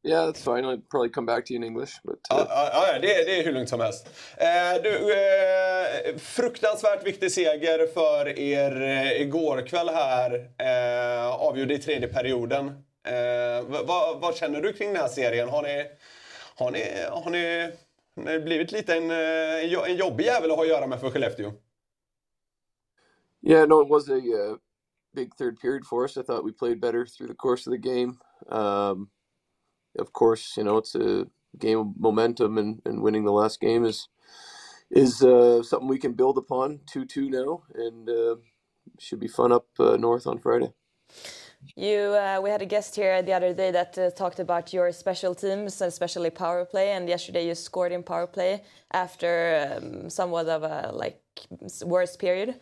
Yeah, 0.06 0.26
that's 0.26 0.40
fine. 0.40 0.64
I'll 0.64 0.78
probably 0.88 1.08
come 1.08 1.26
back 1.26 1.44
to 1.46 1.52
you 1.52 1.56
in 1.56 1.64
English. 1.64 1.98
But, 2.04 2.18
uh... 2.30 2.36
ja, 2.36 2.70
ja, 2.72 2.92
ja, 2.92 2.98
det, 2.98 3.06
det 3.06 3.40
är 3.40 3.44
hur 3.44 3.52
lugnt 3.52 3.68
som 3.68 3.80
helst. 3.80 4.06
Eh, 4.36 4.82
du, 4.82 5.12
eh, 5.12 6.16
fruktansvärt 6.16 7.06
viktig 7.06 7.32
seger 7.32 7.86
för 7.86 8.38
er 8.38 8.82
eh, 8.82 9.22
igår 9.22 9.66
kväll 9.66 9.88
här. 9.88 10.50
Eh, 10.58 11.28
avgjorde 11.28 11.74
i 11.74 11.78
tredje 11.78 12.08
perioden. 12.08 12.66
Eh, 13.04 13.84
vad, 13.86 14.20
vad, 14.20 14.36
känner 14.36 14.60
du 14.60 14.72
kring 14.72 14.92
den 14.92 15.02
här 15.02 15.08
serien? 15.08 15.48
Har 15.48 15.62
ni, 15.62 15.84
har 16.56 16.70
ni, 16.70 16.84
har 17.10 17.30
ni, 17.30 17.72
har 18.16 18.32
ni 18.32 18.38
blivit 18.38 18.72
lite 18.72 18.94
en, 18.96 19.10
eh, 19.10 19.90
en 19.90 19.96
jobbig 19.96 20.24
jävel 20.24 20.50
att 20.50 20.56
ha 20.56 20.64
att 20.64 20.68
göra 20.68 20.86
med 20.86 21.00
för 21.00 21.10
Skellefteå? 21.10 21.52
Yeah, 23.42 23.68
no, 23.68 23.82
it 23.82 23.88
was 23.88 24.08
a 24.08 24.14
uh, 24.14 24.56
big 25.14 25.36
third 25.36 25.60
period 25.60 25.86
for 25.86 26.02
us. 26.02 26.16
I 26.16 26.22
thought 26.22 26.44
we 26.44 26.52
played 26.52 26.80
better 26.80 27.04
through 27.04 27.28
the 27.28 27.36
course 27.36 27.70
of 27.70 27.72
the 27.72 27.90
game. 27.90 28.18
Um, 28.50 29.08
of 29.98 30.12
course, 30.12 30.56
you 30.56 30.64
know 30.64 30.78
it's 30.78 30.94
a 30.94 31.26
game 31.58 31.78
of 31.78 31.88
momentum, 31.98 32.58
and, 32.58 32.82
and 32.84 33.02
winning 33.02 33.24
the 33.24 33.32
last 33.32 33.60
game 33.60 33.84
is 33.84 34.08
is 34.90 35.22
uh, 35.22 35.62
something 35.62 35.88
we 35.88 35.98
can 35.98 36.14
build 36.14 36.38
upon. 36.38 36.80
Two 36.86 37.04
two 37.04 37.30
now, 37.30 37.62
and 37.74 38.08
uh, 38.08 38.36
should 38.98 39.20
be 39.20 39.28
fun 39.28 39.52
up 39.52 39.66
uh, 39.78 39.96
north 39.96 40.26
on 40.26 40.38
Friday. 40.38 40.72
You, 41.76 41.98
uh, 42.14 42.40
we 42.42 42.50
had 42.50 42.62
a 42.62 42.66
guest 42.66 42.96
here 42.96 43.22
the 43.22 43.32
other 43.32 43.54
day 43.54 43.70
that 43.72 43.98
uh, 43.98 44.10
talked 44.10 44.40
about 44.40 44.72
your 44.72 44.92
special 44.92 45.34
teams, 45.34 45.80
especially 45.80 46.30
power 46.30 46.64
play. 46.64 46.92
And 46.92 47.08
yesterday 47.08 47.48
you 47.48 47.54
scored 47.54 47.92
in 47.92 48.02
power 48.02 48.26
play 48.26 48.62
after 48.92 49.78
um, 49.78 50.10
somewhat 50.10 50.48
of 50.48 50.62
a 50.62 50.92
like 50.94 51.20
worst 51.84 52.18
period. 52.18 52.60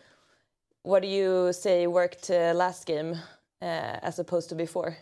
What 0.83 1.01
do 1.03 1.07
you 1.09 1.53
say 1.53 1.87
worked 1.87 2.29
uh, 2.29 2.53
last 2.55 2.85
game 2.87 3.17
as 3.61 4.19
opposed 4.19 4.49
to 4.49 4.55
before? 4.55 4.97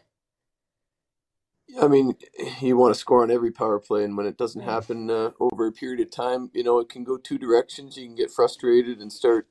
I 1.81 1.88
mean, 1.88 2.15
you 2.62 2.77
want 2.77 2.93
to 2.93 2.99
score 2.99 3.23
on 3.23 3.31
every 3.31 3.51
power 3.51 3.79
play, 3.79 4.03
and 4.03 4.15
when 4.15 4.25
it 4.25 4.38
doesn't 4.38 4.62
happen 4.62 5.09
uh, 5.09 5.31
over 5.39 5.67
a 5.67 5.71
period 5.71 5.99
of 6.01 6.12
time, 6.12 6.51
you 6.53 6.63
know, 6.63 6.79
it 6.79 6.89
can 6.89 7.03
go 7.03 7.17
two 7.17 7.38
directions. 7.38 7.97
You 7.97 8.05
can 8.05 8.15
get 8.15 8.31
frustrated 8.31 8.99
and 8.99 9.12
start, 9.12 9.47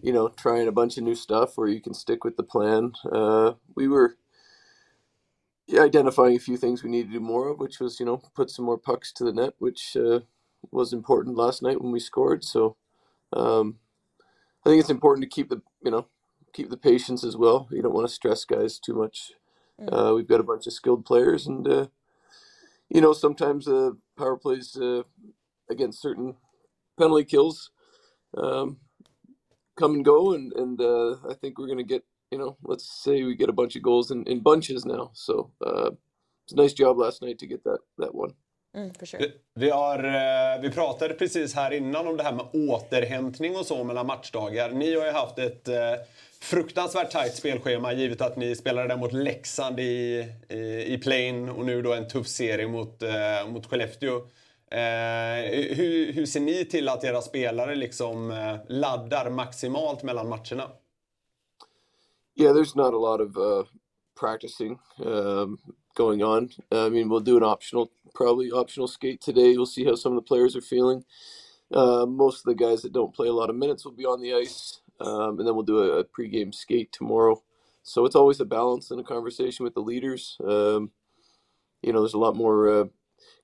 you 0.00 0.12
know, 0.12 0.28
trying 0.28 0.66
a 0.66 0.72
bunch 0.72 0.96
of 0.96 1.04
new 1.04 1.14
stuff, 1.14 1.58
or 1.58 1.68
you 1.68 1.80
can 1.80 1.94
stick 1.94 2.24
with 2.24 2.36
the 2.36 2.42
plan. 2.42 2.92
Uh, 3.10 3.52
we 3.74 3.86
were 3.86 4.16
identifying 5.78 6.36
a 6.36 6.40
few 6.40 6.56
things 6.56 6.82
we 6.82 6.90
need 6.90 7.06
to 7.06 7.12
do 7.12 7.20
more 7.20 7.48
of, 7.48 7.58
which 7.58 7.80
was, 7.80 8.00
you 8.00 8.06
know, 8.06 8.22
put 8.34 8.50
some 8.50 8.64
more 8.64 8.78
pucks 8.78 9.12
to 9.12 9.24
the 9.24 9.32
net, 9.32 9.54
which 9.58 9.96
uh, 9.96 10.20
was 10.70 10.92
important 10.92 11.36
last 11.36 11.62
night 11.62 11.80
when 11.82 11.92
we 11.92 12.00
scored. 12.00 12.44
So, 12.44 12.76
um, 13.32 13.78
I 14.64 14.70
think 14.70 14.80
it's 14.80 14.90
important 14.90 15.24
to 15.24 15.34
keep 15.34 15.50
the, 15.50 15.60
you 15.82 15.90
know, 15.90 16.06
keep 16.52 16.70
the 16.70 16.76
patience 16.76 17.24
as 17.24 17.36
well. 17.36 17.68
You 17.70 17.82
don't 17.82 17.94
want 17.94 18.08
to 18.08 18.14
stress 18.14 18.44
guys 18.44 18.78
too 18.78 18.94
much 18.94 19.32
Mm. 19.80 19.88
Uh, 20.10 20.14
we've 20.14 20.28
got 20.28 20.40
a 20.40 20.44
bunch 20.44 20.66
of 20.66 20.72
skilled 20.72 21.04
players, 21.04 21.46
and 21.46 21.66
uh, 21.68 21.86
you 22.88 23.00
know 23.00 23.12
sometimes 23.12 23.66
the 23.66 23.96
power 24.18 24.36
plays 24.36 24.76
uh, 24.76 25.02
against 25.70 26.02
certain 26.02 26.36
penalty 26.98 27.24
kills 27.24 27.70
um, 28.36 28.78
come 29.78 29.94
and 29.94 30.04
go, 30.04 30.34
and 30.34 30.52
and 30.54 30.80
uh, 30.80 31.16
I 31.28 31.34
think 31.34 31.58
we're 31.58 31.66
going 31.66 31.78
to 31.78 31.84
get 31.84 32.04
you 32.30 32.38
know 32.38 32.56
let's 32.62 33.02
say 33.02 33.22
we 33.24 33.34
get 33.34 33.48
a 33.50 33.54
bunch 33.54 33.76
of 33.76 33.82
goals 33.82 34.10
in, 34.10 34.24
in 34.24 34.40
bunches 34.40 34.84
now. 34.84 35.10
So 35.14 35.52
uh, 35.64 35.90
it's 36.44 36.52
a 36.52 36.56
nice 36.56 36.72
job 36.72 36.98
last 36.98 37.22
night 37.22 37.38
to 37.40 37.46
get 37.46 37.64
that 37.64 37.80
that 37.98 38.14
one. 38.14 38.34
Mm, 38.74 38.90
sure. 39.02 39.18
vi, 39.18 39.32
vi, 39.54 39.70
har, 39.70 40.58
vi 40.62 40.70
pratade 40.70 41.14
precis 41.14 41.54
här 41.54 41.70
innan 41.70 42.06
om 42.06 42.16
det 42.16 42.22
här 42.22 42.32
med 42.32 42.46
återhämtning 42.52 43.56
och 43.56 43.66
så 43.66 43.84
mellan 43.84 44.06
matchdagar. 44.06 44.70
Ni 44.70 44.94
har 44.94 45.06
ju 45.06 45.12
haft 45.12 45.38
ett 45.38 45.68
fruktansvärt 46.42 47.10
tajt 47.10 47.34
spelschema 47.34 47.92
givet 47.92 48.20
att 48.20 48.36
ni 48.36 48.56
spelade 48.56 48.88
där 48.88 48.96
mot 48.96 49.12
Leksand 49.12 49.80
i, 49.80 50.28
i, 50.48 50.94
i 50.94 50.98
Plain 50.98 51.48
och 51.48 51.66
nu 51.66 51.82
då 51.82 51.92
en 51.92 52.08
tuff 52.08 52.26
serie 52.26 52.68
mot, 52.68 53.02
eh, 53.02 53.48
mot 53.48 53.66
Skellefteå. 53.66 54.16
Eh, 54.70 55.76
hur, 55.76 56.12
hur 56.12 56.26
ser 56.26 56.40
ni 56.40 56.64
till 56.64 56.88
att 56.88 57.04
era 57.04 57.22
spelare 57.22 57.74
liksom 57.74 58.30
eh, 58.30 58.56
laddar 58.68 59.30
maximalt 59.30 60.02
mellan 60.02 60.28
matcherna? 60.28 60.70
Yeah, 62.34 62.54
there's 62.54 62.76
not 62.76 62.94
a 62.94 62.98
lot 62.98 63.20
of 63.20 63.36
uh, 63.36 63.64
practicing 64.20 64.78
um, 64.98 65.58
going 65.94 66.22
on. 66.22 66.50
I 66.72 66.88
mean, 66.90 67.08
we'll 67.08 67.20
do 67.20 67.36
an 67.38 67.44
optional, 67.44 67.92
probably 68.14 68.50
optional 68.52 68.88
skate 68.88 69.20
today. 69.22 69.56
We'll 69.56 69.66
see 69.66 69.84
how 69.84 69.96
some 69.96 70.12
of 70.12 70.16
the 70.16 70.22
players 70.28 70.56
are 70.56 70.62
feeling. 70.62 71.04
Uh, 71.72 72.06
most 72.06 72.40
of 72.40 72.44
the 72.46 72.54
guys 72.54 72.82
that 72.82 72.92
don't 72.92 73.14
play 73.14 73.28
a 73.28 73.32
lot 73.34 73.50
of 73.50 73.56
minutes 73.56 73.84
will 73.84 73.92
be 73.92 74.06
on 74.06 74.22
the 74.22 74.34
ice 74.34 74.80
um, 75.00 75.38
and 75.38 75.46
then 75.48 75.54
we'll 75.54 75.64
do 75.64 75.80
a, 75.80 75.98
a 76.00 76.04
pregame 76.04 76.54
skate 76.54 76.92
tomorrow. 76.92 77.42
So 77.82 78.06
it's 78.06 78.16
always 78.16 78.40
a 78.40 78.44
balance 78.46 78.90
and 78.90 79.00
a 79.00 79.04
conversation 79.04 79.64
with 79.64 79.74
the 79.74 79.80
leaders. 79.82 80.38
Um, 80.46 80.92
you 81.82 81.92
know, 81.92 82.00
there's 82.00 82.14
a 82.14 82.18
lot 82.18 82.36
more 82.36 82.68
uh, 82.68 82.84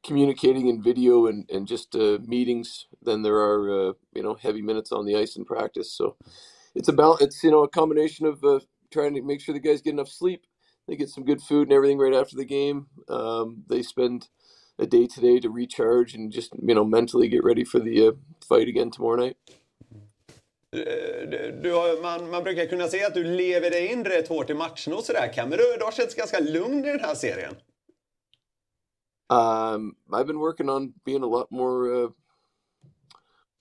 communicating 0.05 0.69
in 0.69 0.83
video 0.83 1.27
and, 1.27 1.49
and 1.51 1.69
just 1.69 1.97
uh, 1.97 2.19
meetings 2.27 2.87
than 3.03 3.23
there 3.23 3.37
are, 3.37 3.91
uh, 3.91 3.95
you 4.15 4.23
know, 4.23 4.35
heavy 4.37 4.63
minutes 4.63 4.93
on 4.93 5.07
the 5.07 5.17
ice 5.17 5.37
in 5.37 5.45
practice. 5.45 5.93
So 5.93 6.17
it's 6.77 6.89
about 6.89 7.23
it's 7.23 7.45
you 7.45 7.53
know 7.53 7.65
a 7.65 7.69
combination 7.69 8.27
of 8.27 8.45
uh, 8.45 8.61
trying 8.93 9.15
to 9.17 9.23
make 9.23 9.43
sure 9.43 9.55
the 9.55 9.61
guys 9.61 9.83
get 9.83 9.95
enough 9.95 10.09
sleep, 10.11 10.47
they 10.88 10.96
get 10.96 11.11
some 11.11 11.24
good 11.24 11.42
food 11.42 11.68
and 11.68 11.72
everything 11.72 11.98
right 11.98 12.14
after 12.14 12.37
the 12.37 12.44
game. 12.44 12.87
Um, 13.09 13.64
they 13.68 13.83
spend 13.83 14.29
a 14.79 14.87
day 14.87 15.07
today 15.07 15.38
to 15.40 15.51
recharge 15.51 16.14
and 16.14 16.33
just 16.33 16.53
you 16.61 16.74
know 16.74 16.85
mentally 16.85 17.29
get 17.29 17.44
ready 17.44 17.64
for 17.64 17.79
the 17.79 18.09
uh, 18.09 18.12
fight 18.48 18.68
again 18.68 18.90
tomorrow 18.90 19.16
night. 19.16 19.37
Eh, 20.72 21.53
du 21.62 21.72
har, 21.72 22.03
man, 22.03 22.31
man 22.31 22.44
brukar 22.44 22.66
kunna 22.66 22.88
se 22.88 23.05
att 23.05 23.14
du 23.14 23.24
lever 23.24 23.70
dig 23.70 23.87
in 23.87 24.05
rätt 24.05 24.29
hårt 24.29 24.51
i 24.51 24.55
matcherna 24.55 24.96
och 24.96 25.05
sådär. 25.05 25.33
Kan 25.33 25.48
men 25.48 25.59
du, 25.59 25.77
du 25.79 25.85
har 25.85 25.92
känts 25.92 26.14
ganska 26.14 26.40
lugn 26.40 26.85
i 26.85 26.88
den 26.92 27.01
här 27.01 27.14
serien. 27.14 27.55
Um, 29.31 29.96
I've 30.11 30.27
been 30.27 30.38
working 30.38 30.70
on 30.70 30.94
being 31.05 31.22
a 31.22 31.27
lot 31.27 31.51
more 31.51 31.92
uh, 31.92 32.11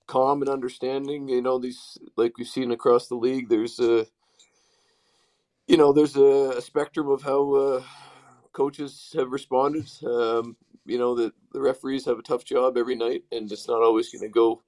calm 0.05 0.41
and 0.41 0.49
understanding. 0.49 1.27
You 1.27 1.41
know, 1.41 1.59
these 1.59 1.97
like 2.15 2.37
we've 2.37 2.47
seen 2.47 2.71
across 2.71 3.07
the 3.07 3.15
league. 3.15 3.49
There's 3.49 3.79
a, 3.79 4.05
you 5.67 5.77
know, 5.77 5.93
there's 5.93 6.17
a, 6.17 6.56
a 6.58 6.62
spectrum 6.62 7.10
of 7.10 7.23
how 7.23 7.53
uh, 7.56 7.84
coaches 8.53 9.13
have 9.17 9.32
responded. 9.32 9.89
Um, 10.06 10.58
you 10.86 10.97
know 10.99 11.15
the 11.15 11.34
referees 11.62 12.06
have 12.06 12.19
a 12.19 12.23
tough 12.23 12.45
job 12.45 12.77
every 12.77 12.95
night, 12.95 13.23
and 13.32 13.51
it's 13.51 13.67
not 13.67 13.84
always 13.84 14.10
going 14.12 14.23
to 14.23 14.30
go 14.30 14.63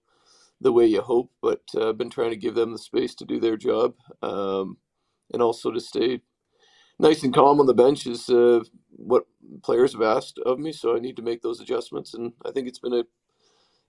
the 0.62 0.72
way 0.74 0.86
you 0.88 1.02
hope, 1.02 1.32
but 1.42 1.62
uh, 1.76 1.90
I've 1.90 1.98
been 2.00 2.10
trying 2.10 2.32
to 2.32 2.38
give 2.38 2.56
them 2.56 2.72
the 2.72 2.80
space 2.80 3.16
to 3.16 3.26
do 3.26 3.40
their 3.40 3.58
job 3.58 3.96
um, 4.24 4.78
and 5.34 5.42
also 5.42 5.72
to 5.72 5.80
stay 5.80 6.22
nice 7.00 7.24
and 7.24 7.34
calm 7.34 7.60
on 7.60 7.66
the 7.68 7.74
bench 7.74 8.08
is 8.08 8.30
uh, 8.30 8.62
what 8.92 9.26
players 9.64 9.94
have 9.94 10.02
asked 10.02 10.40
of 10.46 10.60
me, 10.60 10.72
so 10.72 10.96
I 10.96 11.00
need 11.00 11.16
to 11.18 11.22
make 11.24 11.42
those 11.42 11.60
adjustments. 11.62 12.14
And 12.14 12.34
I 12.46 12.52
think 12.52 12.68
it's 12.68 12.80
been 12.80 12.94
a, 12.94 13.04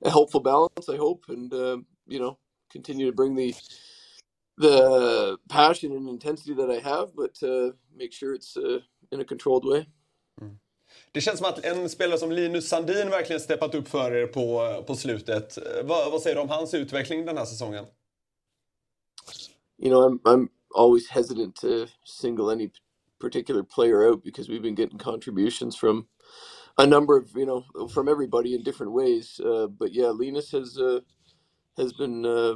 a 0.05 0.11
helpful 0.11 0.41
balance, 0.41 0.89
I 0.89 0.97
hope, 0.97 1.25
and 1.29 1.53
uh, 1.53 1.79
you 2.09 2.21
know, 2.21 2.39
continue 2.73 3.07
to 3.07 3.13
bring 3.17 3.37
the 3.37 3.55
the 4.61 5.39
passion 5.49 5.93
and 5.93 6.09
intensity 6.09 6.55
that 6.55 6.71
I 6.71 6.81
have, 6.81 7.09
but 7.17 7.43
uh, 7.43 7.73
make 7.97 8.13
sure 8.13 8.35
it's 8.35 8.57
uh, 8.57 8.81
in 9.11 9.21
a 9.21 9.25
controlled 9.25 9.65
way. 9.65 9.87
Det 11.13 11.21
känns 11.21 11.39
som 11.39 11.47
att 11.47 11.65
en 11.65 11.89
spelare 11.89 12.19
som 12.19 12.33
Linus 12.33 12.69
Sandin 12.69 13.11
verkligen 13.11 13.41
steppat 13.41 13.75
upp 13.75 13.89
för 13.89 14.13
er 14.13 14.27
på, 14.27 14.85
på 14.87 14.95
slutet. 14.95 15.59
Vad, 15.85 16.13
vad 16.13 16.23
säger 16.23 16.37
du 16.37 16.43
om 16.43 16.49
hans 16.49 16.75
utveckling 16.75 17.27
den 17.27 17.37
här 17.39 17.45
säsongen? 17.45 17.85
You 19.79 19.91
know, 19.91 20.03
I'm 20.03 20.21
I'm 20.25 20.49
always 20.77 21.09
hesitant 21.09 21.57
to 21.57 21.87
single 22.05 22.51
any 22.51 22.71
particular 23.19 23.63
player 23.63 24.05
out 24.05 24.23
because 24.25 24.49
we've 24.49 24.63
been 24.63 24.75
getting 24.75 24.99
contributions 24.99 25.77
from 25.77 26.07
a 26.77 26.87
number 26.87 27.17
of 27.17 27.37
you 27.37 27.47
know 27.47 27.89
from 27.89 28.09
everybody 28.09 28.55
in 28.55 28.63
different 28.63 28.93
ways. 28.93 29.41
Uh, 29.41 29.67
but 29.67 29.93
yeah, 29.93 30.11
Linus 30.11 30.53
has 30.53 30.79
uh, 30.79 31.01
has 31.77 31.93
been 31.95 32.27
uh, 32.27 32.55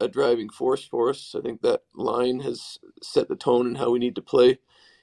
a 0.00 0.08
driving 0.08 0.48
force 0.50 0.84
for 0.84 1.10
us. 1.10 1.34
I 1.36 1.42
think 1.42 1.62
that 1.62 1.82
line 1.94 2.40
has 2.40 2.78
set 3.02 3.28
the 3.28 3.36
tone 3.36 3.66
and 3.66 3.78
how 3.78 3.90
we 3.90 3.98
need 3.98 4.16
to 4.16 4.22
play 4.22 4.58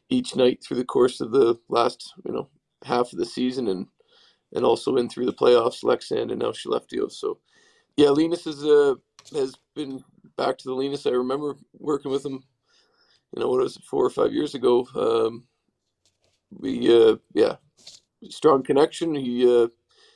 each 0.10 0.36
night 0.36 0.64
through 0.64 0.78
the 0.78 0.86
course 0.86 1.22
of 1.22 1.32
the 1.32 1.60
last 1.70 2.14
you 2.26 2.34
know 2.34 2.50
half 2.86 3.12
of 3.14 3.20
the 3.20 3.26
season 3.26 3.68
and 3.68 3.88
and 4.54 4.66
also 4.66 4.98
in 4.98 5.10
through 5.10 5.26
the 5.26 5.34
playoffs, 5.34 5.84
Lexand 5.84 6.32
and 6.32 6.40
now 6.40 6.52
Skellefteå. 6.52 7.12
So 7.12 7.40
yeah, 7.98 8.10
Linus 8.10 8.48
is 8.48 8.64
uh, 8.64 8.96
has 9.34 9.56
been 9.76 10.04
back 10.38 10.58
to 10.60 10.70
the 10.70 10.76
Linus 10.76 11.06
I 11.06 11.12
remember 11.12 11.56
working 11.80 12.12
with 12.12 12.26
him 12.26 12.44
you 13.36 13.42
know, 13.42 13.50
what 13.50 13.62
was 13.62 13.78
it, 13.78 13.84
four 13.84 14.06
or 14.06 14.10
five 14.10 14.34
years 14.34 14.56
ago. 14.56 14.88
Um, 14.96 15.44
we, 16.52 16.94
uh, 16.94 17.18
yeah, 17.34 17.56
strong 18.30 18.64
connection. 18.64 19.16
He 19.16 19.46
uh, 19.48 19.68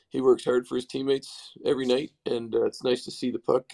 he 0.09 0.21
works 0.21 0.45
hard 0.45 0.67
for 0.67 0.75
his 0.75 0.85
teammates 0.85 1.53
every 1.65 1.85
night, 1.85 2.11
and 2.25 2.55
uh, 2.55 2.65
it's 2.65 2.83
nice 2.83 3.03
to 3.05 3.11
see 3.11 3.31
the 3.31 3.39
puck 3.39 3.65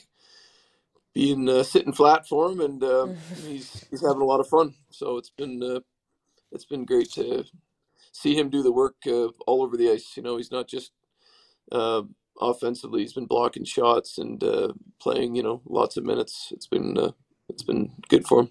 being 1.16 1.50
uh, 1.50 1.64
sitting 1.64 1.94
flat 1.94 2.28
for 2.30 2.52
him, 2.52 2.62
and 2.62 2.84
uh, 2.84 3.10
he's 3.48 3.86
he's 3.92 4.06
having 4.08 4.24
a 4.24 4.26
lot 4.28 4.42
of 4.42 4.50
fun. 4.50 4.76
So 4.92 5.18
it's 5.18 5.32
been 5.32 5.64
uh, 5.64 5.82
it's 6.52 6.66
been 6.66 6.86
great 6.86 7.12
to 7.14 7.46
see 8.14 8.38
him 8.38 8.50
do 8.50 8.64
the 8.64 8.74
work 8.74 8.98
uh, 9.08 9.30
all 9.48 9.64
over 9.64 9.78
the 9.78 9.92
ice. 9.92 10.18
You 10.18 10.24
know, 10.24 10.38
he's 10.38 10.52
not 10.52 10.68
just 10.70 10.94
uh, 11.72 12.04
offensively; 12.42 13.02
he's 13.02 13.14
been 13.14 13.28
blocking 13.28 13.66
shots 13.66 14.20
and 14.20 14.44
uh, 14.44 14.74
playing. 15.02 15.36
You 15.36 15.44
know, 15.44 15.62
lots 15.66 15.98
of 15.98 16.06
minutes. 16.06 16.50
It's 16.52 16.68
been 16.68 16.98
uh, 16.98 17.12
it's 17.50 17.64
been 17.64 17.92
good 18.10 18.28
for 18.28 18.42
him. 18.42 18.50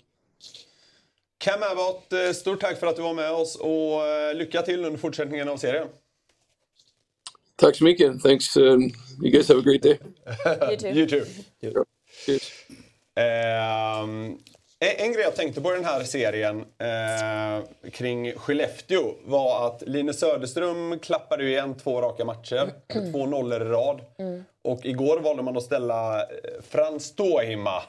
Cam 1.39 1.63
Abbott, 1.63 2.37
stort 2.37 2.61
tack 2.61 2.79
för 2.81 2.87
att 2.87 2.97
du 2.97 3.03
var 3.03 3.15
med 3.15 3.33
oss 3.33 3.57
och 3.57 4.03
lycka 4.37 4.63
till 4.63 4.85
under 4.85 4.99
fortsättningen 4.99 5.49
av 5.49 5.59
serien. 5.59 5.89
Tack 7.57 7.77
så 7.77 7.85
mycket. 7.85 8.23
Thanks. 8.23 8.57
Um, 8.57 8.93
you 9.23 9.31
guys 9.33 9.49
have 9.49 9.59
a 9.61 9.63
great 9.63 9.83
day. 9.83 9.99
You 10.71 10.77
too. 10.77 10.89
You 10.95 11.07
too. 11.07 11.27
Cheers. 11.61 11.75
Ehm, 11.77 11.85
en, 14.85 14.99
en 14.99 15.13
grej 15.13 15.25
jag 15.25 15.37
tänkte 15.37 15.61
på 15.61 15.73
i 15.73 15.75
den 15.75 15.85
här 15.85 16.05
serien 16.05 16.65
eh, 16.79 17.91
kring 17.91 18.33
Skellefteå 18.33 19.15
var 19.25 19.67
att 19.67 19.83
Linus 19.87 20.21
Söderström 20.21 20.99
klappade 20.99 21.45
ju 21.45 21.51
igen 21.51 21.75
två 21.75 22.01
raka 22.01 22.25
matcher. 22.25 22.73
Två 23.13 23.27
nollor 23.27 23.63
i 23.63 23.65
rad. 23.65 24.01
Och 24.65 24.87
igår 24.87 25.21
valde 25.21 25.43
man 25.43 25.57
att 25.57 25.63
ställa 25.63 26.21
eh, 26.21 26.27
Frans 26.63 27.05
Stohima. 27.05 27.83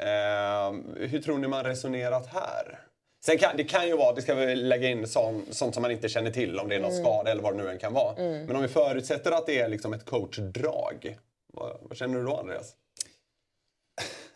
Ehm, 0.00 0.84
hur 0.96 1.18
tror 1.18 1.38
ni 1.38 1.48
man 1.48 1.64
resonerat 1.64 2.26
här? 2.26 2.78
Sen 3.24 3.38
kan, 3.38 3.56
det 3.56 3.64
kan 3.64 3.86
ju 3.86 3.96
vara, 3.96 4.14
det 4.14 4.22
ska 4.22 4.34
vi 4.34 4.56
lägga 4.56 4.88
in 4.88 5.06
sånt, 5.06 5.54
sånt 5.54 5.74
som 5.74 5.82
man 5.82 5.90
inte 5.90 6.08
känner 6.08 6.30
till, 6.30 6.58
om 6.58 6.68
det 6.68 6.74
är 6.74 6.80
någon 6.80 6.92
skada 6.92 7.30
eller 7.30 7.42
vad 7.42 7.56
det 7.56 7.62
nu 7.62 7.70
än 7.70 7.78
kan 7.78 7.92
vara. 7.92 8.14
Men 8.16 8.56
om 8.56 8.62
vi 8.62 8.68
förutsätter 8.68 9.30
att 9.30 9.46
det 9.46 9.58
är 9.60 9.68
liksom 9.68 9.92
ett 9.92 10.04
coachdrag, 10.04 11.16
vad, 11.52 11.76
vad 11.82 11.98
känner 11.98 12.18
du 12.18 12.24
då 12.24 12.36
Andreas? 12.36 12.72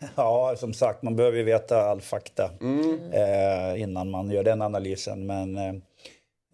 Ja, 0.15 0.55
som 0.57 0.73
sagt, 0.73 1.03
man 1.03 1.15
behöver 1.15 1.37
ju 1.37 1.43
veta 1.43 1.81
all 1.81 2.01
fakta 2.01 2.49
eh, 3.13 3.81
innan 3.81 4.09
man 4.09 4.31
gör 4.31 4.43
den 4.43 4.61
analysen. 4.61 5.25
Men 5.25 5.57
eh, 5.57 5.73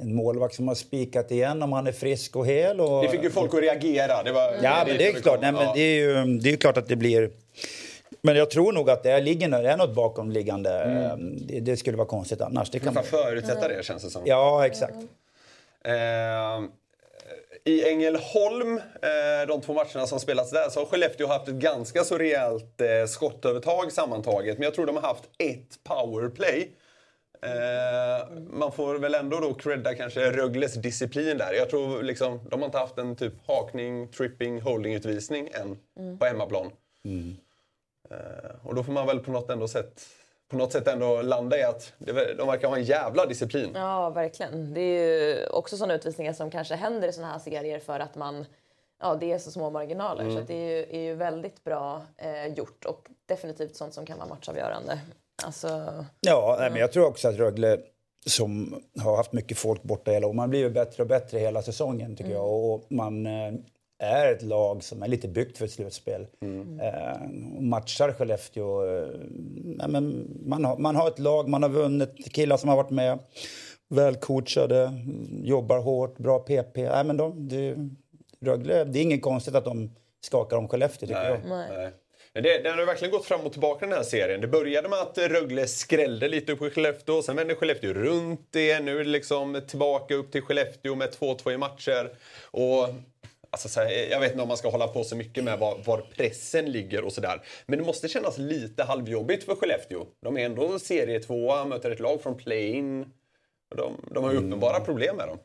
en 0.02 0.16
målvakt 0.16 0.56
som 0.56 0.68
har 0.68 0.76
spikat 0.76 1.32
igen 1.32 1.64
om 1.64 1.74
han 1.74 1.88
är 1.88 1.92
frisk 1.92 2.36
och 2.36 2.46
hel. 2.48 2.82
Och, 2.82 3.02
Det 3.04 3.10
fick 3.10 3.24
ju 3.24 3.30
folk 3.30 3.54
att 3.54 3.62
reagera. 3.62 4.24
Det 4.24 4.32
var, 4.32 4.52
Ja, 4.64 4.84
men 4.88 4.98
det 4.98 5.08
är 5.08 5.14
klart. 5.22 5.42
Nej, 5.42 5.52
men 5.52 5.74
det, 5.76 5.82
är 5.82 5.96
ju, 5.96 6.38
det 6.40 6.50
är 6.54 6.58
klart 6.58 6.78
att 6.78 6.88
det 6.88 6.96
blir... 6.96 7.30
Men 8.22 8.36
jag 8.36 8.50
tror 8.50 8.74
nog 8.74 8.90
att 8.90 9.04
det 9.04 9.12
är, 9.12 9.22
ligger, 9.22 9.50
det 9.50 9.70
är 9.72 9.78
något 9.78 9.96
bakomliggande. 9.96 10.84
Eh, 10.84 11.18
Det, 11.18 11.60
det 11.60 11.78
skulle 11.78 11.98
vara 11.98 12.08
konstigt 12.08 12.42
annars. 12.42 12.70
Det 12.70 12.80
kan, 12.80 12.94
Man 12.94 13.04
förutsätta 13.04 13.68
det 13.68 13.86
känns 13.86 14.04
det 14.04 14.10
som. 14.10 14.22
ja, 14.26 14.66
exakt. 14.66 14.96
Eh, 15.84 15.94
I 17.70 17.90
Ängelholm, 17.90 18.78
eh, 18.78 19.48
de 19.48 19.62
två 19.62 19.74
matcherna 19.74 20.08
som 20.08 20.20
spelats 20.20 20.52
där, 20.52 20.70
så 20.70 20.80
har 20.80 20.86
Skellefteå 20.86 21.28
haft 21.28 21.48
ett 21.48 21.56
ganska 21.56 22.04
så 22.04 22.18
rejält 22.18 22.82
eh, 22.82 23.06
skottövertag 23.08 23.92
sammantaget. 23.92 24.58
Men 24.58 24.64
jag 24.64 24.74
tror 24.74 24.86
de 24.86 24.96
har 24.96 25.04
haft 25.04 25.24
ett 25.38 25.84
powerplay. 25.84 26.72
Eh, 27.42 28.30
man 28.50 28.72
får 28.72 28.96
väl 28.96 29.16
ändå 29.16 29.40
då 29.40 29.54
credda 29.54 29.96
kanske 29.96 30.32
Rögles 30.32 30.74
disciplin 30.74 31.38
där. 31.38 31.54
Jag 31.54 31.70
tror 31.70 32.04
liksom, 32.04 32.40
de 32.50 32.60
har 32.60 32.66
inte 32.66 32.78
haft 32.78 32.98
en 32.98 33.16
typ 33.16 33.34
hakning, 33.48 34.08
tripping, 34.08 34.62
holding-utvisning 34.62 35.50
än 35.54 35.78
på 36.20 36.26
hemmaplan. 36.26 36.72
Eh, 38.12 38.68
och 38.68 38.76
då 38.76 38.84
får 38.84 38.94
man 38.94 39.08
väl 39.08 39.20
på 39.20 39.32
något, 39.32 39.50
ändå 39.50 39.68
sätt, 39.68 40.02
på 40.50 40.56
något 40.56 40.72
sätt 40.72 40.88
ändå 40.88 41.22
landa 41.22 41.58
i 41.58 41.64
att 41.64 41.94
det, 41.98 42.34
de 42.34 42.48
verkar 42.48 42.68
ha 42.68 42.78
en 42.78 42.84
jävla 42.84 43.26
disciplin. 43.26 43.72
Ja, 43.76 44.10
verkligen. 44.10 44.74
Det 44.74 44.82
är 44.82 45.38
ju 45.38 45.48
också 45.48 45.78
sådana 45.78 45.94
utvisningar 45.94 46.34
som 46.34 46.52
kanske 46.52 46.76
händer 46.76 47.08
i 47.08 47.14
sådana 47.14 47.32
här 47.32 47.40
serier 47.40 47.80
för 47.80 48.00
att 48.00 48.16
man 48.16 48.46
Ja, 49.02 49.16
det 49.16 49.32
är 49.32 49.38
så 49.38 49.52
små 49.52 49.70
marginaler. 49.70 50.32
Så 50.32 50.38
att 50.38 50.48
det 50.48 50.54
är 50.54 50.78
ju, 50.78 50.86
är 50.90 51.02
ju 51.02 51.16
väldigt 51.16 51.64
bra 51.64 52.02
eh, 52.18 52.54
gjort 52.54 52.86
och 52.86 53.10
definitivt 53.26 53.76
sånt 53.76 53.94
som 53.94 54.06
kan 54.06 54.18
vara 54.18 54.30
matchavgörande. 54.30 55.00
Alltså, 55.44 55.68
Ja, 56.22 56.56
nej, 56.60 56.70
men 56.70 56.80
jag 56.80 56.92
tror 56.92 57.06
också 57.06 57.28
att 57.28 57.36
Rögle 57.36 57.80
som 58.26 58.84
har 59.00 59.18
haft 59.18 59.34
mycket 59.34 59.58
folk 59.58 59.84
borta 59.84 60.12
hela 60.12 60.28
året, 60.28 60.36
man 60.36 60.50
blir 60.50 60.60
ju 60.60 60.70
bättre 60.70 61.04
och 61.04 61.10
bättre 61.10 61.40
hela 61.40 61.62
säsongen 61.62 62.16
tycker 62.16 62.32
jag. 62.32 62.48
Och 62.48 62.86
man 62.90 63.26
eh, 63.26 63.54
är 64.00 64.32
ett 64.32 64.42
lag 64.42 64.84
som 64.84 65.04
är 65.04 65.08
lite 65.08 65.28
byggt 65.28 65.58
för 65.58 65.66
ett 65.66 65.72
slutspel. 65.72 66.28
Eh, 66.82 67.22
och 67.58 67.64
matchar 67.64 68.12
Skellefteå. 68.14 68.98
Eh, 68.98 69.08
nej, 69.64 69.88
men 69.90 70.28
man, 70.46 70.66
har, 70.66 70.78
man 70.78 70.96
har 70.96 71.08
ett 71.08 71.20
lag, 71.20 71.50
man 71.50 71.64
har 71.64 71.70
vunnit, 71.70 72.34
killar 72.34 72.58
som 72.58 72.70
har 72.70 72.76
varit 72.76 72.90
med, 72.90 73.20
välcoachade, 73.90 74.92
jobbar 75.44 75.80
hårt, 75.80 76.18
bra 76.18 76.40
PP. 76.40 76.78
Nej, 76.78 77.04
men 77.04 77.18
de, 77.18 77.48
det, 77.48 77.76
Rögle, 78.42 78.84
det 78.84 79.00
är 79.00 79.04
inget 79.04 79.22
konstigt 79.22 79.56
att 79.56 79.66
de 79.66 79.92
skakar 80.22 80.58
om 80.58 80.68
Skellefteå 80.68 81.08
tycker 81.08 81.24
jag. 81.24 81.40
Nej. 81.46 81.92
Det, 82.34 82.64
den 82.64 82.80
har 82.80 82.86
verkligen 82.86 83.12
gått 83.12 83.26
fram 83.26 83.42
och 83.42 83.52
tillbaka 83.52 83.86
den 83.86 83.96
här 83.96 84.04
serien. 84.04 84.42
Det 84.42 84.48
började 84.48 84.90
med 84.90 85.00
att 85.00 85.18
Rögle 85.18 85.68
skrällde 85.68 86.28
lite 86.28 86.52
upp 86.52 86.62
i 86.62 86.70
Skellefteå. 86.70 87.22
Sen 87.22 87.36
vände 87.36 87.56
Skellefteå 87.56 87.94
runt 87.94 88.48
det. 88.52 88.80
Nu 88.80 89.00
är 89.00 89.04
det 89.04 89.10
liksom 89.10 89.62
tillbaka 89.68 90.16
upp 90.16 90.32
till 90.32 90.42
Skellefteå 90.42 90.96
med 90.96 91.10
2-2 91.10 91.52
i 91.52 91.58
matcher. 91.58 92.12
Och, 92.44 92.90
alltså, 93.50 93.70
så 93.70 93.80
här, 93.80 94.12
jag 94.12 94.20
vet 94.20 94.32
inte 94.32 94.42
om 94.42 94.48
man 94.48 94.58
ska 94.58 94.70
hålla 94.70 94.88
på 94.88 95.04
så 95.04 95.16
mycket 95.16 95.44
med 95.44 95.60
var, 95.60 95.78
var 95.86 95.98
pressen 96.16 96.72
ligger 96.72 97.04
och 97.04 97.14
sådär. 97.14 97.42
Men 97.66 97.80
det 97.80 97.86
måste 97.86 98.08
kännas 98.08 98.38
lite 98.38 98.84
halvjobbigt 98.84 99.44
för 99.44 99.56
Skellefteå. 99.56 100.06
De 100.24 100.38
är 100.38 100.46
ändå 100.46 100.80
serie 100.80 101.20
2 101.20 101.66
möter 101.66 101.92
ett 101.92 102.00
lag 102.00 102.22
från 102.22 102.38
play-in. 102.38 103.06
De, 103.76 103.94
de 104.12 104.24
har 104.24 104.32
ju 104.32 104.38
uppenbara 104.38 104.80
problem 104.80 105.16
med 105.16 105.28
dem. 105.28 105.38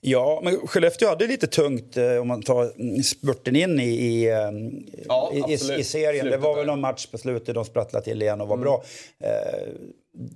Ja, 0.00 0.40
men 0.44 0.66
Skellefteå 0.66 1.08
hade 1.08 1.26
lite 1.26 1.46
tungt 1.46 1.96
eh, 1.96 2.16
om 2.16 2.28
man 2.28 2.42
tar 2.42 2.80
mm, 2.80 3.02
spurten 3.02 3.56
in 3.56 3.80
i, 3.80 3.88
i, 3.88 4.28
eh, 4.28 4.50
Ja, 5.08 5.32
i, 5.48 5.52
i, 5.52 5.84
serien. 5.84 6.14
det 6.14 6.20
Slutet 6.20 6.40
var 6.40 6.56
väl 6.56 6.66
någon 6.66 6.80
match 6.80 7.06
på 7.06 7.18
slutet 7.18 7.54
de 7.54 7.64
sprattlade 7.64 8.04
till 8.04 8.22
igen 8.22 8.40
och 8.40 8.48
var 8.48 8.56
bra. 8.56 8.82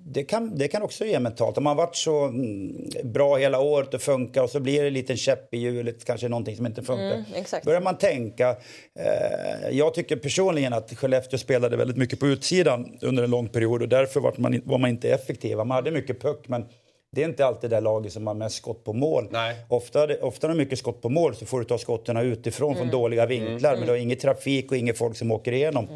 Det, 0.07 0.25
kan, 0.25 0.59
det 0.59 0.69
kan 0.69 0.83
också 0.83 1.05
ge 1.05 1.21
mentalt. 1.21 1.59
Om 1.59 1.65
man 1.65 1.77
har 1.77 1.87
varit 1.87 1.97
så 1.97 2.25
mm, 2.25 2.89
bra 3.05 3.37
hela 3.37 3.61
året 3.61 3.95
och 3.95 4.01
funkar 4.01 4.43
och 4.43 4.51
så 4.51 4.61
blir 4.61 4.81
det 4.81 4.87
en 4.87 4.95
liten 4.95 5.17
käpp 5.17 5.55
i 5.55 5.59
hjulet, 5.59 6.05
kanske 6.05 6.29
någonting 6.29 6.57
som 6.57 6.67
inte 6.67 6.83
funkar. 6.83 7.05
Mm. 7.05 7.25
Börjar 7.65 7.81
man 7.81 7.99
tänka. 7.99 8.57
Eh, 8.99 9.71
jag 9.71 9.95
tycker 9.95 10.17
personligen 10.17 10.73
att 10.73 10.95
Skellefteå 10.97 11.39
spelade 11.39 11.77
väldigt 11.77 11.97
mycket 11.97 12.21
på 12.21 12.27
utsidan 12.27 12.99
under 13.01 13.23
en 13.23 13.31
lång 13.31 13.49
period 13.49 13.83
och 13.83 13.89
därför 13.89 14.21
var 14.21 14.35
man, 14.37 14.61
var 14.65 14.79
man 14.79 14.91
inte 14.91 15.11
effektiva. 15.11 15.65
Man 15.65 15.75
hade 15.75 15.91
mycket 15.91 16.23
puck 16.23 16.49
men 16.49 16.65
det 17.15 17.23
är 17.23 17.29
inte 17.29 17.47
alltid 17.47 17.71
det 17.71 17.81
laget 17.81 18.13
som 18.13 18.27
har 18.27 18.35
mest 18.35 18.57
skott 18.57 18.85
på 18.85 18.93
mål. 18.93 19.29
Nej. 19.31 19.57
Ofta, 19.69 20.09
ofta 20.21 20.47
när 20.47 20.55
det 20.55 20.61
är 20.61 20.65
mycket 20.65 20.79
skott 20.79 21.03
på 21.03 21.09
mål 21.09 21.35
så 21.35 21.47
får 21.47 21.59
du 21.59 21.65
ta 21.65 21.79
skotten 21.79 22.17
utifrån 22.17 22.77
från 22.77 22.91
dåliga 22.91 23.27
vinklar. 23.27 23.77
Men 23.77 23.87
du 23.87 23.91
har 23.91 23.99
ingen 23.99 24.19
trafik 24.19 24.71
och 24.71 24.77
inget 24.77 24.99
folk 24.99 25.17
som 25.17 25.31
åker 25.31 25.53
igenom. 25.53 25.89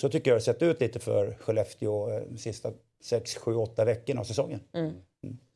Så 0.00 0.08
tycker 0.08 0.30
jag 0.30 0.34
det 0.34 0.40
har 0.40 0.54
sett 0.54 0.62
ut 0.62 0.80
lite 0.80 0.98
för 0.98 1.36
Skellefteå 1.40 2.10
eh, 2.10 2.22
sista 2.36 2.70
6, 3.02 3.36
7, 3.36 3.54
8 3.54 3.84
veckorna 3.84 4.20
av 4.20 4.24
säsongen. 4.24 4.60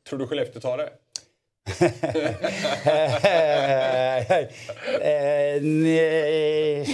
Tror 0.09 0.19
du 0.19 0.27
Skellefteå 0.27 0.61
tar 0.61 0.77
det? 0.77 0.89
Eh, 5.01 5.61
nej, 5.61 6.87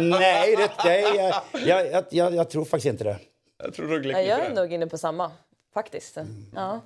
nej, 0.00 0.56
det, 0.84 1.00
jag, 1.00 1.42
jag, 1.66 2.04
jag, 2.10 2.34
jag, 2.34 2.50
tror 2.50 2.64
faktiskt 2.64 2.92
inte 2.92 3.04
det. 3.04 3.18
Jag 3.62 3.74
tror 3.74 3.88
Rögle 3.88 4.12
ja, 4.12 4.20
jag 4.20 4.46
är 4.46 4.54
nog 4.54 4.72
inne 4.72 4.86
på 4.86 4.98
samma, 4.98 5.32
faktiskt. 5.74 6.18
Ja. 6.54 6.80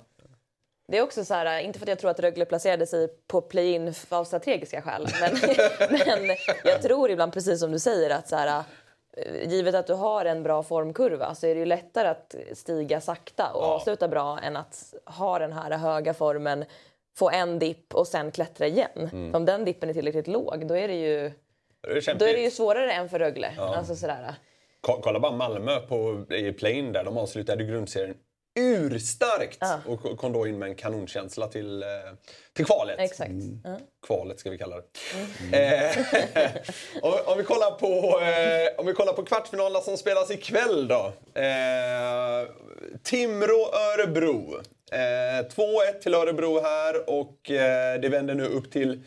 Det 0.87 0.97
är 0.97 1.01
också 1.01 1.25
så 1.25 1.33
här, 1.33 1.59
inte 1.59 1.79
för 1.79 1.85
att 1.85 1.89
jag 1.89 1.99
tror 1.99 2.11
att 2.11 2.19
Rögle 2.19 2.45
placerade 2.45 2.87
sig 2.87 3.07
på 3.27 3.41
play-in 3.41 3.93
av 4.09 4.23
strategiska 4.23 4.81
skäl, 4.81 5.07
men, 5.21 5.31
men 6.27 6.37
jag 6.63 6.81
tror 6.81 7.11
ibland 7.11 7.33
precis 7.33 7.59
som 7.59 7.71
du 7.71 7.79
säger 7.79 8.09
att 8.09 8.29
så 8.29 8.35
här, 8.35 8.63
givet 9.47 9.75
att 9.75 9.87
du 9.87 9.93
har 9.93 10.25
en 10.25 10.43
bra 10.43 10.63
formkurva 10.63 11.35
så 11.35 11.47
är 11.47 11.53
det 11.55 11.59
ju 11.59 11.65
lättare 11.65 12.07
att 12.07 12.35
stiga 12.53 13.01
sakta 13.01 13.51
och 13.53 13.63
avsluta 13.63 14.07
bra 14.07 14.39
än 14.39 14.57
att 14.57 14.93
ha 15.05 15.39
den 15.39 15.53
här 15.53 15.77
höga 15.77 16.13
formen, 16.13 16.65
få 17.17 17.29
en 17.29 17.59
dipp 17.59 17.95
och 17.95 18.07
sen 18.07 18.31
klättra 18.31 18.67
igen. 18.67 19.09
Mm. 19.11 19.35
Om 19.35 19.45
den 19.45 19.65
dippen 19.65 19.89
är 19.89 19.93
tillräckligt 19.93 20.27
låg 20.27 20.67
då 20.67 20.77
är 20.77 20.87
det 20.87 20.95
ju, 20.95 21.31
Det 21.81 22.07
är 22.07 22.15
då 22.15 22.25
är 22.25 22.33
det 22.33 22.41
ju 22.41 22.51
svårare 22.51 22.91
än 22.93 23.09
för 23.09 23.19
Rögle. 23.19 23.51
Alltså 23.57 23.95
sådär. 23.95 24.33
Ko- 24.81 24.99
Kolla 25.03 25.19
bara 25.19 25.31
Malmö 25.31 25.79
på, 25.79 26.25
i 26.33 26.51
play 26.53 26.81
där. 26.81 27.03
De 27.03 27.17
avslutade 27.17 27.63
grundserien 27.63 28.15
urstarkt 28.59 29.57
Ja. 29.61 29.79
och 29.85 30.01
ko- 30.01 30.15
kom 30.15 30.33
då 30.33 30.47
in 30.47 30.59
med 30.59 30.69
en 30.69 30.75
kanonkänsla 30.75 31.47
till, 31.47 31.83
eh, 31.83 31.87
till 32.55 32.65
kvalet. 32.65 32.99
Exakt. 32.99 33.31
Ja. 33.63 33.79
Kvalet 34.07 34.39
ska 34.39 34.49
vi 34.49 34.57
kalla 34.57 34.75
det. 35.51 35.57
Eh, 35.57 35.97
om, 37.01 37.13
om, 37.25 37.37
vi 37.37 37.43
kollar 37.43 37.71
på, 37.71 38.19
eh, 38.21 38.79
om 38.79 38.85
vi 38.85 38.93
kollar 38.93 39.13
på 39.13 39.23
kvartsfinalerna 39.25 39.81
som 39.81 39.97
spelas 39.97 40.31
ikväll 40.31 40.87
då. 40.87 41.13
Eh, 41.41 42.47
Timrå-Örebro. 43.03 44.61
Eh, 44.91 45.45
2-1 45.49 45.99
till 46.01 46.13
Örebro 46.13 46.59
här 46.61 47.09
och 47.09 47.51
eh, 47.51 47.99
det 48.01 48.09
vänder 48.09 48.35
nu 48.35 48.45
upp 48.45 48.71
till 48.71 49.03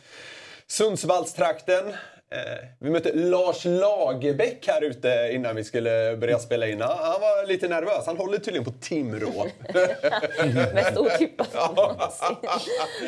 Sundsvallstrakten. 0.67 1.93
Eh, 2.33 2.69
vi 2.79 2.91
mötte 2.91 3.13
Lars 3.13 3.65
Lagerbäck 3.65 4.67
här 4.67 4.85
ute 4.85 5.31
innan 5.33 5.57
vi 5.57 5.65
skulle 5.65 6.17
börja 6.17 6.39
spela 6.39 6.69
in. 6.69 6.81
Han 6.81 6.99
han 6.99 7.21
var 7.21 7.47
lite 7.47 7.69
nervös. 7.69 8.07
Han 8.07 8.17
håller 8.17 8.39
tydligen 8.39 8.65
på 8.65 8.71
Timrå. 8.81 9.47
Mest 10.75 10.97
otippat 10.97 11.55
någonsin. 11.55 12.37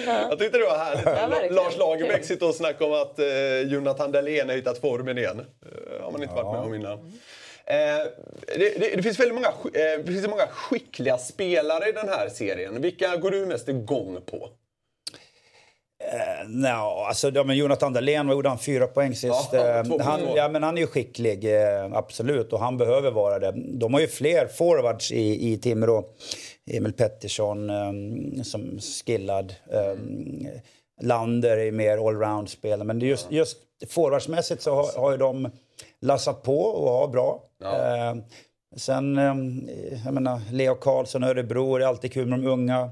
Jag 0.07 0.39
tyckte 0.39 0.59
det 0.59 0.64
var 0.64 0.79
härligt. 0.79 1.51
Ja. 1.51 1.62
Lars 1.62 1.77
Lagerbäck 1.79 2.25
sitter 2.25 2.49
och 2.49 2.55
snackar 2.55 2.87
om 2.87 2.93
att 2.93 3.18
eh, 3.18 3.61
Jonathan 3.61 4.12
Dahlén 4.12 4.49
har 4.49 4.57
hittat 4.57 4.79
formen 4.79 5.18
igen. 5.18 5.41
Eh, 5.41 6.05
har 6.05 6.12
man 6.12 6.22
inte 6.22 6.35
varit 6.35 6.53
med 6.53 6.66
om 6.66 6.75
innan. 6.75 6.99
Eh, 7.66 7.77
det, 8.47 8.79
det, 8.79 8.97
det 8.97 9.03
finns 9.03 9.20
väldigt 9.20 9.35
många, 9.35 9.49
eh, 9.49 10.05
det 10.05 10.12
finns 10.12 10.29
många 10.29 10.47
skickliga 10.47 11.18
spelare 11.18 11.89
i 11.89 11.93
den 11.93 12.09
här 12.09 12.29
serien. 12.29 12.83
Vilka 12.83 13.16
går 13.16 13.31
du 13.31 13.47
mest 13.47 13.68
igång 13.68 14.20
på? 14.27 14.51
Nå, 16.46 17.05
alltså, 17.09 17.30
ja, 17.34 17.44
men 17.44 17.57
Jonathan 17.57 17.92
Dahlén, 17.92 18.26
vad 18.26 18.36
gjorde 18.36 18.48
han? 18.48 18.59
Fyra 18.59 18.86
poäng 18.86 19.14
sist. 19.14 19.48
Ja, 19.52 19.59
Eh, 19.80 20.00
han, 20.00 20.20
ja, 20.36 20.48
men 20.48 20.62
han 20.62 20.76
är 20.76 20.80
ju 20.80 20.86
skicklig, 20.86 21.44
eh, 21.44 21.92
absolut. 21.92 22.52
Och 22.52 22.61
han 22.61 22.76
behöver 22.78 23.11
vara 23.11 23.38
det. 23.38 23.52
De 23.57 23.94
har 23.94 24.00
ju 24.00 24.07
fler 24.07 24.46
forwards 24.46 25.12
i, 25.12 25.52
i 25.52 25.59
Timrå. 25.59 26.05
Emil 26.70 26.92
Pettersson 26.92 27.70
eh, 27.70 28.42
som 28.42 28.78
skillad. 29.07 29.55
Eh, 29.72 29.98
Lander 31.02 31.57
är 31.57 31.72
mer 31.72 31.98
allround-spelare. 32.09 32.84
Men 32.86 33.00
just, 33.00 33.32
just 33.32 33.57
forwardsmässigt 33.88 34.62
så 34.62 34.74
har, 34.74 35.00
har 35.00 35.11
ju 35.12 35.16
de 35.16 35.50
lassat 36.00 36.42
på 36.42 36.61
och 36.61 36.90
har 36.90 37.09
bra. 37.09 37.42
Eh, 37.64 38.14
Sen, 38.76 39.18
eh, 39.18 39.34
jag 40.05 40.14
menar, 40.14 40.40
Leo 40.52 40.74
Karlsson, 40.74 41.24
Örebro, 41.24 41.78
det 41.78 41.84
är 41.84 41.88
alltid 41.88 42.12
kul 42.12 42.26
med 42.26 42.38
de 42.40 42.46
unga. 42.46 42.90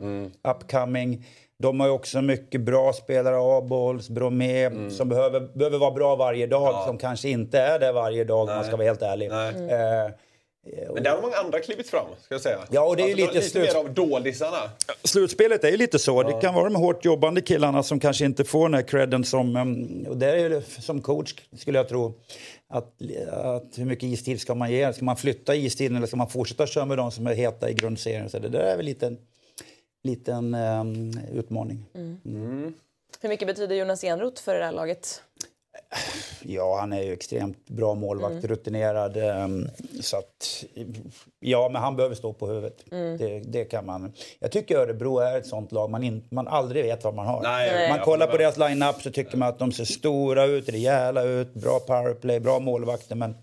Upcoming. 0.49 1.25
De 1.63 1.81
har 1.81 1.87
ju 1.87 1.93
också 1.93 2.23
mycket 2.23 2.61
bra 2.61 2.93
spelare, 2.93 3.57
Abols, 3.59 4.09
Bromé, 4.09 4.71
som 4.91 5.09
behöver, 5.09 5.41
behöver 5.41 5.79
vara 5.79 5.91
bra 5.91 6.17
varje 6.17 6.47
dag. 6.47 6.85
Som 6.87 6.99
kanske 6.99 7.29
inte 7.29 7.59
är 7.59 7.79
det 7.79 7.93
varje 7.93 8.25
dag 8.25 8.41
om 8.49 8.55
man 8.55 8.65
ska 8.65 8.77
vara 8.77 8.87
helt 8.87 9.03
ärlig. 9.03 9.29
Nej. 9.31 9.49
Eh, 9.49 10.11
Men 10.95 11.03
där 11.03 11.11
har 11.11 11.23
många 11.23 11.37
andra 11.37 11.61
klivit 11.61 11.89
fram, 11.91 12.07
ska 12.25 12.35
jag 12.35 12.43
säga. 12.43 12.59
Ja, 12.71 12.81
och 12.89 12.97
det 12.97 13.03
är 13.03 13.05
Alltså, 13.05 13.17
lite 13.21 13.33
lite 13.35 13.49
slut- 13.49 13.75
mer 13.75 13.81
av 13.81 13.95
dålisarna. 13.95 14.57
Slutspelet 15.05 15.65
är 15.65 15.69
ju 15.71 15.77
lite 15.77 15.99
så. 15.99 16.23
Det 16.23 16.33
kan 16.41 16.55
vara 16.55 16.65
de 16.65 16.75
hårt 16.77 17.05
jobbande 17.05 17.41
killarna 17.41 17.83
som 17.83 18.01
kanske 18.01 18.25
inte 18.25 18.45
får 18.45 18.69
den 18.69 18.75
här 18.75 18.83
credden 18.83 19.25
som... 19.25 19.57
em, 19.57 20.07
Och 20.09 20.17
det 20.17 20.27
är 20.31 20.37
ju 20.37 20.63
som 20.81 21.01
coach 21.01 21.35
skulle 21.59 21.79
jag 21.79 21.89
tro. 21.89 22.15
Att, 22.71 22.87
att 23.33 23.65
hur 23.77 23.85
mycket 23.85 24.05
istid 24.05 24.41
ska 24.41 24.55
man 24.55 24.71
ge? 24.73 24.93
Ska 24.93 25.05
man 25.05 25.17
flytta 25.17 25.55
istiden 25.55 25.97
eller 25.97 26.07
ska 26.07 26.17
man 26.17 26.29
fortsätta 26.31 26.67
köra 26.67 26.85
med 26.85 26.97
de 26.99 27.11
som 27.11 27.27
är 27.27 27.35
heta 27.35 27.71
i 27.71 27.75
grundserien? 27.75 28.31
Så 28.31 28.39
det 28.39 28.49
där 28.49 28.61
är 28.61 28.77
väl 28.77 28.87
lite 28.87 29.07
en 29.07 29.19
liten 30.03 30.55
em, 30.55 31.13
utmaning. 31.33 31.85
Hur 33.21 33.29
mycket 33.29 33.47
betyder 33.47 33.77
Jonas 33.77 34.05
Enroth 34.05 34.43
för 34.43 34.55
det 34.55 34.65
här 34.65 34.73
laget? 34.73 35.23
Ja, 36.43 36.77
han 36.81 36.93
är 36.93 37.03
ju 37.03 37.13
extremt 37.13 37.69
bra 37.69 37.95
målvakt, 37.95 38.45
rutinerad. 38.45 39.17
em, 39.17 39.69
Så 40.01 40.17
att, 40.17 40.65
ja, 41.41 41.69
men 41.73 41.83
han 41.83 41.97
behöver 41.97 42.15
stå 42.15 42.33
på 42.33 42.47
huvudet. 42.47 42.85
Det, 42.91 43.41
det 43.41 43.65
kan 43.65 43.87
man. 43.87 44.13
Jag 44.39 44.53
tycker 44.53 44.77
Örebro 44.77 45.19
är 45.19 45.39
ett 45.39 45.47
sånt 45.47 45.73
lag 45.73 45.91
man, 45.91 46.03
in, 46.03 46.25
man 46.31 46.49
aldrig 46.49 46.85
vet 46.85 47.05
vad 47.05 47.15
man 47.15 47.27
har. 47.27 47.43
Nej, 47.43 47.89
Man 47.89 47.99
kollar 48.01 48.27
på 48.27 48.37
deras 48.37 48.59
line-up 48.59 49.03
så 49.03 49.11
tycker 49.11 49.37
man 49.37 49.49
att 49.49 49.59
de 49.59 49.73
ser 49.73 49.85
stora 49.85 50.45
ut, 50.45 50.69
rejäla 50.69 51.23
ut, 51.23 51.55
bra 51.55 51.81
powerplay, 51.81 52.41
bra 52.41 52.59
målvakter. 52.59 53.15
Men 53.15 53.35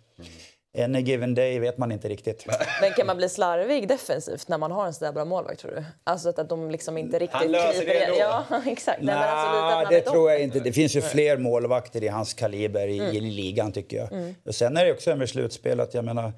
any 0.77 0.99
given 0.99 1.35
day 1.35 1.59
vet 1.59 1.77
man 1.77 1.91
inte 1.91 2.09
riktigt. 2.09 2.45
Men 2.81 2.91
kan 2.93 3.07
man 3.07 3.17
bli 3.17 3.29
slarvig 3.29 3.87
defensivt 3.87 4.47
när 4.47 4.57
man 4.57 4.71
har 4.71 4.85
en 4.85 4.93
sådär 4.93 5.11
bra 5.11 5.25
målvakt 5.25 5.59
tror 5.59 5.71
du? 5.71 5.83
Alltså 6.03 6.29
att, 6.29 6.39
att 6.39 6.49
de 6.49 6.71
liksom 6.71 6.97
inte 6.97 7.19
riktigt 7.19 7.39
Han 7.39 7.51
löser 7.51 7.85
det 7.85 8.03
ändå. 8.03 8.17
Ja, 8.19 8.45
exakt. 8.65 9.01
Nej, 9.01 9.15
alltså 9.15 9.47
att 9.57 9.71
Nej, 9.73 9.83
man 9.83 9.93
det 9.93 10.01
tror 10.01 10.31
jag 10.31 10.41
inte. 10.41 10.59
Det 10.59 10.73
finns 10.73 10.95
ju 10.95 11.01
fler 11.01 11.37
målvakter 11.37 12.03
i 12.03 12.07
hans 12.07 12.33
kaliber 12.33 12.87
i, 12.87 12.97
i 12.97 13.19
ligan 13.19 13.71
tycker 13.71 13.97
jag. 13.97 14.33
Och 14.45 14.55
sen 14.55 14.77
är 14.77 14.85
det 14.85 14.91
också 14.91 15.15
med 15.15 15.29
slutspel 15.29 15.79
att 15.79 15.93
jag 15.93 16.05
menar 16.05 16.33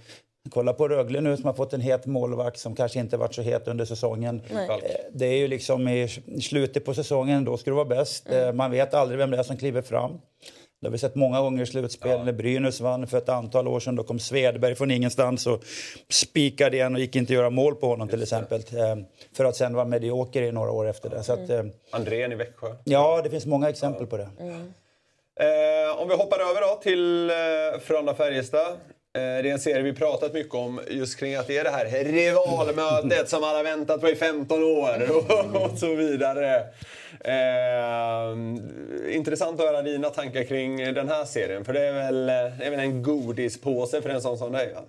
Kolla 0.50 0.74
på 0.74 0.88
Rögle 0.88 1.22
nu 1.22 1.36
som 1.38 1.46
har 1.46 1.54
fått 1.54 1.74
en 1.74 1.82
het 1.82 2.06
målvakt 2.06 2.60
som 2.60 2.76
kanske 2.76 3.00
inte 3.00 3.18
varit 3.18 3.36
så 3.36 3.42
het 3.42 3.68
under 3.68 3.86
säsongen. 3.86 4.42
Eh, 4.52 4.78
Det 5.14 5.26
är 5.26 5.38
ju 5.38 5.48
liksom 5.48 5.88
i 5.88 6.08
slutet 6.42 6.86
på 6.86 6.94
säsongen, 6.94 7.46
då 7.46 7.58
ska 7.58 7.70
du 7.72 7.76
vara 7.76 7.86
bäst. 7.86 8.30
Eh, 8.30 8.54
Man 8.54 8.72
vet 8.72 8.94
aldrig 8.94 9.18
vem 9.18 9.32
det 9.32 9.38
är 9.38 9.44
som 9.44 9.58
kliver 9.58 9.82
fram. 9.82 10.22
Det 10.82 10.88
har 10.88 10.92
vi 10.92 10.98
sett 10.98 11.16
många 11.16 11.42
gånger 11.42 11.64
i 11.64 11.66
slutspel. 11.66 12.24
När 12.26 12.32
Brynäs 12.32 12.82
vann 12.82 13.08
för 13.08 13.18
ett 13.18 13.30
antal 13.30 13.68
år 13.68 13.80
sedan, 13.80 13.96
då 13.96 14.04
kom 14.04 14.20
Svedberg 14.20 14.76
från 14.76 14.92
ingenstans 14.92 15.48
och 15.48 15.64
spikade 16.10 16.76
igen 16.78 16.96
och 16.96 17.02
gick 17.02 17.16
inte 17.16 17.34
att 17.34 17.36
göra 17.36 17.50
mål 17.50 17.76
på 17.76 17.88
honom 17.88 18.08
till 18.08 18.22
exempel. 18.24 18.60
Eh, 18.60 18.96
För 19.38 19.46
att 19.46 19.56
sen 19.56 19.74
vara 19.74 19.86
medioker 19.86 20.42
i 20.42 20.52
några 20.52 20.72
år 20.72 20.88
efter 20.90 21.10
det. 21.10 21.24
Så 21.24 21.34
att, 21.34 21.50
eh, 21.50 21.64
Andrén 21.92 22.32
i 22.32 22.36
Växjö. 22.36 22.68
ja, 22.84 23.22
det 23.24 23.30
finns 23.30 23.46
många 23.46 23.70
exempel 23.70 24.08
på 24.08 24.18
det. 24.18 24.30
Eh, 25.40 26.02
om 26.02 26.08
vi 26.10 26.16
hoppar 26.16 26.40
över 26.40 26.62
då 26.62 26.76
till 26.84 27.30
eh, 27.30 27.36
Frölunda-Färjestad. 27.82 28.72
Eh, 28.72 28.78
det 29.14 29.20
är 29.22 29.46
en 29.46 29.60
serie 29.60 29.82
vi 29.82 29.94
pratat 29.94 30.34
mycket 30.34 30.56
om 30.56 30.82
just 30.90 31.20
kring 31.20 31.36
att 31.36 31.48
det 31.48 31.58
är 31.58 31.64
det 31.64 31.70
här 31.70 31.86
rivalmötet 32.04 33.30
som 33.30 33.44
alla 33.44 33.64
väntat 33.64 34.02
på 34.02 34.10
i 34.10 34.16
15 34.16 34.64
år 34.64 35.08
och 35.72 35.78
så 35.80 35.96
vidare. 35.96 36.64
Eh, 37.20 39.16
intressant 39.16 39.60
att 39.60 39.66
höra 39.66 39.82
dina 39.82 40.10
tankar 40.10 40.44
kring 40.44 40.94
den 40.94 41.10
här 41.10 41.26
serien. 41.26 41.66
För 41.66 41.74
det 41.74 41.88
är 41.88 41.94
väl, 41.94 42.26
det 42.26 42.66
är 42.66 42.70
väl 42.70 42.80
en 42.80 43.04
godispåse 43.04 44.02
för 44.02 44.10
en 44.10 44.22
sån 44.22 44.38
som 44.38 44.52
dig? 44.52 44.74
Va? 44.74 44.82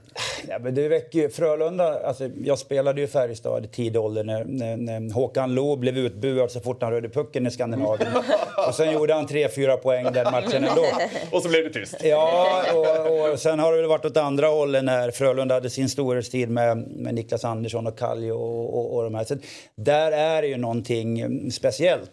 Ja, 0.48 0.58
men 0.58 0.74
det 0.74 0.88
väcker 0.88 1.18
ju 1.18 1.28
Frölunda. 1.28 2.06
Alltså, 2.06 2.30
jag 2.44 2.58
spelade 2.58 3.00
ju 3.00 3.06
Färjestad 3.06 3.64
i 3.64 3.68
tidig 3.68 4.00
ålder 4.00 4.24
när, 4.24 4.44
när, 4.44 4.76
när 4.76 5.14
Håkan 5.14 5.54
Loob 5.54 5.78
blev 5.78 5.98
utbuad 5.98 6.50
så 6.50 6.60
fort 6.60 6.82
han 6.82 6.92
rörde 6.92 7.08
pucken 7.08 7.46
i 7.46 7.50
Skandinavien. 7.50 8.12
och 8.68 8.74
sen 8.74 8.92
gjorde 8.92 9.14
han 9.14 9.26
3-4 9.26 9.76
poäng 9.76 10.12
den 10.12 10.32
matchen 10.32 10.64
ändå. 10.64 10.86
Och 11.30 11.42
så 11.42 11.48
blev 11.48 11.64
det 11.64 11.70
tyst. 11.70 11.96
Ja, 12.04 12.62
och, 12.74 13.32
och 13.32 13.38
sen 13.38 13.58
har 13.58 13.72
det 13.72 13.78
väl 13.78 13.88
varit 13.88 14.04
åt 14.04 14.16
andra 14.16 14.46
hållet 14.46 14.84
när 14.84 15.10
Frölunda 15.10 15.54
hade 15.54 15.70
sin 15.70 15.88
storhetstid 15.88 16.50
med, 16.50 16.78
med 16.78 17.14
Niklas 17.14 17.44
Andersson 17.44 17.86
och 17.86 17.98
Kallio 17.98 18.32
och, 18.32 18.78
och, 18.78 18.96
och 18.96 19.02
de 19.04 19.14
här. 19.14 19.24
Så 19.24 19.36
där 19.74 20.12
är 20.12 20.42
det 20.42 20.48
ju 20.48 20.56
någonting 20.56 21.50
speciellt. 21.52 22.11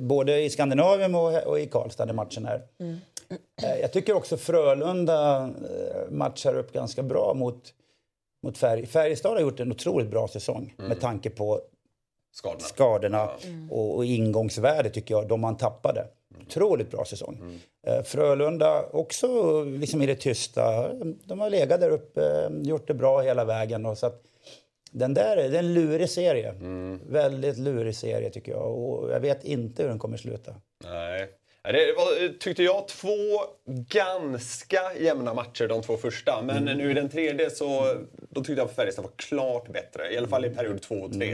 Både 0.00 0.40
i 0.42 0.50
Skandinavien 0.50 1.14
och, 1.14 1.46
och 1.46 1.60
i 1.60 1.66
Karlstad 1.66 2.06
där 2.06 2.14
matchen 2.14 2.46
är. 2.46 2.62
Eh, 3.62 3.80
Jag 3.80 3.92
tycker 3.92 4.14
också 4.16 4.36
Frölunda 4.36 5.44
eh, 5.44 6.10
matchar 6.10 6.54
upp 6.54 6.72
ganska 6.72 7.02
bra 7.02 7.34
mot, 7.34 7.74
mot 8.42 8.58
Färj. 8.58 8.86
Färjestad 8.86 9.32
har 9.32 9.40
gjort 9.40 9.60
en 9.60 9.72
otroligt 9.72 10.08
bra 10.10 10.28
säsong 10.28 10.74
med 10.76 11.00
tanke 11.00 11.30
på 11.30 11.60
Skadorna. 12.32 12.60
skadorna 12.60 13.30
och, 13.70 13.96
och 13.96 14.04
ingångsvärde 14.04 14.90
tycker 14.90 15.14
jag, 15.14 15.28
de 15.28 15.40
man 15.40 15.56
tappade. 15.56 16.06
Otroligt 16.46 16.90
bra 16.90 17.04
säsong. 17.04 17.60
Eh, 17.86 18.02
Frölunda 18.02 18.82
också 18.92 19.62
liksom 19.64 20.02
i 20.02 20.06
det 20.06 20.14
tysta. 20.14 20.92
De 21.24 21.40
har 21.40 21.50
legat 21.50 21.80
där 21.80 21.90
uppe, 21.90 22.50
gjort 22.62 22.86
det 22.86 22.94
bra 22.94 23.20
hela 23.20 23.44
vägen. 23.44 23.86
Och 23.86 23.98
så 23.98 24.06
att 24.06 24.22
den 24.90 25.14
där 25.14 25.36
är, 25.36 25.48
det 25.48 25.56
är 25.56 25.62
en 25.62 25.74
lurig 25.74 26.10
serie. 26.10 26.54
Väldigt 27.08 27.58
lurig 27.58 27.96
serie 27.96 28.30
tycker 28.30 28.52
jag. 28.52 28.78
Och 28.78 29.10
jag 29.12 29.20
vet 29.20 29.44
inte 29.44 29.82
hur 29.82 29.88
den 29.88 29.98
kommer 29.98 30.16
sluta. 30.16 30.54
Nej. 30.84 31.28
Ja, 31.62 31.72
Det 31.72 31.92
var, 31.96 32.38
tyckte 32.38 32.62
jag, 32.62 32.88
två 32.88 33.16
ganska 33.88 34.80
jämna 35.00 35.34
matcher 35.34 35.68
de 35.68 35.82
två 35.82 35.96
första. 35.96 36.42
Men 36.42 36.64
nu 36.64 36.90
i 36.90 36.94
den 36.94 37.08
tredje 37.08 37.50
så 37.50 37.94
då 38.30 38.40
tyckte 38.40 38.52
jag 38.60 38.66
att 38.68 38.74
Färjestad 38.76 39.04
var 39.04 39.12
klart 39.16 39.68
bättre. 39.72 40.12
I 40.14 40.18
alla 40.18 40.28
fall 40.28 40.44
i 40.44 40.50
period 40.50 40.80
två 40.82 40.94
och 40.94 41.12
tre. 41.12 41.32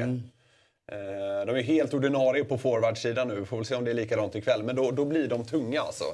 Eh, 0.92 1.46
De 1.46 1.57
är 1.57 1.62
helt 1.62 1.94
ordinarie 1.94 2.44
på 2.44 2.59
forwardsidan 2.59 3.28
nu. 3.28 3.44
Får 3.44 3.57
väl 3.57 3.66
se 3.66 3.74
om 3.74 3.84
det 3.84 3.90
är 3.90 3.94
likadant 3.94 4.34
ikväll. 4.34 4.62
Men 4.62 4.76
då, 4.76 4.90
då 4.90 5.05
blir 5.05 5.28
de 5.28 5.44
tunga 5.44 5.80
alltså. 5.80 6.05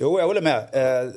Jo, 0.00 0.18
jag 0.18 0.26
håller 0.26 0.42
med. 0.42 0.68
Eh, 0.72 1.12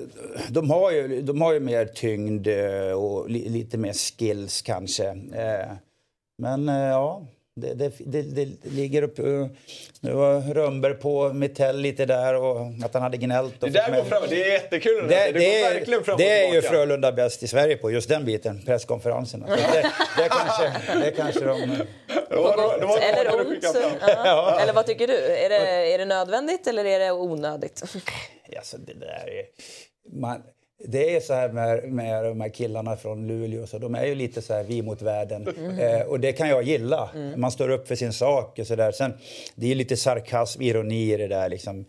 de 0.49 0.69
har 0.69 0.91
ju, 0.91 1.21
de 1.21 1.41
har 1.41 1.53
ju 1.53 1.59
mer 1.59 1.85
tyngd 1.85 2.47
eh, 2.47 2.91
och 2.91 3.29
li, 3.29 3.49
lite 3.49 3.77
mer 3.77 3.93
skills 3.93 4.61
kanske. 4.61 5.07
Eh, 5.33 5.71
men 6.37 6.67
ja, 6.67 7.25
det, 7.55 7.73
det, 7.73 7.91
det, 7.99 8.21
det 8.21 8.69
ligger 8.69 9.01
upp... 9.03 9.19
eh, 9.19 9.25
Nu 10.01 10.13
var 10.13 10.41
Rönnberg 10.53 10.93
på 10.93 11.33
Mitell 11.33 11.77
lite 11.79 12.05
där 12.05 12.35
och 12.35 12.61
att 12.83 12.93
han 12.93 13.03
hade 13.03 13.17
gnällt. 13.17 13.63
Och 13.63 13.71
Det 13.71 13.79
där 13.79 13.95
går 13.95 14.03
fram, 14.03 14.23
det 14.29 14.43
är 14.43 14.51
jättekul. 14.53 15.07
det, 15.07 15.15
det, 15.25 15.31
det, 15.31 15.61
går 15.61 15.73
verkligen 15.73 16.03
fram 16.03 16.13
är, 16.13 16.17
det 16.17 16.45
är 16.47 16.53
ju. 16.53 16.61
Frölunda 16.61 17.11
bäst 17.11 17.43
i 17.43 17.47
Sverige 17.47 17.77
på, 17.77 17.91
just 17.91 18.09
den 18.09 18.25
biten, 18.25 18.61
presskonferenserna. 18.65 19.47
Så 19.47 19.53
det, 19.55 19.91
det, 20.17 20.29
kanske, 20.29 20.73
det 21.03 21.11
kanske 21.11 21.45
de... 21.45 21.61
Eller 22.29 23.47
ont. 23.47 23.65
Ja. 24.07 24.59
Eller 24.61 24.73
vad 24.73 24.85
tycker 24.85 25.07
du? 25.07 25.13
Är 25.17 25.49
det, 25.49 25.93
är 25.93 25.97
det 25.97 26.05
nödvändigt 26.05 26.67
eller 26.67 26.85
är 26.85 26.99
det 26.99 27.11
onödigt? 27.11 27.83
Alltså, 28.57 28.77
det 28.77 28.93
där 28.93 29.29
är... 29.29 29.45
Man, 30.19 30.43
det 30.87 31.15
är 31.15 31.19
så 31.19 31.33
här 31.33 31.49
med, 31.49 31.83
med 31.91 32.23
de 32.23 32.41
här 32.41 32.49
killarna 32.49 32.95
från 32.95 33.27
Luleå, 33.27 33.67
så 33.67 33.77
de 33.77 33.95
är 33.95 34.05
ju 34.05 34.15
lite 34.15 34.41
så 34.41 34.53
här 34.53 34.63
vi 34.63 34.81
mot 34.81 35.01
världen. 35.01 35.47
Eh, 35.79 36.01
och 36.01 36.19
det 36.19 36.31
kan 36.31 36.49
jag 36.49 36.63
gilla. 36.63 37.09
Man 37.35 37.51
står 37.51 37.69
upp 37.69 37.87
för 37.87 37.95
sin 37.95 38.13
sak 38.13 38.59
och 38.59 38.67
så 38.67 38.75
där. 38.75 38.91
Sen, 38.91 39.13
det 39.55 39.71
är 39.71 39.75
lite 39.75 39.97
sarkasm, 39.97 40.61
ironi 40.61 41.13
i 41.13 41.17
det 41.17 41.27
där 41.27 41.49
liksom. 41.49 41.85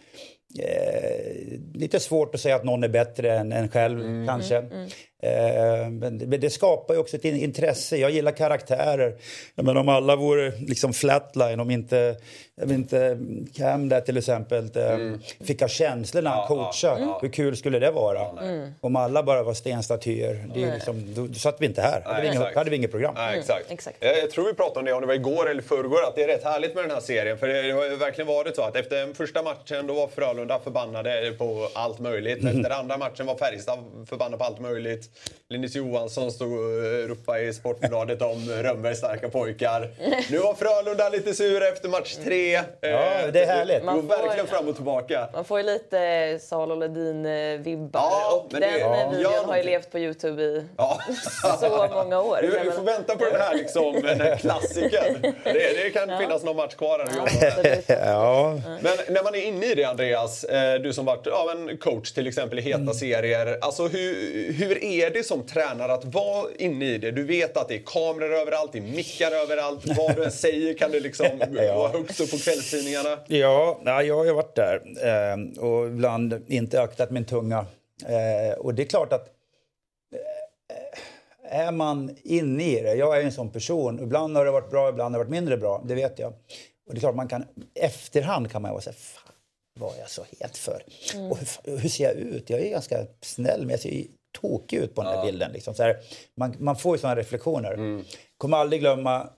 Eh, 0.58 1.34
lite 1.74 2.00
svårt 2.00 2.34
att 2.34 2.40
säga 2.40 2.56
att 2.56 2.64
någon 2.64 2.84
är 2.84 2.88
bättre 2.88 3.38
än 3.38 3.52
en 3.52 3.68
själv 3.68 4.26
kanske. 4.26 4.64
Eh, 5.22 5.88
men, 5.90 6.18
det- 6.40 6.50
skapar 6.50 6.94
ju 6.94 7.00
också 7.00 7.16
ett 7.16 7.24
in- 7.24 7.36
intresse. 7.36 7.96
Jag 7.96 8.10
gillar 8.10 8.32
karaktärer. 8.32 9.14
Jag 9.54 9.64
menar, 9.64 9.80
om 9.80 9.88
alla 9.88 10.16
vore 10.16 10.52
liksom 10.58 10.92
flatline, 10.92 11.60
om 11.60 11.70
inte, 11.70 12.16
inte 12.70 13.18
Cam 13.56 13.88
där 13.88 14.00
till 14.00 14.16
exempel 14.16 14.64
eh, 14.74 15.44
fick 15.46 15.60
ha 15.60 15.68
känslor 15.68 16.22
när 16.22 16.30
han 16.30 16.48
coachar. 16.48 17.18
Hur 17.22 17.28
kul 17.28 17.56
skulle 17.56 17.78
det 17.78 17.90
vara? 17.90 18.20
Om 18.80 18.96
alla 18.96 19.22
bara 19.22 19.42
var 19.42 19.54
stenstatyer. 19.54 20.44
Det 20.54 20.62
är 20.62 20.74
liksom, 20.74 21.14
då, 21.14 21.26
då 21.26 21.34
satt 21.34 21.56
vi 21.60 21.66
inte 21.66 21.82
här. 21.82 22.02
Då 22.04 22.10
hade, 22.10 22.22
vi 22.22 22.28
inget, 22.36 22.54
hade 22.54 22.70
vi 22.70 22.76
inget 22.76 22.90
program. 22.90 23.14
Nej, 23.16 23.38
exakt. 23.38 23.70
exakt. 23.70 23.96
Jag, 24.00 24.18
jag 24.18 24.30
tror 24.30 24.44
vi 24.46 24.54
pratade 24.54 24.78
om 24.80 24.84
det, 24.84 24.92
om 24.92 25.00
det 25.00 25.06
var 25.06 25.14
igår 25.14 25.50
eller 25.50 25.62
förrgår, 25.62 26.02
att 26.08 26.16
det 26.16 26.22
är 26.22 26.28
rätt 26.28 26.44
härligt 26.44 26.74
med 26.74 26.84
den 26.84 26.90
här 26.90 27.00
serien. 27.00 27.38
För 27.38 27.46
det, 27.48 27.70
har 27.72 27.84
ju 27.84 27.96
verkligen 27.96 28.28
varit 28.28 28.56
så 28.56 28.62
att 28.62 28.76
efter 28.76 28.96
den 28.96 29.14
första 29.14 29.42
matchen 29.42 29.86
då 29.86 29.94
var 29.94 30.08
Frölunda 30.08 30.58
förbannade 30.64 31.32
på 31.38 31.68
allt 31.74 31.98
möjligt. 31.98 32.42
Mm. 32.42 32.56
Efter 32.60 32.70
andra 32.70 32.96
matchen 32.96 33.26
var 33.26 33.34
Färjestad 33.34 33.78
förbannade 34.08 34.36
på 34.38 34.44
allt 34.44 34.60
möjligt. 34.60 35.09
Linus 35.48 35.74
Johansson 35.74 36.32
stod 36.32 36.52
och 36.52 37.08
ropade 37.08 37.40
i 37.42 37.52
Sportbladet 37.52 38.22
om 38.22 38.48
Rönnbergs 38.62 38.98
starka 38.98 39.28
pojkar. 39.28 39.90
Nu 40.30 40.38
var 40.38 40.54
Frölunda 40.54 41.08
lite 41.08 41.34
sur 41.34 41.62
efter 41.62 41.88
match 41.88 42.16
tre. 42.24 42.52
Ja, 42.80 43.26
det 43.32 43.40
är 43.42 43.46
härligt. 43.46 43.74
Det 43.76 43.80
går 43.80 43.86
Man 43.86 44.02
får- 44.02 44.08
verkligen 44.08 44.46
fram 44.46 44.68
och 44.68 44.74
tillbaka. 44.74 45.28
Man 45.32 45.44
får 45.44 45.58
ju 45.60 45.66
lite 45.66 46.38
Salo 46.42 46.74
Ledin-vibbar. 46.74 48.00
Ja, 48.00 48.34
och 48.36 48.52
men 48.52 48.60
den 48.60 48.70
det- 48.72 48.80
eh, 48.80 48.86
ja, 48.86 49.08
videon 49.10 49.22
gör 49.32 49.44
har 49.44 49.56
ju 49.56 49.62
levt 49.62 49.90
på 49.90 49.98
Youtube 49.98 50.42
i 50.42 50.64
Ja. 50.76 51.00
så 51.60 51.88
många 51.94 52.20
år. 52.20 52.38
Du, 52.42 52.60
vi 52.64 52.70
får 52.70 52.82
vänta 52.82 53.16
på 53.16 53.24
den 53.24 53.40
här, 53.40 53.54
liksom, 53.54 53.92
den 54.02 54.20
här 54.20 54.36
klassikern. 54.36 55.22
Det, 55.44 55.82
det 55.84 55.90
kan 55.90 56.18
finnas 56.18 56.42
någon 56.44 56.56
match 56.56 56.74
kvar 56.74 56.98
här. 56.98 57.82
Ja, 57.88 58.60
Men 58.82 58.92
när 59.08 59.22
man 59.24 59.34
är 59.34 59.42
inne 59.46 59.66
i 59.66 59.74
det 59.74 59.84
Andreas, 59.84 60.44
eh, 60.44 60.80
du 60.80 60.92
som 60.92 61.04
varit 61.04 61.26
ja, 61.26 61.52
en 61.52 61.78
coach 61.78 62.12
till 62.12 62.26
exempel 62.26 62.58
i 62.58 62.62
heta 62.62 62.92
serier. 62.94 63.58
Alltså 63.60 63.82
hur, 63.88 64.52
hur 64.52 64.84
är 64.84 64.99
det 65.08 65.26
som 65.26 65.46
tränare 65.46 65.92
att 65.92 66.04
vara 66.04 66.48
inne 66.58 66.84
i 66.84 66.98
det? 66.98 67.10
Du 67.10 67.24
vet 67.24 67.56
att 67.56 67.68
det 67.68 67.74
är 67.74 67.82
kameror 67.86 68.34
överallt, 68.34 68.72
det 68.72 68.78
är 68.78 68.82
mickar 68.82 69.32
överallt. 69.32 69.86
Vad 69.96 70.16
du 70.16 70.24
än 70.24 70.32
säger 70.32 70.74
kan 70.74 70.90
du 70.90 71.00
liksom 71.00 71.26
vara 71.50 71.88
högst 71.88 72.20
upp 72.20 72.30
på 72.30 72.38
kvällstidningarna. 72.38 73.18
Ja, 73.26 73.80
jag 73.84 74.16
har 74.16 74.24
ju 74.24 74.32
varit 74.32 74.54
där 74.54 74.82
eh, 75.02 75.62
och 75.64 75.86
ibland 75.86 76.44
inte 76.46 76.82
aktat 76.82 77.10
min 77.10 77.24
tunga. 77.24 77.66
Eh, 78.06 78.58
och 78.58 78.74
det 78.74 78.82
är 78.82 78.86
klart 78.86 79.12
att 79.12 79.28
eh, 80.14 81.58
är 81.58 81.72
man 81.72 82.16
inne 82.22 82.78
i 82.78 82.80
det, 82.80 82.94
jag 82.94 83.18
är 83.18 83.24
en 83.24 83.32
sån 83.32 83.50
person, 83.50 84.00
ibland 84.02 84.36
har 84.36 84.44
det 84.44 84.50
varit 84.50 84.70
bra, 84.70 84.88
ibland 84.88 85.14
har 85.14 85.18
det 85.20 85.24
varit 85.24 85.30
mindre 85.30 85.56
bra, 85.56 85.82
det 85.86 85.94
vet 85.94 86.18
jag. 86.18 86.32
Och 86.86 86.94
det 86.94 86.98
är 86.98 87.00
klart 87.00 87.14
man 87.14 87.28
kan, 87.28 87.44
efterhand 87.74 88.50
kan 88.50 88.62
man 88.62 88.70
vara 88.70 88.80
så 88.80 88.90
här, 88.90 88.96
är 89.80 90.00
jag 90.00 90.10
så 90.10 90.24
het 90.40 90.56
för? 90.56 90.82
Och 91.30 91.38
hur, 91.38 91.78
hur 91.78 91.88
ser 91.88 92.04
jag 92.04 92.14
ut? 92.14 92.50
Jag 92.50 92.60
är 92.60 92.70
ganska 92.70 93.06
snäll 93.20 93.60
men 93.60 93.70
jag 93.70 93.80
ser 93.80 94.06
tokig 94.40 94.76
ut 94.76 94.94
på 94.94 95.02
den 95.02 95.12
här 95.12 95.26
bilden. 95.26 95.52
Liksom. 95.52 95.74
Så 95.74 95.82
här, 95.82 95.96
man, 96.34 96.54
man 96.58 96.76
får 96.76 96.96
ju 96.96 97.00
sådana 97.00 97.20
reflektioner. 97.20 98.04
Kommer 98.38 98.56
aldrig 98.56 98.80
glömma 98.80 99.28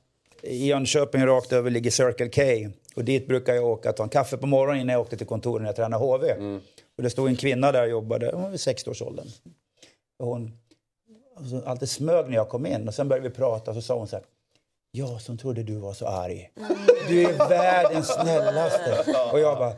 i 0.43 0.67
Jönköping 0.67 1.27
rakt 1.27 1.53
över 1.53 1.71
ligger 1.71 1.91
Circle 1.91 2.29
K. 2.29 2.71
Och 2.97 3.05
dit 3.05 3.27
brukar 3.29 3.55
jag 3.55 3.65
åka 3.65 3.93
ta 3.93 4.03
en 4.03 4.09
kaffe 4.09 4.37
på 4.37 4.47
morgonen 4.47 4.81
innan 4.81 4.93
jag 4.93 5.01
åkte 5.01 5.17
till 5.17 5.27
kontoret 5.27 5.63
när 5.63 5.69
jag 5.69 5.77
tränade 5.77 6.05
HV. 6.05 6.35
Och 6.97 7.03
det 7.03 7.11
stod 7.11 7.29
en 7.29 7.37
kvinna 7.37 7.73
där 7.73 7.83
och 7.83 7.91
jobbade, 7.91 8.31
hon 8.33 8.43
var 8.43 8.51
vid 8.51 8.61
60-årsåldern. 8.61 9.27
Och 10.19 10.27
hon 10.27 10.59
alltså, 11.37 11.63
alltid 11.67 11.89
smög 11.91 12.29
när 12.29 12.37
jag 12.37 12.49
kom 12.49 12.67
in 12.67 12.89
och 12.89 12.95
sen 12.95 13.09
började 13.09 13.29
vi 13.29 13.35
prata 13.35 13.71
och 13.71 13.75
så 13.75 13.83
sa 13.83 13.99
hon 13.99 14.09
så 14.09 14.17
här. 14.17 14.25
Jag 14.95 15.21
som 15.21 15.39
trodde 15.39 15.63
du 15.63 15.77
var 15.77 15.93
så 15.93 16.07
arg. 16.07 16.51
Du 17.09 17.23
är 17.23 17.49
världens 17.49 18.07
snällaste. 18.07 19.05
Och 19.33 19.41
jag 19.41 19.59
bara, 19.59 19.73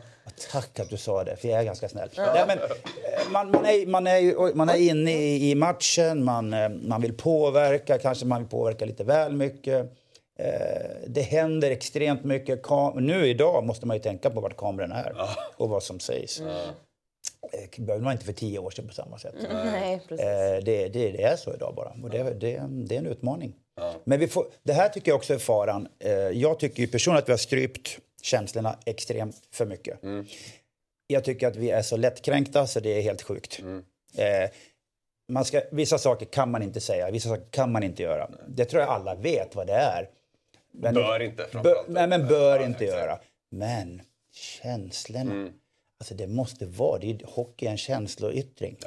tack 0.51 0.79
att 0.79 0.89
du 0.89 0.97
sa 0.97 1.23
det, 1.23 1.35
för 1.35 1.47
jag 1.47 1.59
är 1.59 1.63
ganska 1.63 1.89
snäll. 1.89 2.09
Nej, 2.17 2.43
men, 2.47 2.57
eh, 2.59 2.65
man, 3.31 3.51
man, 3.51 3.65
är, 3.65 3.85
man, 3.85 4.07
är, 4.07 4.55
man 4.55 4.69
är 4.69 4.75
inne 4.77 5.11
i, 5.11 5.51
i 5.51 5.55
matchen, 5.55 6.23
man, 6.23 6.53
eh, 6.53 6.69
man 6.69 7.01
vill 7.01 7.13
påverka, 7.13 7.97
kanske 7.97 8.25
man 8.25 8.41
vill 8.41 8.49
påverka 8.49 8.85
lite 8.85 9.03
väl 9.03 9.33
mycket. 9.33 9.91
Eh, 10.39 10.47
Det 11.07 11.21
händer 11.21 11.71
extremt 11.71 12.23
mycket. 12.23 12.61
Nu 12.95 13.27
idag 13.27 13.63
måste 13.65 13.85
man 13.87 13.97
ju 13.97 14.03
tänka 14.03 14.29
på 14.29 14.41
vart 14.41 14.57
kameran 14.57 14.91
är 14.91 15.15
och 15.57 15.69
vad 15.69 15.83
som 15.83 15.99
sägs. 15.99 16.41
Det 17.75 17.81
behövde 17.81 18.03
man 18.03 18.13
inte 18.13 18.25
för 18.25 18.33
tio 18.33 18.59
år 18.59 18.69
sedan 18.71 18.87
på 18.87 18.93
samma 18.93 19.17
sätt. 19.19 19.35
Nej, 19.53 20.01
precis. 20.09 20.25
Eh, 20.25 20.63
det, 20.63 20.87
det, 20.87 21.11
det 21.11 21.23
är 21.23 21.35
så 21.35 21.53
idag 21.53 21.73
bara. 21.75 21.93
Och 22.03 22.09
det, 22.09 22.23
det, 22.23 22.61
det 22.69 22.95
är 22.95 22.99
en 22.99 23.05
utmaning. 23.07 23.53
Men 24.03 24.19
vi 24.19 24.27
får, 24.27 24.45
det 24.63 24.73
här 24.73 24.89
tycker 24.89 25.11
jag 25.11 25.15
också 25.15 25.33
är 25.33 25.37
faran. 25.37 25.87
Jag 26.33 26.59
tycker 26.59 26.81
ju 26.81 26.87
personligen 26.87 27.23
att 27.23 27.29
vi 27.29 27.33
har 27.33 27.37
strypt 27.37 27.97
känslorna 28.25 28.79
extremt 28.85 29.35
för 29.51 29.65
mycket. 29.65 29.99
Jag 31.07 31.23
tycker 31.23 31.47
att 31.47 31.55
vi 31.55 31.69
är 31.71 31.81
så 31.81 31.97
lättkränkta 31.97 32.67
så 32.67 32.79
det 32.79 32.89
är 32.97 33.01
helt 33.01 33.21
sjukt. 33.21 33.59
Eh, 34.17 34.49
man 35.29 35.45
ska, 35.45 35.61
vissa 35.71 35.97
saker 35.97 36.25
kan 36.25 36.51
man 36.51 36.63
inte 36.63 36.79
säga, 36.81 37.11
vissa 37.11 37.29
saker 37.29 37.45
kan 37.49 37.71
man 37.71 37.83
inte 37.83 38.03
göra. 38.03 38.29
Det 38.47 38.65
tror 38.65 38.81
jag 38.81 38.89
alla 38.89 39.15
vet 39.15 39.55
vad 39.55 39.67
det 39.67 39.73
är. 39.73 40.09
Men, 40.71 40.93
Bör 40.93 41.19
inte 41.19 41.47
bör, 41.63 41.75
nej, 41.87 42.07
men 42.07 42.27
bör 42.27 42.59
Ja, 42.59 42.65
inte 42.65 42.83
exakt. 42.85 43.01
göra. 43.01 43.19
Men 43.51 44.01
känslorna. 44.33 45.49
Alltså 45.99 46.13
det 46.15 46.27
måste 46.27 46.65
vara, 46.65 46.99
det 46.99 47.11
är, 47.11 47.19
hockey 47.25 47.65
är 47.65 47.71
en 47.71 47.77
känsloyttring. 47.77 48.77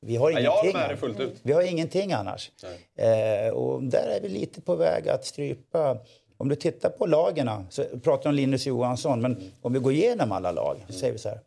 Vi 0.00 0.16
har 0.16 0.30
Ja, 0.30 0.38
ingenting. 0.62 0.82
annars. 0.82 0.98
fullt 1.00 1.20
ut. 1.20 1.34
Vi 1.42 1.52
har 1.52 1.62
ingenting 1.62 2.12
annars. 2.12 2.50
Eh, 2.96 3.48
och 3.52 3.82
där 3.82 4.08
är 4.08 4.20
vi 4.20 4.28
lite 4.28 4.60
på 4.60 4.74
väg 4.76 5.08
att 5.08 5.24
strypa. 5.24 5.98
Om 6.36 6.48
du 6.48 6.54
tittar 6.56 6.90
på 6.90 7.06
lagen, 7.06 7.50
så 7.70 7.84
pratar 8.02 8.30
om 8.30 8.36
Linus 8.36 8.66
Johansson, 8.66 9.20
men 9.20 9.36
om 9.62 9.72
vi 9.72 9.78
går 9.78 9.92
igenom 9.92 10.32
alla 10.32 10.52
lag 10.52 10.76
så 10.86 10.92
säger 10.92 11.12
vi 11.12 11.18
så 11.18 11.28
här. 11.28 11.38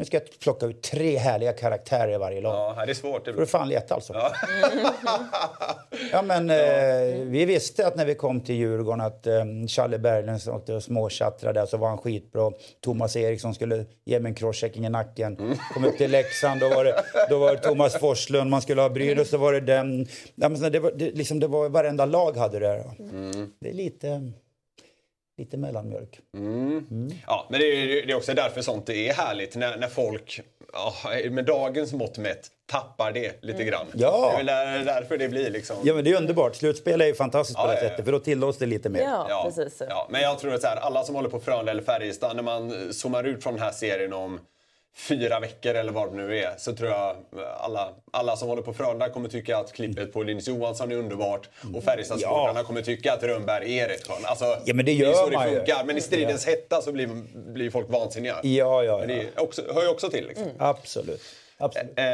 Nu 0.00 0.06
ska 0.06 0.16
jag 0.16 0.40
plocka 0.40 0.66
ut 0.66 0.82
tre 0.82 1.16
härliga 1.16 1.52
karaktärer 1.52 2.14
i 2.14 2.18
varje 2.18 2.40
lag. 2.40 2.74
Ja, 2.76 2.86
det 2.86 2.92
är 2.92 2.94
svårt. 2.94 3.24
Får 3.24 3.32
du 3.32 3.46
fan 3.46 3.68
leta 3.68 3.94
alltså. 3.94 4.12
Ja. 6.12 6.22
men 6.22 6.50
eh, 6.50 7.26
vi 7.26 7.44
visste 7.44 7.86
att 7.86 7.96
när 7.96 8.04
vi 8.04 8.14
kom 8.14 8.40
till 8.40 8.54
Djurgården 8.54 9.00
att 9.00 9.26
eh, 9.26 9.44
Challe 9.68 9.98
Berglund 9.98 10.40
åkte 10.48 10.74
och 10.74 10.82
småtjattrade, 10.82 11.66
så 11.66 11.76
var 11.76 11.88
han 11.88 11.98
skitbra. 11.98 12.52
Thomas 12.80 13.16
Eriksson 13.16 13.54
skulle 13.54 13.84
ge 14.04 14.20
mig 14.20 14.30
en 14.30 14.34
crosschecking 14.34 14.86
i 14.86 14.88
nacken. 14.88 15.58
Kom 15.74 15.84
upp 15.84 15.98
till 15.98 16.10
Leksand, 16.10 16.60
då 16.60 16.68
var 16.68 16.84
det, 16.84 17.04
då 17.30 17.38
var 17.38 17.52
det 17.52 17.58
Thomas 17.58 17.98
Forslund, 17.98 18.50
man 18.50 18.62
skulle 18.62 18.82
ha 18.82 18.88
Brynäs, 18.88 19.30
så 19.30 19.38
var 19.38 19.52
det 19.52 19.60
den. 19.60 20.06
Ja, 20.34 20.48
men 20.48 20.72
det, 20.72 20.80
var, 20.80 20.92
det, 20.96 21.10
liksom, 21.10 21.40
det 21.40 21.46
var 21.46 21.68
varenda 21.68 22.06
lag 22.06 22.36
hade 22.36 22.58
det. 22.58 22.84
Det 23.60 23.68
är 23.68 23.74
lite, 23.74 24.32
lite 25.40 25.56
mellanmjölk. 25.56 26.18
Ja, 27.26 27.46
men 27.50 27.60
det 27.60 27.66
är, 27.66 28.06
det 28.06 28.12
är 28.12 28.16
också 28.16 28.34
därför 28.34 28.62
sånt 28.62 28.88
är 28.88 29.12
härligt. 29.12 29.56
När, 29.56 29.76
när 29.76 29.88
folk, 29.88 30.40
ja, 30.72 30.94
med 31.30 31.44
dagens 31.44 31.92
mått 31.92 32.18
mätt, 32.18 32.48
tappar 32.70 33.12
det 33.12 33.42
lite 33.44 33.64
grann. 33.64 33.86
Ja. 33.94 34.26
Det 34.26 34.32
är 34.32 34.36
väl 34.36 34.46
där- 34.46 34.94
därför 34.94 35.18
det 35.18 35.28
blir 35.28 35.50
liksom... 35.50 35.76
Ja 35.84 35.94
men 35.94 36.04
det 36.04 36.10
är 36.10 36.16
underbart, 36.16 36.56
slutspel 36.56 37.00
är 37.00 37.06
ju 37.06 37.14
fantastiskt 37.14 37.58
på 37.58 37.62
Ja, 37.62 37.66
det 37.66 37.74
ja, 37.76 37.82
ja. 37.82 37.88
sättet, 37.88 38.04
för 38.04 38.12
då 38.12 38.18
tillåts 38.18 38.58
det 38.58 38.66
lite 38.66 38.88
mer. 38.88 39.00
Ja, 39.00 39.42
precis. 39.44 39.82
Ja, 39.88 40.06
men 40.10 40.20
jag 40.22 40.38
tror 40.38 40.54
att 40.54 40.60
så 40.60 40.66
här, 40.66 40.76
alla 40.76 41.02
som 41.04 41.14
håller 41.14 41.28
på 41.28 41.40
Frölunda 41.40 41.72
eller 41.72 41.82
Färjestad, 41.82 42.36
när 42.36 42.42
man 42.42 42.92
zoomar 42.92 43.24
ut 43.24 43.42
från 43.42 43.54
den 43.54 43.62
här 43.62 43.72
serien 43.72 44.12
om 44.12 44.40
fyra 44.96 45.40
veckor 45.40 45.74
eller 45.74 45.92
vad 45.92 46.10
det 46.12 46.16
nu 46.16 46.38
är, 46.38 46.54
så 46.58 46.72
tror 46.76 46.90
jag 46.90 47.16
alla, 47.60 47.90
alla 48.12 48.36
som 48.36 48.48
håller 48.48 48.62
på 48.62 48.72
Frölunda 48.72 49.08
kommer 49.08 49.28
tycka 49.28 49.58
att 49.58 49.72
klippet 49.72 50.12
på 50.12 50.22
Linus 50.22 50.48
Johansson 50.48 50.92
är 50.92 50.96
underbart 50.96 51.48
och 51.74 51.84
Färjestadssportrarna 51.84 52.60
Ja. 52.60 52.64
kommer 52.64 52.82
tycka 52.82 53.12
att 53.12 53.22
Rönnberg 53.22 53.78
är 53.78 53.88
rätt 53.88 54.06
skön. 54.08 54.24
Alltså, 54.24 54.44
Ja, 54.64 54.74
men 54.74 54.84
det 54.84 54.92
är 54.92 54.96
gör 54.96 55.30
det 55.30 55.36
man 55.36 55.52
ju. 55.52 55.64
Men 55.86 55.96
i 55.96 56.00
stridens 56.00 56.46
hetta 56.46 56.82
så 56.82 56.92
blir, 56.92 57.06
blir 57.52 57.70
folk 57.70 57.88
vansinniga. 57.90 58.40
Ja, 58.42 58.84
ja, 58.84 58.98
Men 58.98 59.08
ja. 59.10 59.16
det 59.16 59.28
är 59.36 59.42
också, 59.42 59.62
hör 59.74 59.82
ju 59.82 59.88
också 59.88 60.10
till. 60.10 60.26
Liksom. 60.26 60.46
Absolut. 60.58 61.22
Absolut. 61.58 61.98
Eh, 61.98 62.04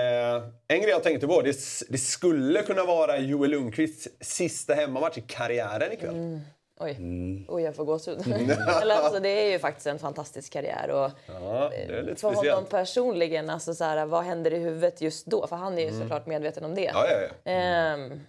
en 0.69 0.81
grej 0.81 0.91
jag 0.91 1.03
tänkte 1.03 1.27
på, 1.27 1.43
det, 1.43 1.57
det 1.89 1.99
skulle 1.99 2.63
kunna 2.63 2.85
vara 2.85 3.19
Joel 3.19 3.51
Lundqvists 3.51 4.09
sista 4.21 4.75
hemmamatch 4.75 5.19
i 5.19 5.21
karriären 5.21 5.93
ikväll. 5.93 6.41
Oj, 6.81 6.91
Mm. 6.99 7.45
Oj 7.49 7.63
jag 7.63 7.77
får 7.77 7.85
gåshud. 7.85 8.19
Eller 8.83 8.95
alltså, 8.95 9.21
det 9.21 9.29
är 9.29 9.51
ju 9.53 9.59
faktiskt 9.59 9.87
en 9.87 9.99
fantastisk 9.99 10.53
karriär. 10.53 10.91
Och 10.91 11.11
Ja, 11.27 11.69
det 11.71 11.77
är 11.95 12.03
lite 12.03 12.21
för 12.21 12.35
honom 12.35 12.65
personligen, 12.67 13.51
alltså, 13.51 13.75
så 13.75 13.85
här, 13.85 14.07
vad 14.07 14.25
händer 14.25 14.53
i 14.55 14.59
huvudet 14.59 15.01
just 15.01 15.27
då? 15.27 15.47
För 15.47 15.57
han 15.57 15.79
är 15.79 15.83
ju 15.93 16.01
såklart 16.01 16.27
medveten 16.27 16.65
om 16.65 16.75
det. 16.75 16.91
Ja, 16.95 17.07
ja, 17.09 17.17
ja. 17.45 17.51
Ehm, 17.53 18.21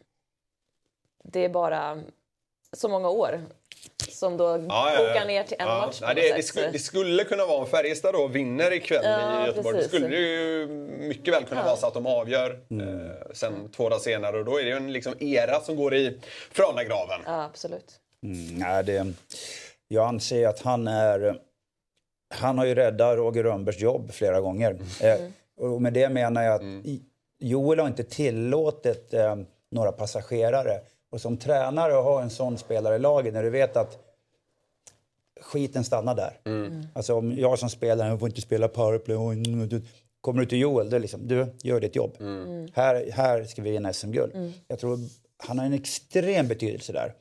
det 1.24 1.45
är 1.45 1.50
bara... 1.50 2.00
så 2.74 2.89
många 2.89 3.10
år. 3.10 3.41
Som 4.10 4.38
då 4.38 4.58
kokar 4.58 5.26
ner 5.28 5.43
till 5.43 5.58
en 5.60 5.68
Ja, 5.68 5.86
match 5.86 6.02
något 6.02 6.16
det, 6.16 6.34
det, 6.36 6.43
skulle, 6.43 6.72
det 6.72 6.80
skulle 6.80 7.24
kunna 7.24 7.45
vara 7.45 7.58
om 7.58 7.68
Färjestad 7.68 8.14
då 8.14 8.28
vinner 8.28 8.74
ikväll 8.74 9.02
Ja, 9.04 9.43
i 9.43 9.48
Göteborg. 9.48 9.76
precis. 9.78 9.91
Det 9.91 9.98
skulle 9.98 10.18
ju 10.18 10.68
mycket 11.00 11.34
väl 11.34 11.45
kunna 11.45 11.64
vara 11.66 11.76
så 11.76 11.88
att 11.88 11.93
de 11.93 12.06
avgör 12.06 12.60
Mm. 12.70 13.06
eh, 13.08 13.12
sen 13.34 13.70
två 13.76 13.89
dagar 13.89 14.00
senare. 14.00 14.38
Och 14.39 14.45
då 14.45 14.60
är 14.60 14.64
det 14.64 14.70
ju 14.70 14.76
en 14.76 14.93
liksom 14.93 15.14
era 15.20 15.60
som 15.62 15.76
går 15.76 15.95
i 15.95 16.20
Frölundagraven. 16.52 17.22
Ja, 17.26 17.43
absolut. 17.43 18.00
Mm, 18.24 18.57
nej, 18.59 18.84
det, 18.84 19.13
jag 19.88 20.07
anser 20.07 20.47
att 20.47 20.59
han 20.61 20.88
är... 20.88 21.41
Han 22.30 22.57
har 22.57 22.65
ju 22.65 22.76
räddat 22.76 23.18
Roger 23.18 23.43
Rönnbergs 23.43 23.80
jobb 23.80 24.11
flera 24.11 24.41
gånger. 24.41 24.78
Eh, 25.01 25.20
och 25.57 25.82
med 25.82 25.93
det 25.93 26.09
menar 26.09 26.43
jag 26.43 26.55
att 26.55 26.61
i- 26.86 27.01
Joel 27.39 27.80
har 27.80 27.88
inte 27.88 28.03
tillåtit 28.03 29.13
eh, 29.13 29.36
några 29.72 29.91
passagerare. 29.91 30.80
Och 31.09 31.22
som 31.22 31.38
tränare 31.38 31.97
att 31.97 32.03
ha 32.03 32.22
en 32.22 32.30
sån 32.30 32.57
spelare 32.57 32.95
i 32.95 32.99
laget 32.99 33.34
när 33.34 33.43
du 33.43 33.49
vet 33.49 33.78
att 33.78 33.97
skiten 35.41 35.84
stannar 35.84 36.15
där. 36.15 36.39
Alltså 36.93 37.13
om 37.15 37.38
jag 37.38 37.59
som 37.59 37.70
spelare, 37.70 38.09
jag 38.09 38.20
får 38.20 38.30
inte 38.30 38.41
spela 38.41 38.68
powerplay. 38.68 39.15
mm, 39.18 39.82
Kommer 40.22 40.39
du 40.39 40.45
till 40.45 40.59
Joel, 40.59 40.89
då 40.89 40.97
liksom, 40.97 41.28
du 41.28 41.47
gör 41.63 41.80
ditt 41.80 41.95
jobb. 41.95 42.11
Här, 42.74 43.11
här 43.11 43.43
ska 43.43 43.61
vi 43.61 43.72
vinna 43.72 43.93
SM-guld. 43.93 44.32
Jag 44.68 44.80
tror 44.80 44.99
han 45.38 45.60
har 45.60 45.66
en 45.66 45.74
extrem 45.74 46.48
betydelse 46.48 46.94
där. 46.94 47.14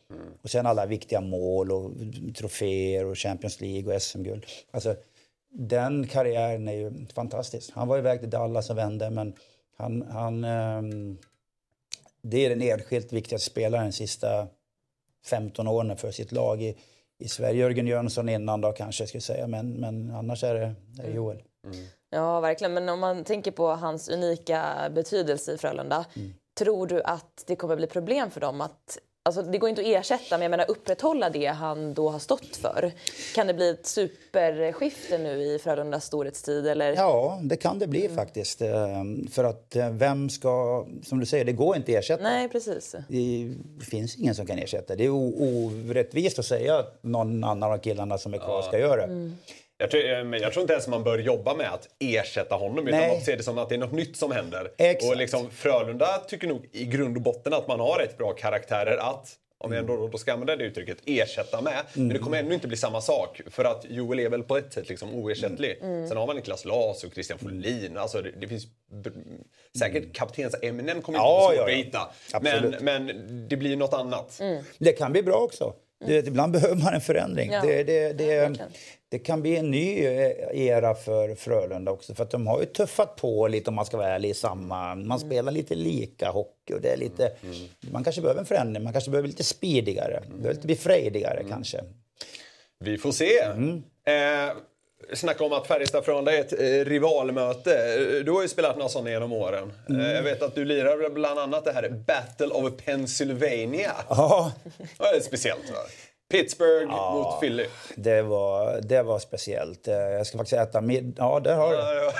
Och 0.42 0.50
sen 0.50 0.66
alla 0.66 0.86
viktiga 0.86 1.20
mål 1.20 1.72
och 1.72 1.92
troféer 2.38 3.04
och 3.04 3.18
Champions 3.18 3.60
League 3.60 3.94
och 3.94 4.02
SM-guld. 4.02 4.46
Alltså, 4.70 4.96
den 5.50 6.06
karriären 6.06 6.68
är 6.68 6.72
ju 6.72 7.06
fantastisk. 7.14 7.70
Han 7.74 7.88
var 7.88 7.98
iväg 7.98 8.20
till 8.20 8.30
Dallas 8.30 8.70
och 8.70 8.78
vände, 8.78 9.10
men 9.10 9.34
han, 9.76 10.02
han, 10.02 10.44
ehm, 10.44 11.18
det 12.22 12.46
är 12.46 12.50
den 12.50 12.62
enskilt 12.62 13.12
viktigaste 13.12 13.50
spelaren 13.50 13.86
de 13.86 13.92
sista 13.92 14.46
15 15.24 15.68
åren 15.68 15.96
för 15.96 16.10
sitt 16.10 16.32
lag 16.32 16.62
i, 16.62 16.76
i 17.18 17.28
Sverige. 17.28 17.60
Jörgen 17.60 17.86
Jönsson 17.86 18.28
innan 18.28 18.60
då 18.60 18.72
kanske 18.72 19.02
jag 19.02 19.08
skulle 19.08 19.20
säga, 19.20 19.46
men, 19.46 19.72
men 19.72 20.10
annars 20.10 20.44
är 20.44 20.54
det, 20.54 20.74
det 20.86 21.02
är 21.02 21.14
Joel. 21.14 21.42
Ja, 22.10 22.40
verkligen. 22.40 22.74
Men 22.74 22.88
om 22.88 23.00
man 23.00 23.24
tänker 23.24 23.50
på 23.50 23.68
hans 23.68 24.08
unika 24.08 24.90
betydelse 24.94 25.52
i 25.52 25.58
Frölunda. 25.58 26.06
Mm. 26.16 26.34
Tror 26.58 26.86
du 26.86 27.02
att 27.02 27.44
det 27.46 27.56
kommer 27.56 27.76
bli 27.76 27.86
problem 27.86 28.30
för 28.30 28.40
dem 28.40 28.60
att 28.60 28.98
Alltså, 29.26 29.42
det 29.42 29.58
går 29.58 29.68
inte 29.70 29.82
att 29.82 29.86
ersätta, 29.86 30.38
men 30.38 30.42
jag 30.42 30.50
menar 30.50 30.70
upprätthålla 30.70 31.30
det 31.30 31.46
han 31.46 31.94
då 31.94 32.08
har 32.10 32.18
stått 32.18 32.56
för. 32.56 32.92
Kan 33.34 33.46
det 33.46 33.54
bli 33.54 33.70
ett 33.70 33.86
superskifte 33.86 35.18
nu 35.18 35.42
i 35.42 35.58
Frölundas 35.58 36.04
storhetstid? 36.04 36.66
Eller? 36.66 36.92
Ja, 36.92 37.40
det 37.42 37.56
kan 37.56 37.78
det 37.78 37.86
bli 37.86 38.08
faktiskt. 38.08 38.62
Ehm, 38.62 39.26
För 39.32 39.44
att 39.44 39.76
eh, 39.76 39.90
vem 39.90 40.28
ska, 40.30 40.86
som 41.02 41.20
du 41.20 41.26
säger, 41.26 41.44
det 41.44 41.52
går 41.52 41.76
inte 41.76 41.92
att 41.92 41.98
ersätta. 41.98 42.22
Nej, 42.22 42.48
precis. 42.48 42.94
Det 43.08 43.54
finns 43.90 44.16
ingen 44.16 44.34
som 44.34 44.46
kan 44.46 44.58
ersätta. 44.58 44.96
Det 44.96 45.04
är 45.04 45.10
orättvist 45.10 46.38
att 46.38 46.46
säga 46.46 46.78
att 46.78 46.98
någon 47.02 47.44
annan 47.44 47.72
av 47.72 47.78
killarna 47.78 48.18
som 48.18 48.34
är 48.34 48.38
kvar 48.38 48.62
ska 48.62 48.78
göra 48.78 49.06
det. 49.06 49.30
Jag 49.78 49.90
tror, 49.90 50.02
eh, 50.04 50.40
jag 50.40 50.52
tror 50.52 50.60
inte 50.60 50.72
ens 50.72 50.88
man 50.88 51.04
bör 51.04 51.18
jobba 51.18 51.54
med 51.54 51.72
att 51.72 51.88
ersätta 51.98 52.54
honom 52.54 52.88
utan 52.88 53.00
Nej. 53.00 53.08
man 53.08 53.20
ser 53.20 53.36
det 53.36 53.42
som 53.42 53.58
att 53.58 53.68
det 53.68 53.74
är 53.74 53.78
något 53.78 53.92
nytt 53.92 54.16
som 54.16 54.32
händer. 54.32 54.70
Exakt. 54.78 55.10
Och 55.12 55.16
liksom 55.16 55.50
Frölunda 55.50 56.18
tycker 56.28 56.48
nog 56.48 56.68
i 56.72 56.84
grund 56.84 57.16
och 57.16 57.22
botten 57.22 57.52
att 57.52 57.68
man 57.68 57.80
har 57.80 57.98
rätt 57.98 58.18
bra 58.18 58.32
karaktärer 58.32 58.96
att 58.96 59.36
om 59.58 59.72
jag 59.72 59.80
ändå 59.80 60.08
då 60.08 60.18
ska 60.18 60.32
använda 60.32 60.56
det 60.56 60.64
uttrycket, 60.64 60.98
ersätta 61.06 61.60
med. 61.60 61.82
Men 61.92 62.08
det 62.08 62.18
kommer 62.18 62.38
ändå 62.38 62.54
inte 62.54 62.68
bli 62.68 62.76
samma 62.76 63.00
sak. 63.00 63.40
För 63.50 63.64
att 63.64 63.84
Joel 63.88 64.20
är 64.20 64.28
väl 64.28 64.42
på 64.42 64.56
ett 64.56 64.72
sätt 64.72 64.88
liksom 64.88 65.14
oersättlig. 65.14 65.78
Sen 65.80 66.16
har 66.16 66.26
man 66.26 66.36
Niklas 66.36 66.64
Las 66.64 67.04
och 67.04 67.12
Christian 67.14 67.38
Folin. 67.38 67.96
Alltså 67.96 68.22
det, 68.22 68.30
det 68.40 68.48
finns 68.48 68.66
säkert 69.78 70.12
kaptensämnen 70.16 71.02
kommer 71.02 71.18
inte 71.18 71.28
Ja, 71.28 71.52
ja, 71.56 71.62
att 71.64 71.70
ja. 71.70 71.76
hitta. 71.76 72.10
Men, 72.40 72.74
men 72.80 73.26
det 73.48 73.56
blir 73.56 73.76
något 73.76 73.94
annat. 73.94 74.40
Det 74.78 74.92
kan 74.92 75.12
bli 75.12 75.22
bra 75.22 75.36
också. 75.36 75.74
Det, 76.06 76.26
ibland 76.26 76.52
behöver 76.52 76.74
man 76.74 76.94
en 76.94 77.00
förändring. 77.00 77.50
Ja. 77.52 77.62
Det, 77.62 77.82
det, 77.84 78.12
det. 78.12 78.58
Det 79.08 79.18
kan 79.18 79.42
bli 79.42 79.56
en 79.56 79.70
ny 79.70 80.04
eh, 80.06 80.30
era 80.66 80.94
för 80.94 81.34
Frölunda 81.34 81.90
också. 81.92 82.14
För 82.14 82.24
de 82.30 82.46
har 82.46 82.60
ju 82.60 82.66
tuffat 82.66 83.16
på 83.16 83.48
lite 83.48 83.70
om 83.70 83.74
man 83.76 83.86
ska 83.86 83.96
vara 83.96 84.08
ärlig 84.08 84.36
samma. 84.36 84.94
Man 84.94 85.20
spelar 85.20 85.52
lite 85.52 85.74
lika 85.74 86.30
hockey 86.30 86.74
och 86.74 86.80
det 86.80 86.88
är 86.88 86.96
lite... 86.96 87.32
Man 87.90 88.04
kanske 88.04 88.22
behöver 88.22 88.40
en 88.40 88.46
förändring. 88.46 88.84
Man 88.84 88.92
kanske 88.92 89.10
behöver 89.10 89.28
lite 89.28 89.44
speedigare. 89.44 90.22
Behöver 90.28 90.54
lite 90.54 90.66
bli 90.66 90.76
frejdigare 90.76 91.44
kanske. 91.48 91.80
Vi 92.78 92.98
får 92.98 93.12
se. 93.12 93.38
Eh, 93.38 94.52
snacka 95.14 95.44
om 95.44 95.52
att 95.52 95.66
Färjestad-Frölunda 95.66 96.32
är 96.32 96.40
ett 96.40 96.52
eh, 96.52 96.90
rivalmöte. 96.90 97.94
Eh, 97.94 98.24
Du 98.24 98.32
har 98.32 98.42
ju 98.42 98.48
spelat 98.48 98.76
några 98.76 98.88
sådana 98.88 99.10
genom 99.10 99.32
åren. 99.32 99.72
Eh, 99.90 100.12
jag 100.12 100.22
vet 100.22 100.42
att 100.42 100.54
du 100.54 100.64
lirar 100.64 101.10
bland 101.10 101.38
annat 101.38 101.64
det 101.64 101.72
här 101.72 101.88
Battle 101.88 102.46
of 102.46 102.72
Pennsylvania. 102.84 103.92
Ja, 104.08 104.52
Det 104.98 105.12
lite 105.14 105.26
speciellt 105.26 105.70
va? 105.70 105.78
Pittsburgh 106.30 106.86
mot 106.90 107.40
Philly. 107.40 107.66
det 107.96 108.22
var, 108.22 108.80
det 108.82 109.02
var 109.02 109.18
speciellt. 109.18 109.88
Eh, 109.88 109.94
Jag 109.94 110.26
ska 110.26 110.38
faktiskt 110.38 110.60
äta 110.60 110.80
middag. 110.80 111.14
Ja, 111.24 111.40
där 111.40 111.54
har 111.56 111.70
du. 111.70 111.76
Ja, 111.78 111.94
ja. 111.94 112.12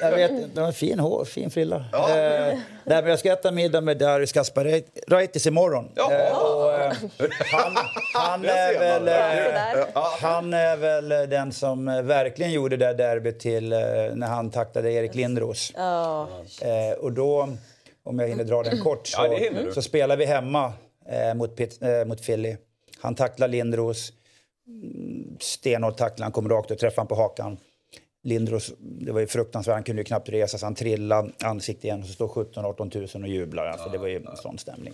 Jag 0.00 0.12
vet 0.12 0.54
det 0.54 0.60
var 0.60 0.72
fin 0.72 0.98
hår, 0.98 1.24
fin 1.24 1.50
frilla. 1.50 1.76
Eh, 1.76 2.08
nej, 2.14 2.58
men 2.84 3.06
jag 3.06 3.18
ska 3.18 3.32
äta 3.32 3.50
middag 3.50 3.80
med 3.80 3.98
Darius 3.98 4.32
Kasparaitis 4.32 5.46
imorgon. 5.46 5.90
Eh, 5.96 6.04
och, 6.42 6.72
eh, 6.74 6.92
han, 7.52 7.76
han, 8.14 8.44
är 8.48 8.78
väl, 8.78 9.02
man. 9.04 9.08
eh, 9.08 9.44
Sådär. 9.44 9.86
han 10.20 10.54
är 10.54 10.76
väl 10.76 11.08
den 11.08 11.52
som 11.52 11.84
verkligen 11.86 12.52
gjorde 12.52 12.76
det 12.76 12.86
där 12.86 12.94
derbyt 12.94 13.40
till 13.40 13.68
när 14.14 14.26
han 14.26 14.50
taktade 14.50 14.92
Erik 14.92 15.14
Lindros. 15.14 15.72
Ja. 15.76 16.28
Eh, 16.62 16.98
och 16.98 17.12
då, 17.12 17.48
om 18.04 18.18
jag 18.18 18.28
hinner 18.28 18.44
dra 18.44 18.62
den 18.62 18.80
kort, 18.80 19.06
så, 19.06 19.38
Ja, 19.66 19.72
så 19.74 19.82
spelar 19.82 20.16
vi 20.16 20.24
hemma 20.24 20.72
eh, 21.08 21.34
mot, 21.34 21.60
eh, 21.60 22.04
mot 22.06 22.26
Philly. 22.26 22.56
Han 23.02 23.14
tacklar 23.14 23.48
Lindros. 23.48 24.12
Mm, 24.66 25.36
Stenhårt 25.40 25.96
tacklar, 25.96 26.24
han 26.24 26.32
kom 26.32 26.48
rakt 26.48 26.70
och 26.70 26.78
träffade 26.78 27.00
han 27.00 27.06
på 27.06 27.14
hakan. 27.14 27.56
Lindros, 28.24 28.72
det 28.78 29.12
var 29.12 29.20
ju 29.20 29.26
fruktansvärt, 29.26 29.74
han 29.74 29.82
kunde 29.82 30.02
ju 30.02 30.04
knappt 30.04 30.28
resa 30.28 30.58
sig. 30.58 30.66
Han 30.66 30.74
trillade 30.74 31.32
ansikte 31.44 31.86
igen 31.86 32.00
och 32.00 32.06
så 32.06 32.12
står 32.12 32.28
17-18 32.28 33.16
000 33.16 33.24
och 33.24 33.28
jublar. 33.28 33.66
Alltså, 33.66 33.88
det 33.88 33.98
var 33.98 34.06
ju 34.06 34.16
en 34.16 34.36
sån 34.36 34.58
stämning. 34.58 34.92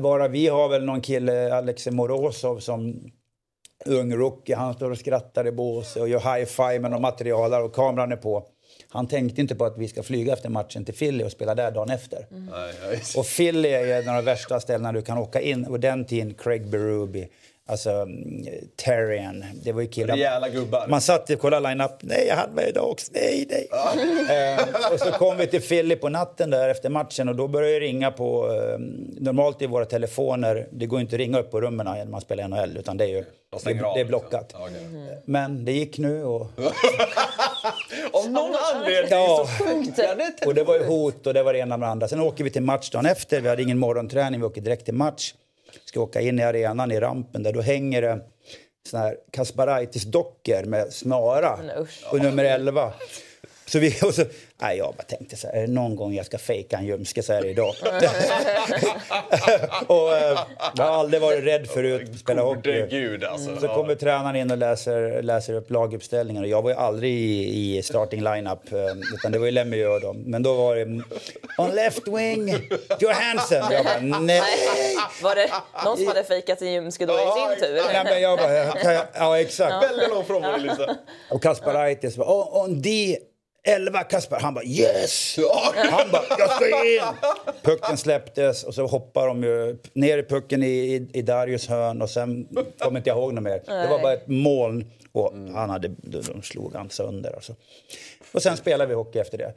Bara 0.00 0.28
vi 0.28 0.48
har 0.48 0.68
väl 0.68 0.84
någon 0.84 1.00
kille, 1.00 1.54
Alex 1.54 1.86
Morozov, 1.86 2.58
som 2.58 3.10
ung 3.86 4.14
rookie. 4.14 4.56
Han 4.56 4.74
står 4.74 4.90
och 4.90 4.98
skrattar 4.98 5.46
i 5.46 5.52
båset 5.52 6.02
och 6.02 6.08
gör 6.08 6.20
high-five 6.20 6.78
med 6.78 6.90
någon 6.90 7.02
materialare 7.02 7.62
och 7.62 7.74
kameran 7.74 8.12
är 8.12 8.16
på. 8.16 8.46
Han 8.92 9.06
tänkte 9.06 9.40
inte 9.40 9.54
på 9.54 9.64
att 9.64 9.78
vi 9.78 9.88
ska 9.88 10.02
flyga 10.02 10.32
efter 10.32 10.48
matchen 10.48 10.84
till 10.84 10.94
Philly 10.94 11.24
och 11.24 11.32
spela 11.32 11.54
där 11.54 11.70
dagen 11.70 11.90
efter. 11.90 12.26
Just- 12.92 13.16
Och 13.16 13.26
Philly 13.26 13.68
är 13.68 13.86
ju 13.86 13.92
en 13.92 14.08
av 14.08 14.14
de 14.14 14.24
värsta 14.24 14.60
ställena 14.60 14.92
du 14.92 15.02
kan 15.02 15.18
åka 15.18 15.40
in. 15.40 15.64
Och 15.66 15.80
den 15.80 16.04
tiden, 16.04 16.34
Craig 16.34 16.66
Berube, 16.66 17.28
alltså 17.68 17.90
mm, 17.90 18.44
Terrian. 18.76 19.44
Det 19.64 19.72
var 19.72 19.82
ju 19.82 19.88
killar. 19.88 20.14
Rejäla 20.16 20.48
gubbar. 20.48 20.86
Man 20.88 21.00
satt 21.00 21.30
och 21.30 21.38
kollade 21.40 21.68
line-up. 21.68 21.90
Nej, 22.00 22.26
jag 22.28 22.36
hade 22.36 22.52
med 22.52 22.68
idag 22.68 22.90
också. 22.90 23.12
Nej, 23.14 23.46
nej. 23.50 23.68
eh, 24.58 24.92
och 24.92 25.00
så 25.00 25.10
kom 25.12 25.36
vi 25.36 25.46
till 25.46 25.62
Philly 25.62 25.96
på 25.96 26.08
natten 26.08 26.50
där 26.50 26.68
efter 26.68 26.88
matchen 26.90 27.28
och 27.28 27.36
då 27.36 27.48
började 27.48 27.74
det 27.74 27.80
ringa 27.80 28.10
på... 28.10 28.46
Eh, 28.52 28.78
normalt 29.20 29.62
i 29.62 29.66
våra 29.66 29.84
telefoner, 29.84 30.68
det 30.72 30.86
går 30.86 31.00
inte 31.00 31.16
att 31.16 31.18
ringa 31.20 31.38
upp 31.38 31.50
på 31.50 31.60
rummen 31.60 31.86
när 31.86 32.04
man 32.04 32.20
spelar 32.20 32.48
NHL 32.48 32.76
utan 32.76 32.96
det 32.96 33.04
är 33.04 33.08
ju 33.08 33.24
De 33.24 33.24
det, 33.50 33.84
av, 33.84 33.94
det 33.94 34.00
är 34.00 34.04
liksom. 34.04 34.08
blockat. 34.08 34.50
Ja, 34.52 34.58
okej. 34.62 35.22
Men 35.24 35.64
det 35.64 35.72
gick 35.72 35.98
nu 35.98 36.24
och... 36.24 36.46
Av 38.12 38.30
någon 38.30 38.54
anledning 38.74 39.10
Ja. 39.10 39.46
så 39.58 39.64
funkar 39.64 40.16
det. 40.16 40.46
Och 40.46 40.54
det 40.54 40.64
var 40.64 40.74
ju 40.74 40.84
hot 40.84 41.26
och 41.26 41.34
det 41.34 41.42
var 41.42 41.52
det 41.52 41.58
ena 41.58 41.76
med 41.76 41.88
det 41.88 41.90
andra. 41.92 42.08
Sen 42.08 42.20
åker 42.20 42.44
vi 42.44 42.50
till 42.50 42.62
match 42.62 42.90
dagen 42.90 43.06
efter. 43.06 43.40
Vi 43.40 43.48
hade 43.48 43.62
ingen 43.62 43.78
morgonträning, 43.78 44.40
vi 44.40 44.46
åker 44.46 44.60
direkt 44.60 44.84
till 44.84 44.94
match. 44.94 45.34
Ska 45.84 46.00
åka 46.00 46.20
in 46.20 46.38
i 46.38 46.42
arenan 46.42 46.92
i 46.92 47.00
rampen 47.00 47.42
där 47.42 47.52
då 47.52 47.60
hänger 47.60 48.02
det 48.02 48.20
såna 48.88 49.02
här 49.02 49.16
Kasparaitis-dockor 49.30 50.64
med 50.64 50.92
snara. 50.92 51.58
Och 52.10 52.18
nummer 52.18 52.44
11. 52.44 52.92
Så 53.72 53.78
vi, 53.78 53.98
och 54.02 54.14
så, 54.14 54.24
nej, 54.60 54.78
jag 54.78 54.94
bara 54.94 55.02
tänkte 55.02 55.36
så 55.36 55.46
här, 55.46 55.54
är 55.54 55.60
det 55.60 55.72
någon 55.72 55.96
gång 55.96 56.14
jag 56.14 56.26
ska 56.26 56.38
fejka 56.38 56.76
en 56.76 56.86
ljumske 56.86 57.22
så 57.22 57.32
är 57.32 57.42
det 57.42 57.48
idag. 57.48 57.74
och, 59.86 60.16
eh, 60.16 60.38
jag 60.76 60.84
har 60.84 60.92
aldrig 60.92 61.22
varit 61.22 61.44
rädd 61.44 61.66
förut 61.66 62.10
att 62.12 62.18
spela 62.18 62.42
hockey. 62.42 62.86
gud 62.90 63.24
alltså. 63.24 63.60
Så 63.60 63.68
kommer 63.68 63.94
tränaren 63.94 64.36
in 64.36 64.50
och 64.50 64.58
läser, 64.58 65.22
läser 65.22 65.54
upp 65.54 65.70
laguppställningar. 65.70 66.42
Och 66.42 66.48
jag 66.48 66.62
var 66.62 66.70
ju 66.70 66.76
aldrig 66.76 67.12
i, 67.12 67.78
i 67.78 67.82
starting 67.82 68.22
lineup, 68.22 68.72
eh, 68.72 68.78
utan 69.14 69.32
det 69.32 69.38
var 69.38 69.46
ju 69.46 69.52
Lemieux 69.52 69.94
och 69.94 70.00
dem. 70.00 70.22
Men 70.26 70.42
då 70.42 70.54
var 70.54 70.76
det 70.76 71.02
on 71.58 71.70
left 71.70 72.08
wing, 72.08 72.68
Johansson. 73.00 73.72
Jag 73.72 73.84
bara, 73.84 74.20
nej. 74.20 74.42
Var 75.22 75.34
det 75.34 75.50
någon 75.84 75.96
som 75.96 76.06
hade 76.06 76.24
fejkat 76.24 76.58
sin 76.58 76.72
ljumske 76.72 77.06
då 77.06 77.14
i 77.14 77.16
sin 77.16 77.68
tur? 77.68 77.82
nej 77.92 78.04
men 78.04 78.22
jag 78.22 78.38
bara, 78.38 79.08
ja 79.14 79.40
exakt. 79.40 79.90
Väldigt 79.90 80.08
lång 80.08 80.24
frånvaro 80.24 80.56
Lisa. 80.56 80.96
Och 81.30 81.42
Kasparaitis 81.42 82.16
bara, 82.16 82.28
oh, 82.28 82.64
on 82.64 82.82
D. 82.82 83.18
11 83.64 84.02
Kaspar, 84.04 84.40
han 84.40 84.54
bara 84.54 84.64
yes! 84.64 85.36
Han 85.90 86.10
bara, 86.12 86.22
jag 86.38 86.50
ska 86.50 86.66
in! 86.84 87.00
Pucken 87.62 87.96
släpptes 87.96 88.64
och 88.64 88.74
så 88.74 88.86
hoppar 88.86 89.26
de 89.26 89.42
ju 89.44 89.76
ner 89.92 90.18
i 90.18 90.22
pucken 90.22 90.62
i, 90.62 90.66
i, 90.66 91.08
i 91.18 91.22
Darius 91.22 91.68
hörn 91.68 92.02
och 92.02 92.10
sen 92.10 92.48
kommer 92.78 92.98
inte 92.98 93.10
jag 93.10 93.18
ihåg 93.18 93.34
något 93.34 93.44
mer. 93.44 93.62
Det 93.66 93.88
var 93.90 93.98
bara 94.02 94.12
ett 94.12 94.28
moln 94.28 94.90
och 95.12 95.32
han 95.54 95.70
hade, 95.70 95.88
de 95.88 96.42
slog 96.42 96.74
han 96.74 96.90
sönder. 96.90 97.32
Alltså. 97.34 97.54
Och 98.32 98.42
sen 98.42 98.56
spelade 98.56 98.88
vi 98.88 98.94
hockey 98.94 99.18
efter 99.18 99.38
det. 99.38 99.52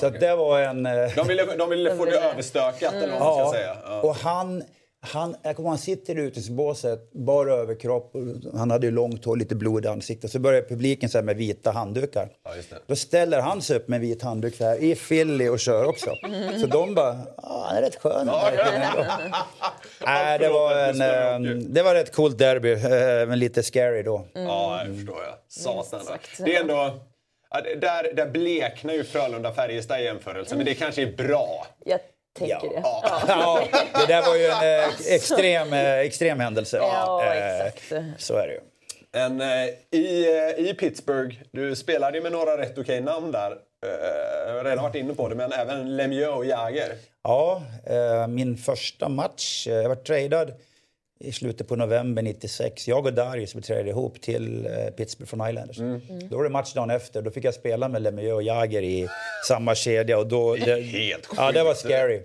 Så 0.00 0.06
att 0.06 0.20
det 0.20 0.36
var 0.36 0.60
en... 0.60 0.86
eh, 0.86 0.92
De 1.16 1.28
ville, 1.28 1.44
de 1.56 1.70
ville 1.70 1.96
få 1.96 2.04
det 2.04 2.18
överstökat 2.20 2.94
eller 2.94 3.18
vad 3.18 3.20
man 3.20 3.34
ska 3.34 3.44
Ja, 3.44 3.52
säga. 3.52 3.76
Ja. 3.86 4.00
och 4.00 4.14
han, 4.16 4.62
Han, 5.00 5.36
jag 5.42 5.56
kommer 5.56 5.68
han 5.68 5.78
sitter 5.78 6.14
ute 6.16 6.40
i 6.40 6.50
båset, 6.50 7.12
bara 7.12 7.54
överkropp. 7.54 8.12
Han 8.54 8.70
hade 8.70 8.86
ju 8.86 8.92
långt 8.92 9.24
hår, 9.24 9.36
lite 9.36 9.54
blod 9.54 9.84
i 9.84 9.88
ansiktet. 9.88 10.30
Så 10.30 10.38
börjar 10.38 10.62
publiken 10.62 11.08
så 11.08 11.18
här 11.18 11.22
med 11.22 11.36
vita 11.36 11.70
handdukar. 11.70 12.28
Ja, 12.44 12.56
just 12.56 12.70
det. 12.70 12.76
Då 12.86 12.96
ställer 12.96 13.40
han 13.40 13.62
sig 13.62 13.76
upp 13.76 13.88
med 13.88 13.96
en 13.96 14.00
vit 14.00 14.22
handduk 14.22 14.54
så 14.54 14.64
här, 14.64 14.82
i 14.82 14.94
Philly 14.94 15.48
och 15.48 15.60
kör 15.60 15.84
också. 15.84 16.14
Så 16.60 16.66
de 16.66 16.94
bara, 16.94 17.16
ah, 17.36 17.66
han 17.68 17.76
är 17.76 17.82
rätt 17.82 17.96
skön 17.96 18.26
den 18.26 18.26
där 18.26 18.50
killen 18.50 18.82
ändå." 18.82 19.04
Nej, 20.04 20.38
det 20.38 20.48
var, 20.48 20.76
en, 20.76 21.00
eh, 21.50 21.56
det 21.56 21.82
var 21.82 21.94
ett 21.94 22.14
coolt 22.14 22.38
derby, 22.38 22.72
eh, 22.72 23.28
men 23.28 23.38
lite 23.38 23.62
scary 23.62 24.02
då. 24.02 24.26
Ja, 24.34 24.82
det 24.86 24.94
förstår 24.94 25.22
jag. 25.22 25.34
Satan. 25.48 26.04
sagt. 26.04 26.30
Det 26.38 26.56
är 26.56 26.60
ändå... 26.60 27.00
Ja, 27.50 27.60
där, 27.80 28.14
där 28.14 28.30
bleknar 28.30 28.94
ju 28.94 29.02
Frölunda-Färjestad 29.02 30.00
i 30.00 30.04
jämförelse, 30.04 30.56
men 30.56 30.64
det 30.64 30.74
kanske 30.74 31.02
är 31.02 31.16
bra. 31.16 31.66
Jag 31.84 32.00
tänker 32.38 32.68
det. 32.68 32.80
Ja. 32.82 33.04
Ja, 33.28 33.64
det 33.94 34.06
där 34.12 34.22
var 34.26 34.36
ju 34.36 34.46
en 34.46 34.80
eh, 34.82 34.88
extrem, 35.14 35.72
eh, 35.72 35.98
extrem 35.98 36.40
händelse. 36.40 36.76
Ja, 36.76 37.24
Eh, 37.24 37.66
exakt. 37.66 38.22
Så 38.22 38.34
är 38.36 38.46
det 38.46 38.52
ju. 38.52 38.60
En, 39.12 39.40
eh, 39.40 39.68
i, 40.00 40.36
eh, 40.58 40.64
I 40.70 40.74
Pittsburgh, 40.74 41.36
du 41.52 41.76
spelade 41.76 42.16
ju 42.18 42.22
med 42.22 42.32
några 42.32 42.58
rätt 42.58 42.78
okej 42.78 43.00
namn 43.00 43.32
där. 43.32 43.50
Eh, 43.86 44.48
jag 44.48 44.54
har 44.56 44.64
redan 44.64 44.82
varit 44.84 44.94
inne 44.94 45.14
på 45.14 45.28
det, 45.28 45.34
men 45.34 45.52
även 45.52 45.96
Lemieux 45.96 46.36
och 46.36 46.46
Jäger. 46.46 46.92
Ja, 47.22 47.62
eh, 47.86 48.26
min 48.26 48.56
första 48.56 49.08
match. 49.08 49.66
eh, 49.66 49.74
Jag 49.74 49.88
var 49.88 49.96
tradad 49.96 50.52
i 51.20 51.32
slutet 51.32 51.68
på 51.68 51.76
november 51.76 52.22
96. 52.22 52.88
Jag 52.88 53.06
och 53.06 53.12
Darius 53.12 53.54
vi 53.54 53.62
tradade 53.62 53.90
ihop 53.90 54.20
till 54.20 54.66
eh, 54.66 54.72
Pittsburgh 54.96 55.30
från 55.30 55.48
Islanders. 55.48 55.76
Då 56.30 56.36
var 56.36 56.44
det 56.44 56.50
match 56.50 56.74
dagen 56.74 56.90
efter. 56.90 57.22
Då 57.22 57.30
fick 57.30 57.44
jag 57.44 57.54
spela 57.54 57.88
med 57.88 58.02
Lemieux 58.02 58.34
och 58.34 58.42
Jagger 58.42 58.82
i 58.82 59.08
samma 59.48 59.74
kedja. 59.74 60.18
Och 60.18 60.26
då, 60.26 60.54
det, 60.54 60.80
Helt 60.80 61.26
sjukt. 61.26 61.40
Ja, 61.40 61.52
det 61.52 61.62
var 61.62 61.74
scary. 61.74 62.22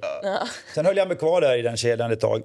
Sen 0.76 0.86
höll 0.86 0.98
jag 0.98 1.08
mig 1.08 1.18
kvar 1.18 1.42
där 1.42 1.58
i 1.58 1.62
den 1.62 1.78
kedjan 1.78 2.12
ett 2.12 2.20
tag. 2.20 2.42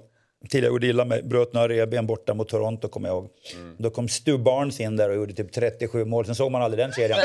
Till 0.49 0.63
jag 0.63 0.71
gjorde 0.71 0.87
illa 0.87 1.05
mig. 1.05 1.23
Bröt 1.23 1.53
några 1.53 1.67
revben 1.67 2.07
borta 2.07 2.33
mot 2.33 2.49
Toronto 2.49 2.87
kommer 2.87 3.09
jag 3.09 3.15
ihåg. 3.15 3.29
Då 3.77 3.89
kom 3.89 4.07
Stu 4.07 4.37
Barnes 4.37 4.79
in 4.79 4.97
där 4.97 5.09
och 5.09 5.15
gjorde 5.15 5.33
typ 5.33 5.51
37 5.51 6.05
mål. 6.05 6.25
Sen 6.25 6.35
såg 6.35 6.51
man 6.51 6.61
aldrig 6.61 6.85
den 6.85 6.91
kedjan. 6.91 7.19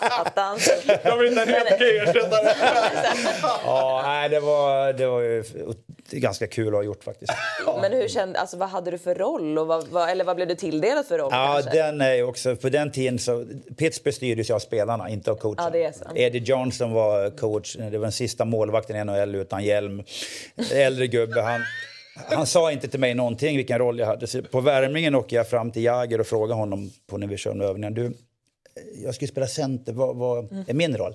Attans. 0.00 0.70
Jag 1.02 1.16
vill 1.16 1.28
inte 1.28 1.42
en 1.42 1.48
helt 1.48 1.72
okej 1.72 1.98
ersättare. 1.98 2.54
ja, 3.64 4.02
nej, 4.04 4.28
det 4.28 4.40
var, 4.40 4.92
det 4.92 5.06
var 5.06 5.20
ju 5.20 5.44
ganska 6.20 6.46
kul 6.46 6.68
att 6.68 6.74
ha 6.74 6.82
gjort 6.82 7.04
faktiskt. 7.04 7.32
Men 7.80 7.92
hur 7.92 8.08
kände, 8.08 8.38
alltså, 8.38 8.56
vad 8.56 8.68
hade 8.68 8.90
du 8.90 8.98
för 8.98 9.14
roll? 9.14 9.58
Och 9.58 9.66
vad, 9.66 9.88
vad, 9.88 10.10
eller 10.10 10.24
vad 10.24 10.36
blev 10.36 10.48
du 10.48 10.54
tilldelad 10.54 11.06
för 11.06 11.18
roll? 11.18 11.28
Ja, 11.32 11.60
kanske? 11.62 11.82
den 11.82 12.00
är 12.00 12.22
också... 12.22 12.56
På 12.56 12.68
den 12.68 12.92
tiden 12.92 13.18
så... 13.18 13.46
Pittsburgh 13.76 14.16
styrdes 14.16 14.50
av 14.50 14.58
spelarna, 14.58 15.08
inte 15.08 15.30
av 15.30 15.36
coachen. 15.36 15.64
Ja, 15.64 15.70
det 15.70 15.84
är 15.84 15.92
så. 15.92 16.04
Eddie 16.14 16.38
Johnson 16.38 16.92
var 16.92 17.30
coach. 17.30 17.76
Det 17.76 17.98
var 17.98 18.04
den 18.04 18.12
sista 18.12 18.44
målvakten 18.44 18.96
i 18.96 19.04
NHL 19.04 19.34
utan 19.34 19.64
hjälm. 19.64 20.02
Äldre 20.72 21.06
gubbe. 21.06 21.42
Han, 21.42 21.60
han 22.14 22.46
sa 22.46 22.72
inte 22.72 22.88
till 22.88 23.00
mig 23.00 23.14
någonting 23.14 23.56
vilken 23.56 23.78
roll 23.78 23.98
jag 23.98 24.06
hade. 24.06 24.26
Så 24.26 24.42
på 24.42 24.60
värmningen 24.60 25.14
åker 25.14 25.36
jag 25.36 25.48
fram 25.48 25.70
till 25.70 25.84
Jagger 25.84 26.20
och 26.20 26.26
frågar 26.26 26.56
honom 26.56 26.90
på 27.06 27.18
när 27.18 27.26
vi 27.26 27.36
kör 27.36 27.62
övningen. 27.62 27.94
Du, 27.94 28.12
jag 29.04 29.14
ju 29.20 29.26
spela 29.26 29.46
center. 29.46 29.92
Vad, 29.92 30.16
vad 30.16 30.64
är 30.68 30.74
min 30.74 30.96
roll? 30.96 31.14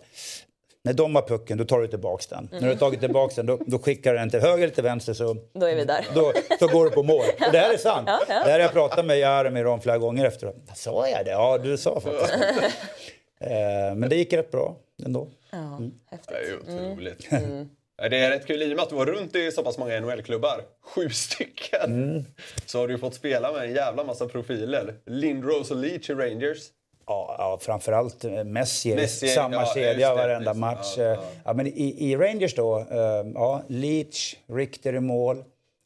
När 0.87 0.93
de 0.93 1.15
har 1.15 1.21
pucken, 1.21 1.57
då 1.57 1.65
tar 1.65 1.79
du 1.79 1.87
tillbaks 1.87 2.27
den. 2.27 2.49
När 2.51 2.59
du 2.61 2.67
har 2.67 2.75
tagit 2.75 2.99
tillbaks 2.99 3.35
den, 3.35 3.45
då, 3.45 3.59
då 3.65 3.79
skickar 3.79 4.13
du 4.13 4.19
den 4.19 4.29
till 4.29 4.39
höger 4.39 4.63
eller 4.63 4.73
till 4.73 4.83
vänster 4.83 5.13
så 5.13 5.37
Då 5.53 5.65
är 5.65 5.75
vi 5.75 5.85
där. 5.85 6.05
då, 6.15 6.33
då 6.59 6.67
går 6.67 6.85
du 6.85 6.91
på 6.91 7.03
mål. 7.03 7.25
Och 7.45 7.51
det 7.51 7.59
här 7.59 7.73
är 7.73 7.77
sant. 7.77 8.07
Det 8.27 8.33
här 8.33 8.51
har 8.51 8.59
jag 8.59 8.71
pratat 8.73 9.05
med 9.05 9.19
Jaromir 9.19 9.65
om 9.67 9.81
flera 9.81 9.97
gånger 9.97 10.25
efteråt. 10.25 10.55
Sa 10.75 11.07
jag 11.07 11.25
det? 11.25 11.31
Ja, 11.31 11.57
du 11.57 11.77
sa 11.77 11.99
faktiskt. 11.99 12.33
Eh, 13.39 13.95
Men 13.95 14.09
det 14.09 14.15
gick 14.15 14.33
rätt 14.33 14.51
bra 14.51 14.75
ändå. 15.05 15.27
Ja, 15.51 15.79
häftigt. 16.11 16.29
Det 16.29 16.35
är 16.35 16.45
ju 16.45 16.57
otroligt. 16.87 17.27
Ja, 18.01 18.09
Det 18.09 18.17
är 18.17 18.29
rätt 18.29 18.47
kul 18.47 18.61
i 18.63 18.65
och 18.65 18.75
med 18.75 18.79
att 18.83 18.89
du 18.89 18.95
var 18.95 19.05
runt 19.05 19.35
i 19.35 19.51
så 19.51 19.63
pass 19.63 19.77
många 19.77 19.99
NHL-klubbar. 19.99 20.61
Sju 20.81 21.09
stycken. 21.09 22.25
Så 22.65 22.79
har 22.79 22.87
du 22.87 22.97
fått 22.97 23.13
spela 23.15 23.51
med 23.51 23.63
en 23.63 23.73
jävla 23.73 24.03
massa 24.03 24.25
profiler. 24.27 24.93
Lindros 25.05 25.71
och 25.71 25.77
Leach 25.77 26.09
i 26.09 26.13
Rangers. 26.13 26.57
Ja, 27.07 27.35
ja 27.37 27.57
framförallt 27.61 28.23
eh, 28.25 28.43
Messi, 28.43 28.95
Messi, 28.95 29.27
samma 29.27 29.55
ja, 29.55 29.71
kedja 29.73 30.15
varenda 30.15 30.53
det. 30.53 30.59
match. 30.59 30.97
Ja, 30.97 31.03
Ja, 31.03 31.17
ja. 31.45 31.53
men 31.53 31.67
i, 31.67 31.95
I 32.11 32.15
Rangers 32.15 32.55
då, 32.55 32.79
eh, 32.79 33.31
ja, 33.33 33.61
Leach, 33.67 34.35
Richter 34.47 34.93
i 34.95 34.99
mål, 34.99 35.43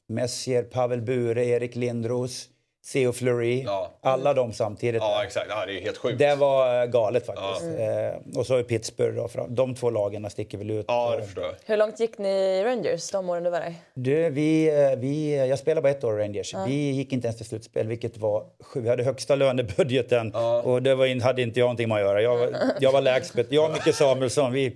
Messier, 0.09 0.63
Pavel 0.63 1.01
Bure, 1.01 1.45
Erik 1.45 1.75
Lindros, 1.75 2.49
Theo 2.93 3.11
Fleury. 3.13 3.63
Ja. 3.63 3.91
Alla 4.01 4.33
de 4.33 4.53
samtidigt. 4.53 5.01
Ja, 5.01 5.23
exakt. 5.25 5.45
Ja, 5.49 5.65
det 5.65 5.77
är 5.77 5.81
helt 5.81 5.97
sjukt. 5.97 6.19
Det 6.19 6.35
var 6.35 6.81
eh, 6.81 6.85
galet 6.89 7.25
faktiskt. 7.25 7.65
Eh, 7.79 8.37
och 8.39 8.45
så 8.45 8.55
är 8.55 8.63
Pittsburgh 8.63 9.15
då, 9.35 9.45
de 9.49 9.75
två 9.75 9.89
lagen 9.89 10.29
sticker 10.29 10.57
väl 10.57 10.71
ut. 10.71 10.85
Ja, 10.87 11.13
Eh, 11.13 11.19
det 11.19 11.25
förstår 11.25 11.43
jag. 11.43 11.53
Hur 11.65 11.77
långt 11.77 11.99
gick 11.99 12.17
ni 12.17 12.29
i 12.29 12.63
Rangers 12.63 13.11
de 13.11 13.29
åren 13.29 13.43
du 13.43 13.49
var 13.49 13.59
där? 13.59 13.75
Du, 13.93 14.29
vi, 14.29 14.67
eh, 14.83 14.99
vi, 14.99 15.35
jag 15.49 15.59
spelade 15.59 15.81
bara 15.81 15.89
ett 15.89 16.03
år 16.03 16.19
i 16.21 16.23
Rangers. 16.23 16.53
Vi 16.67 16.91
gick 16.91 17.13
inte 17.13 17.27
ens 17.27 17.37
till 17.37 17.45
slutspel, 17.45 17.87
vilket 17.87 18.17
var 18.17 18.43
sju. 18.63 18.81
Vi 18.81 18.89
hade 18.89 19.03
högsta 19.03 19.35
lönebudgeten 19.35 20.35
och 20.63 20.81
det 20.81 20.95
var 20.95 21.05
in, 21.05 21.21
hade 21.21 21.41
inte 21.41 21.59
jag 21.59 21.65
någonting 21.65 21.89
med 21.89 21.95
att 21.97 22.01
göra. 22.03 22.21
Jag, 22.21 22.37
var- 22.37 22.53
jag 22.79 22.91
var 22.91 23.01
lägst. 23.01 23.33
Jag 23.49 23.65
och 23.65 23.71
Micke 23.71 23.95
Samuelsson, 23.95 24.51
vi, 24.53 24.75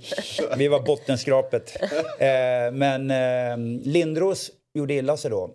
vi 0.58 0.68
var 0.68 0.80
bottenskrapet. 0.80 1.78
Eh, 2.20 2.72
men 2.72 3.12
eh, 3.12 3.58
Lindros 3.84 4.52
gjorde 4.76 4.94
illa 4.94 5.18
sig 5.18 5.32
då. 5.32 5.50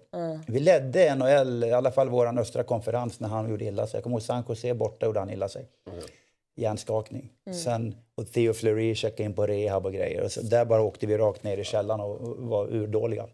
Vi 0.46 0.60
ledde 0.60 1.14
NHL, 1.14 1.64
i 1.64 1.72
alla 1.72 1.90
fall 1.90 2.08
vår 2.08 2.38
östra 2.38 2.62
konferens, 2.62 3.20
när 3.20 3.28
han 3.28 3.50
gjorde 3.50 3.64
illa 3.64 3.86
sig. 3.86 3.96
Jag 3.98 4.02
kommer 4.02 4.16
ihåg 4.16 4.22
San 4.22 4.44
Jose 4.48 4.74
borta 4.74 5.06
gjorde 5.06 5.20
han 5.20 5.30
illa 5.30 5.48
sig. 5.48 5.68
Hjärnskakning. 6.56 7.30
Sen, 7.64 7.94
och 8.14 8.32
Theo 8.32 8.52
Fleury 8.52 8.94
checkade 8.94 9.22
in 9.22 9.34
på 9.34 9.46
rehab 9.46 9.86
och 9.86 9.92
grejer. 9.92 10.22
Och 10.22 10.32
så, 10.32 10.40
där 10.42 10.64
bara 10.64 10.82
åkte 10.82 11.06
vi 11.06 11.18
rakt 11.18 11.42
ner 11.42 11.58
i 11.58 11.64
källaren 11.64 12.00
och 12.00 12.20
och 12.20 12.36
var 12.38 12.66
urdåliga. 12.66 13.26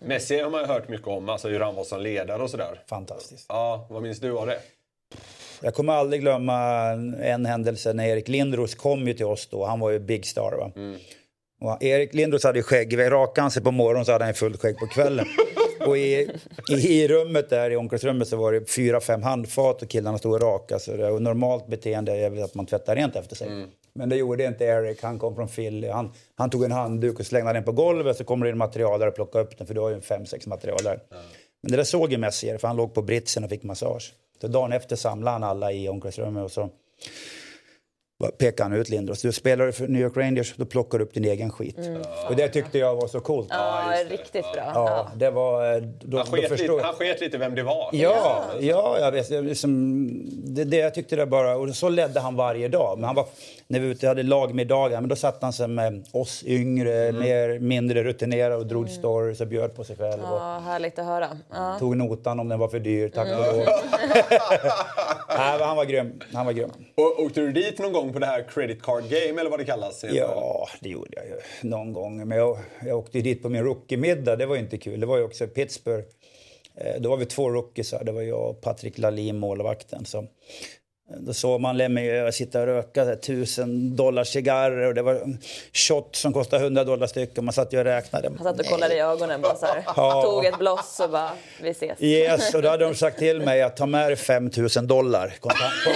Messi 0.00 0.40
har 0.40 0.50
man 0.50 0.60
ju 0.60 0.66
hört 0.66 0.88
mycket 0.88 1.06
om, 1.06 1.28
alltså 1.28 1.48
hur 1.48 1.60
han 1.60 1.74
var 1.74 1.84
som 1.84 2.00
ledare 2.00 2.42
och 2.42 2.50
sådär. 2.50 2.82
Fantastiskt. 2.86 3.46
Ja, 3.48 3.86
vad 3.90 4.02
minns 4.02 4.20
du 4.20 4.38
av 4.38 4.46
det? 4.46 4.58
Jag 5.62 5.74
kommer 5.74 5.92
aldrig 5.92 6.20
glömma 6.20 6.88
en 7.22 7.46
händelse 7.46 7.92
när 7.92 8.06
Erik 8.06 8.28
Lindros 8.28 8.74
kom 8.74 9.08
ju 9.08 9.14
till 9.14 9.26
oss 9.26 9.46
då. 9.46 9.64
Han 9.64 9.80
var 9.80 9.90
ju 9.90 9.98
big 9.98 10.26
star. 10.26 10.56
Va? 10.58 10.72
Och 11.60 11.82
Erik 11.82 12.14
Lindros 12.14 12.44
hade 12.44 12.62
skägg. 12.62 12.98
Rakade 12.98 13.40
han 13.40 13.50
sig 13.50 13.62
på 13.62 13.70
morgonen 13.70 14.04
så 14.04 14.12
hade 14.12 14.24
han 14.24 14.34
fullt 14.34 14.60
skägg 14.60 14.78
på 14.78 14.86
kvällen. 14.86 15.26
och 15.86 15.98
i, 15.98 16.30
i, 16.70 16.74
i 16.74 17.08
rummet 17.08 17.50
där, 17.50 17.70
i 17.70 17.76
omklädningsrummet, 17.76 18.28
så 18.28 18.36
var 18.36 18.52
det 18.52 18.70
fyra, 18.70 19.00
fem 19.00 19.22
handfat 19.22 19.82
och 19.82 19.88
killarna 19.88 20.18
stod 20.18 20.32
och 20.32 20.40
rakade. 20.40 20.80
Så 20.80 20.96
det, 20.96 21.10
och 21.10 21.22
normalt 21.22 21.66
beteende 21.66 22.12
är 22.12 22.30
väl 22.30 22.42
att 22.42 22.54
man 22.54 22.66
tvättar 22.66 22.96
rent 22.96 23.16
efter 23.16 23.36
sig. 23.36 23.48
Men 23.94 24.08
det 24.08 24.16
gjorde 24.16 24.44
inte 24.44 24.64
Erik. 24.64 25.02
Han 25.02 25.18
kom 25.18 25.34
från 25.34 25.48
Philly. 25.48 25.88
Han, 25.88 26.12
han 26.34 26.50
tog 26.50 26.64
en 26.64 26.72
handduk 26.72 27.20
och 27.20 27.26
slängde 27.26 27.52
den 27.52 27.64
på 27.64 27.72
golvet. 27.72 28.16
Så 28.16 28.24
kommer 28.24 28.46
det 28.46 28.52
in 28.52 28.58
material 28.58 29.00
där 29.00 29.06
och 29.06 29.14
plockade 29.14 29.44
upp 29.44 29.58
den. 29.58 29.66
För 29.66 29.74
du 29.74 29.80
har 29.80 29.90
ju 29.90 30.00
fem, 30.00 30.26
sex 30.26 30.46
material 30.46 30.78
där. 30.84 31.00
Men 31.62 31.70
det 31.70 31.76
där 31.76 31.84
såg 31.84 32.12
ju 32.12 32.18
Messier, 32.18 32.58
för 32.58 32.68
han 32.68 32.76
låg 32.76 32.94
på 32.94 33.02
britsen 33.02 33.44
och 33.44 33.50
fick 33.50 33.62
massage. 33.62 34.14
Så 34.40 34.48
dagen 34.48 34.72
efter 34.72 34.96
samlade 34.96 35.34
han 35.34 35.42
alla 35.44 35.72
i 35.72 35.88
omklädningsrummet 35.88 36.44
och 36.44 36.50
så 36.50 36.70
pekade 38.38 38.62
han 38.70 38.80
ut 38.80 38.88
Lindros. 38.88 39.22
Du 39.22 39.32
spelar 39.32 39.70
för 39.70 39.88
New 39.88 40.02
York 40.02 40.16
Rangers, 40.16 40.54
då 40.56 40.64
plockar 40.64 40.98
du 40.98 41.04
upp 41.04 41.14
din 41.14 41.24
egen 41.24 41.50
skit. 41.50 41.78
Och 42.28 42.36
det 42.36 42.48
tyckte 42.48 42.78
jag 42.78 42.94
var 42.94 43.08
så 43.08 43.20
coolt. 43.20 43.48
Ja, 43.50 43.82
det. 44.08 44.14
riktigt 44.14 44.52
bra. 44.52 44.62
Ja, 44.74 44.74
Ja. 44.74 45.10
det 45.16 45.30
var... 45.30 45.80
Då, 45.80 46.16
Han 46.16 46.26
sket, 46.26 46.50
lite, 46.60 46.80
han 46.82 46.94
sket 46.94 47.20
lite 47.20 47.38
vem 47.38 47.54
det 47.54 47.62
var. 47.62 47.88
Ja, 47.92 48.44
ja 48.60 48.96
jag 49.00 49.12
vet. 49.12 49.30
Liksom, 49.30 50.08
det, 50.44 50.64
det 50.64 50.76
jag 50.76 50.94
tyckte 50.94 51.16
det 51.16 51.26
bara... 51.26 51.56
Och 51.56 51.74
så 51.76 51.88
ledde 51.88 52.20
han 52.20 52.36
varje 52.36 52.68
dag. 52.68 52.98
Men 52.98 53.04
han 53.04 53.14
var, 53.14 53.26
när 53.68 53.80
vi 53.80 53.86
ute 53.86 54.08
hade 54.08 54.22
lagmiddagar, 54.22 55.00
men 55.00 55.08
då 55.08 55.16
satt 55.16 55.42
han 55.42 55.52
sig 55.52 55.68
med 55.68 56.04
oss 56.12 56.44
yngre, 56.46 57.12
mer, 57.12 57.58
mindre 57.58 58.04
rutinerade 58.04 58.56
och 58.56 58.66
drog 58.66 58.90
stories 58.90 59.40
och 59.40 59.46
bjöd 59.46 59.74
på 59.76 59.84
sig 59.84 59.96
själv. 59.96 60.22
Och 60.22 60.28
Ja, 60.40 60.58
härligt 60.64 60.98
att 60.98 61.06
höra. 61.06 61.28
Ja. 61.52 61.76
tog 61.78 61.96
notan 61.96 62.40
om 62.40 62.48
den 62.48 62.58
var 62.58 62.68
för 62.68 62.78
dyr, 62.78 63.08
tack 63.08 63.28
och 63.28 63.38
lov. 63.56 63.56
Nej, 65.28 65.58
men 65.58 65.68
han 65.68 65.76
var 65.76 65.84
grym. 65.84 66.20
Han 66.32 66.46
var 66.46 66.52
grym. 66.52 66.70
Och, 66.94 67.22
åkte 67.24 67.40
du 67.40 67.52
dit 67.52 67.78
någon 67.78 67.92
gång 67.92 68.03
igång 68.04 68.12
på 68.12 68.18
det 68.18 68.26
här 68.26 68.48
credit 68.48 68.82
card 68.82 69.02
game 69.02 69.40
eller 69.40 69.50
vad 69.50 69.58
det 69.58 69.64
kallas? 69.64 70.04
Ja, 70.12 70.68
det 70.80 70.88
gjorde 70.88 71.10
jag 71.16 71.26
ju 71.26 71.68
någon 71.68 71.92
gång. 71.92 72.28
Men 72.28 72.38
jag, 72.38 72.58
jag 72.86 72.98
åkte 72.98 73.20
dit 73.20 73.42
på 73.42 73.48
min 73.48 73.62
rookie-middag. 73.62 74.36
Det 74.36 74.46
var 74.46 74.54
ju 74.54 74.60
inte 74.60 74.78
kul. 74.78 75.00
Det 75.00 75.06
var 75.06 75.16
ju 75.16 75.24
också 75.24 75.44
i 75.44 75.46
Pittsburgh. 75.46 76.06
Eh, 76.74 77.00
då 77.00 77.10
var 77.10 77.16
vi 77.16 77.26
två 77.26 77.50
rookiesar. 77.50 78.04
Det 78.04 78.12
var 78.12 78.22
jag 78.22 78.50
och 78.50 78.60
Patrik 78.60 78.98
Lalin, 78.98 79.38
målvakten. 79.38 80.04
Så, 80.04 80.26
då 81.20 81.32
såg 81.32 81.60
man 81.60 81.76
Lemmy 81.76 82.32
sitta 82.32 82.60
och 82.60 82.66
röka 82.66 83.04
här, 83.04 83.16
tusen 83.16 83.96
dollar 83.96 84.24
cigarrer 84.24 84.86
och 84.86 84.94
det 84.94 85.02
var 85.02 85.20
shot 85.72 86.16
som 86.16 86.32
kostade 86.32 86.62
100 86.64 86.84
dollar 86.84 87.06
styck 87.06 87.38
och 87.38 87.44
man 87.44 87.52
satt 87.54 87.72
ju 87.72 87.78
och 87.78 87.84
räknade. 87.84 88.28
Han 88.38 88.44
satt 88.44 88.60
och 88.60 88.66
kollade 88.66 88.94
i 88.94 89.00
ögonen 89.00 89.40
bara 89.42 89.54
så 89.56 89.66
här. 89.66 89.82
Ja. 89.96 90.22
Tog 90.22 90.44
ett 90.44 90.58
bloss 90.58 91.00
och 91.00 91.10
bara, 91.10 91.30
vi 91.62 91.70
ses. 91.70 92.02
Yes, 92.02 92.54
och 92.54 92.62
då 92.62 92.68
hade 92.68 92.84
de 92.84 92.94
sagt 92.94 93.18
till 93.18 93.40
mig 93.40 93.62
att 93.62 93.76
ta 93.76 93.86
med 93.86 94.08
dig 94.08 94.16
5 94.16 94.50
000 94.76 94.86
dollar 94.86 95.34
kontan- 95.40 95.94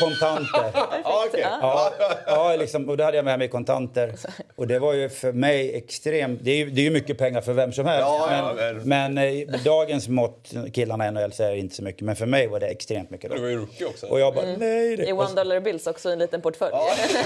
kontanter. 0.00 0.70
Ja, 1.04 1.24
okej. 1.28 1.40
Ja, 1.62 1.92
ja 2.26 2.56
liksom, 2.56 2.88
och 2.88 2.96
då 2.96 3.04
hade 3.04 3.16
jag 3.16 3.24
med 3.24 3.38
mig 3.38 3.48
kontanter. 3.48 4.14
Och 4.56 4.66
det 4.66 4.78
var 4.78 4.94
ju 4.94 5.08
för 5.08 5.32
mig 5.32 5.74
extremt... 5.76 6.40
Det 6.42 6.50
är 6.50 6.56
ju, 6.56 6.70
det 6.70 6.80
är 6.80 6.84
ju 6.84 6.90
mycket 6.90 7.18
pengar 7.18 7.40
för 7.40 7.52
vem 7.52 7.72
som 7.72 7.86
helst. 7.86 8.00
Ja, 8.00 8.28
ja, 8.30 8.52
men, 8.56 8.76
men- 8.76 9.14
men 9.14 9.18
eh, 9.48 9.62
dagens 9.64 10.08
mått, 10.08 10.52
killarna 10.72 11.08
i 11.08 11.10
NHL, 11.10 11.30
det 11.38 11.58
inte 11.58 11.74
så 11.74 11.82
mycket. 11.82 12.02
Men 12.02 12.16
för 12.16 12.26
mig 12.26 12.46
var 12.46 12.60
det 12.60 12.66
extremt 12.66 13.10
mycket. 13.10 13.30
Du 13.30 13.36
Då. 13.36 13.42
var 13.42 13.48
ju 13.48 13.56
rookie 13.58 13.86
också. 13.86 14.06
Och 14.06 14.20
jag 14.20 14.34
bara, 14.34 14.49
nej. 14.58 14.96
Det. 14.96 15.06
I 15.08 15.12
One 15.12 15.34
Dollar 15.34 15.60
Bills 15.60 15.86
också 15.86 16.10
en 16.10 16.18
liten 16.18 16.40
portfölj. 16.40 16.70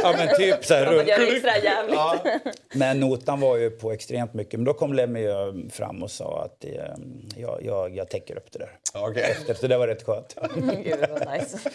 Ja, 0.02 0.14
men 0.18 0.36
typ 0.36 0.64
så 0.64 0.74
här, 0.74 0.86
det 0.86 0.90
rull- 0.90 1.32
extra 1.34 1.58
jävligt. 1.58 2.54
Men 2.72 3.00
notan 3.00 3.40
var 3.40 3.56
ju 3.56 3.70
på 3.70 3.92
extremt 3.92 4.34
mycket. 4.34 4.54
Men 4.54 4.64
då 4.64 4.74
kom 4.74 4.92
Lemmy 4.92 5.26
fram 5.72 6.02
och 6.02 6.10
sa 6.10 6.42
att 6.44 6.64
eh, 6.64 6.70
jag, 7.36 7.60
jag, 7.62 7.96
jag 7.96 8.08
täcker 8.08 8.36
upp 8.36 8.52
det 8.52 8.58
där. 8.58 8.70
Okej. 8.94 9.36
Så 9.60 9.66
det 9.66 9.76
var 9.76 9.86
rätt 9.86 10.02
skönt. 10.02 10.36
Gud 10.84 10.96
vad 11.10 11.32
nice. 11.32 11.58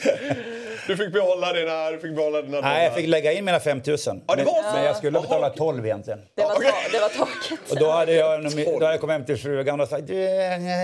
Du 0.88 0.98
fick 0.98 1.14
behålla 1.14 1.54
dina, 1.54 1.92
du 1.92 2.00
fick 2.00 2.16
behålla 2.16 2.42
dina 2.42 2.62
Nej, 2.62 2.84
jag 2.84 2.96
fick 2.96 3.08
lägga 3.08 3.32
in 3.32 3.46
mina 3.46 3.60
5 3.60 3.82
000. 3.88 3.98
Ja? 4.28 4.36
Men 4.74 4.86
jag 4.86 4.96
skulle 4.96 5.22
betala 5.22 5.48
okej. 5.48 5.58
12 5.58 5.86
egentligen. 5.86 6.20
Det 6.36 6.42
var, 6.44 6.50
ta, 6.50 6.62
det 6.92 7.00
var 7.00 7.10
taket. 7.10 7.72
Och 7.72 7.76
då 7.80 7.90
hade 7.92 8.14
jag, 8.14 8.44
då 8.66 8.74
hade 8.74 8.86
jag 8.86 9.00
kommit 9.02 9.14
hem 9.14 9.26
till 9.26 9.38
frugan 9.38 9.82
och 9.82 9.88
sagt 9.88 10.10
eh, 10.10 10.16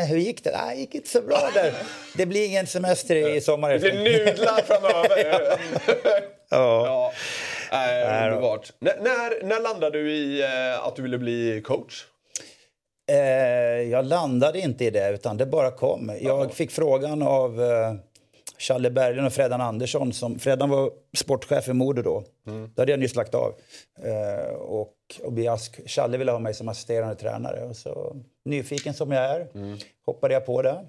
hur 0.10 0.18
gick 0.18 0.44
det? 0.44 0.52
Nej, 0.52 0.76
det 0.76 0.82
gick 0.82 0.96
inte 0.96 1.10
så 1.10 1.22
bra 1.22 1.50
där. 1.54 1.74
Det 2.18 2.26
blir 2.26 2.46
ingen 2.46 2.68
semester 2.68 3.16
i 3.16 3.42
sommar. 3.42 3.74
Det 3.74 3.80
blir 3.80 3.94
nudlar 4.26 4.45
framöver. 4.66 5.60
Ja. 6.50 6.88
ja. 6.90 7.12
Då. 7.72 8.36
underbart. 8.36 8.74
När, 8.80 9.44
när 9.44 9.62
landade 9.62 9.98
du 9.98 10.12
i 10.12 10.42
eh, 10.42 10.88
att 10.88 10.96
du 10.96 11.02
ville 11.02 11.18
bli 11.18 11.62
coach? 11.66 12.06
Eh, 13.12 13.18
jag 13.90 14.06
landade 14.06 14.60
inte 14.60 14.86
i 14.86 14.90
det, 14.90 15.10
utan 15.10 15.38
det 15.38 15.46
bara 15.46 15.72
kom. 15.72 16.12
Jag 16.22 16.54
fick 16.54 16.72
frågan 16.72 17.22
av 17.22 17.62
eh, 17.64 17.94
Challe 18.58 18.90
Berglund 18.90 19.28
och 19.28 19.34
Fredan 19.34 19.62
Andersson. 19.62 20.14
Som, 20.14 20.40
Fredan 20.40 20.70
var 20.70 20.92
sportchef 21.18 21.68
i 21.68 21.74
Modo 21.74 22.02
då. 22.02 22.24
Då 22.76 22.82
hade 22.82 22.92
jag 22.92 23.00
nyss 23.00 23.16
lagt 23.16 23.36
av. 23.36 23.54
Eh, 24.04 24.56
och, 24.56 24.96
och 25.24 25.34
Biask, 25.34 25.90
Challe 25.90 26.18
ville 26.18 26.32
ha 26.32 26.40
mig 26.40 26.54
som 26.54 26.68
assisterande 26.68 27.16
tränare. 27.16 27.64
Och 27.64 27.76
så, 27.76 28.16
nyfiken 28.46 28.94
som 28.94 29.12
jag 29.12 29.24
är 29.24 29.48
hoppade 30.06 30.34
jag 30.34 30.46
på 30.46 30.62
det. 30.62 30.86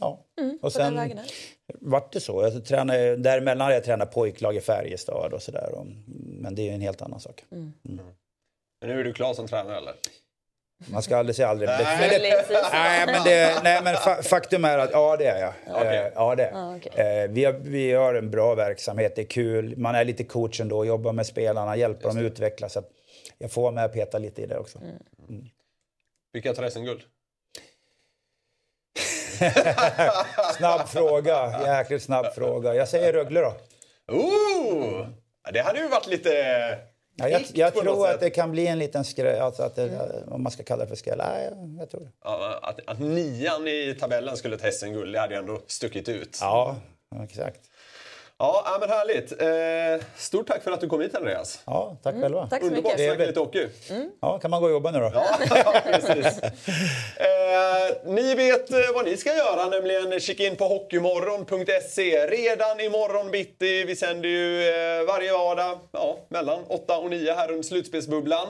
Ja. 0.00 0.24
och 0.62 0.72
den 0.72 0.96
sen. 0.96 1.18
vart 1.74 2.12
det 2.12 2.20
så. 2.20 2.42
Jag 2.42 2.64
tränade, 2.64 3.16
däremellan 3.16 3.60
hade 3.60 3.74
jag 3.74 3.84
tränat 3.84 4.12
pojklag 4.12 4.56
i 4.56 4.60
Färjestad 4.60 5.32
och 5.32 5.42
sådär. 5.42 5.70
Men 6.16 6.54
det 6.54 6.62
är 6.62 6.64
ju 6.64 6.72
en 6.72 6.80
helt 6.80 7.02
annan 7.02 7.20
sak. 7.20 7.44
Men 7.48 8.88
nu 8.88 9.00
är 9.00 9.04
du 9.04 9.12
klar 9.12 9.34
som 9.34 9.48
tränare 9.48 9.76
eller? 9.76 9.94
Man 10.86 11.02
ska 11.02 11.16
aldrig 11.16 11.36
säga 11.36 11.48
aldrig. 11.48 11.68
Nej. 11.68 11.96
Men 12.00 12.10
det. 12.10 12.70
Nej, 12.72 13.06
men, 13.06 13.24
det, 13.24 13.60
nej, 13.62 13.80
men 13.84 13.94
fa 13.94 14.22
faktum 14.22 14.64
är 14.64 14.78
att 14.78 14.90
ja, 14.92 15.16
det 15.16 15.26
är 15.26 15.40
jag. 15.40 15.52
Okej. 15.76 15.98
Eh, 15.98 16.12
ja, 16.14 16.34
det. 16.34 16.50
jag. 16.52 16.76
okej. 16.76 17.22
eh, 17.22 17.30
vi, 17.30 17.44
har, 17.44 17.52
vi 17.52 17.92
har 17.92 18.14
en 18.14 18.30
bra 18.30 18.54
verksamhet, 18.54 19.16
det 19.16 19.22
är 19.22 19.26
kul. 19.26 19.76
Man 19.76 19.94
är 19.94 20.04
lite 20.04 20.24
coach 20.24 20.60
ändå, 20.60 20.84
jobbar 20.84 21.12
med 21.12 21.26
spelarna, 21.26 21.76
hjälper 21.76 22.08
dem 22.08 22.18
att 22.18 22.22
utvecklas. 22.22 22.72
Så 22.72 22.78
att 22.78 22.90
jag 23.38 23.50
får 23.50 23.62
vara 23.62 23.72
med 23.72 23.84
och 23.84 23.92
peta 23.92 24.18
lite 24.18 24.42
i 24.42 24.46
det 24.46 24.58
också. 24.58 24.78
Vilka 26.32 26.54
tar 26.54 26.68
SM-guld? 26.68 27.00
Snabb 30.56 30.88
fråga, 30.88 31.60
jäkligt 31.66 32.02
snabb 32.02 32.26
fråga. 32.34 32.74
Jag 32.74 32.88
säger 32.88 33.12
Rögle 33.12 33.40
då. 33.40 33.54
Ooh! 34.12 35.06
Det 35.52 35.60
hade 35.60 35.78
ju 35.78 35.88
varit 35.88 36.06
lite... 36.06 36.30
Ja, 37.20 37.28
jag 37.28 37.42
jag 37.54 37.74
tror 37.74 38.06
sätt. 38.06 38.14
att 38.14 38.20
det 38.20 38.30
kan 38.30 38.50
bli 38.50 38.66
en 38.66 38.78
liten 38.78 39.04
skräll, 39.04 39.40
alltså 39.42 39.62
att 39.62 39.76
det, 39.76 39.90
om 40.26 40.42
man 40.42 40.52
ska 40.52 40.62
kalla 40.62 40.82
det 40.82 40.88
för 40.88 40.96
skräll. 40.96 41.18
Nej, 41.18 41.50
jag 41.78 41.90
tror 41.90 42.00
det. 42.00 42.10
Ja, 42.24 42.58
att, 42.62 42.80
att 42.86 42.98
nian 43.00 43.68
i 43.68 43.96
tabellen 44.00 44.36
skulle 44.36 44.58
ta 44.58 44.70
SM-guld, 44.70 45.12
det 45.12 45.20
hade 45.20 45.34
ju 45.34 45.40
ändå 45.40 45.60
stuckit 45.66 46.08
ut. 46.08 46.38
Ja, 46.40 46.76
exakt. 47.24 47.60
Ja, 48.40 48.76
men 48.80 48.90
härligt. 48.90 49.42
Eh, 49.42 50.06
stort 50.16 50.46
tack 50.46 50.62
för 50.62 50.70
att 50.70 50.80
du 50.80 50.88
kom 50.88 51.00
hit 51.00 51.14
Andreas. 51.14 51.62
Ja, 51.66 51.96
tack 52.02 52.14
själva. 52.20 52.46
Tack 52.46 52.60
så 52.60 52.66
Underbart 52.66 52.92
att 52.92 53.00
snacka 53.00 53.26
lite 53.26 53.40
hockey. 53.40 53.66
Ja, 54.20 54.38
kan 54.38 54.50
man 54.50 54.60
gå 54.60 54.66
och 54.66 54.72
jobba 54.72 54.90
nu 54.90 54.98
då? 54.98 55.12
Ja, 55.50 55.74
precis. 55.84 56.42
Eh, 57.18 57.96
ni 58.06 58.34
vet 58.34 58.70
eh, 58.70 58.78
vad 58.94 59.04
ni 59.04 59.16
ska 59.16 59.36
göra, 59.36 59.68
nämligen 59.68 60.20
kika 60.20 60.46
in 60.46 60.56
på 60.56 60.64
hockeymorgon.se. 60.64 62.26
Redan 62.26 62.80
imorgon 62.80 63.30
bitti, 63.30 63.84
vi 63.84 63.96
sänder 63.96 64.28
ju 64.28 64.68
eh, 64.68 65.04
varje 65.06 65.32
vardag 65.32 65.78
ja, 65.92 66.18
mellan 66.28 66.64
8 66.68 66.98
och 66.98 67.10
9 67.10 67.34
här 67.34 67.50
under 67.50 67.62
slutspelsbubblan. 67.62 68.48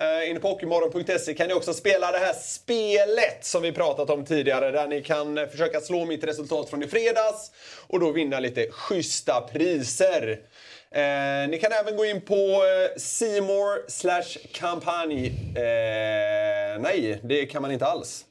Eh, 0.00 0.30
inne 0.30 0.40
på 0.40 0.48
hockeymorgon.se 0.48 1.34
kan 1.34 1.48
ni 1.48 1.54
också 1.54 1.72
spela 1.72 2.12
det 2.12 2.18
här 2.18 2.32
spelet 2.32 3.44
som 3.44 3.62
vi 3.62 3.72
pratat 3.72 4.10
om 4.10 4.24
tidigare, 4.24 4.70
där 4.70 4.86
ni 4.86 5.02
kan 5.02 5.38
eh, 5.38 5.46
försöka 5.46 5.80
slå 5.80 6.04
mitt 6.04 6.24
resultat 6.24 6.70
från 6.70 6.82
i 6.82 6.86
fredags 6.86 7.50
och 7.86 8.00
då 8.00 8.10
vinna 8.10 8.40
lite 8.40 8.66
schyssta 9.24 9.40
priser. 9.40 10.38
Eh, 10.90 11.48
ni 11.48 11.58
kan 11.58 11.72
även 11.72 11.96
gå 11.96 12.04
in 12.04 12.20
på 12.20 12.34
eh, 12.34 12.98
Seymour 12.98 13.90
slash 13.90 14.38
kampanj. 14.52 15.26
Eh, 15.56 16.80
nej, 16.80 17.20
det 17.22 17.46
kan 17.46 17.62
man 17.62 17.72
inte 17.72 17.86
alls. 17.86 18.24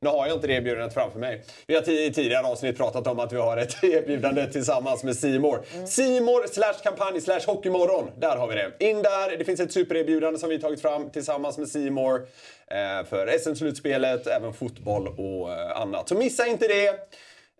Nu 0.00 0.08
har 0.08 0.26
jag 0.26 0.36
inte 0.36 0.46
det 0.46 0.52
erbjudandet 0.54 0.94
framför 0.94 1.18
mig. 1.18 1.42
Vi 1.66 1.74
har 1.74 1.90
i 1.90 2.12
tidigare 2.12 2.46
avsnitt 2.46 2.76
pratat 2.76 3.06
om 3.06 3.18
att 3.18 3.32
vi 3.32 3.36
har 3.36 3.56
ett 3.56 3.76
erbjudande 3.84 4.46
tillsammans 4.46 5.04
med 5.04 5.16
Simor. 5.16 5.62
Simor 5.86 6.46
slash 6.46 6.74
kampanj 6.82 7.20
slash 7.20 7.40
hockeymorgon. 7.46 8.10
Där 8.18 8.36
har 8.36 8.48
vi 8.48 8.54
det. 8.54 8.72
In 8.78 9.02
där. 9.02 9.36
Det 9.38 9.44
finns 9.44 9.60
ett 9.60 9.72
supererbjudande 9.72 10.38
som 10.38 10.48
vi 10.48 10.58
tagit 10.58 10.82
fram 10.82 11.10
tillsammans 11.10 11.58
med 11.58 11.68
Simor 11.68 12.26
eh, 12.66 13.06
för 13.08 13.38
SM-slutspelet, 13.38 14.26
även 14.26 14.52
fotboll 14.52 15.08
och 15.08 15.52
eh, 15.52 15.80
annat. 15.80 16.08
Så 16.08 16.14
missa 16.14 16.46
inte 16.46 16.68
det. 16.68 17.08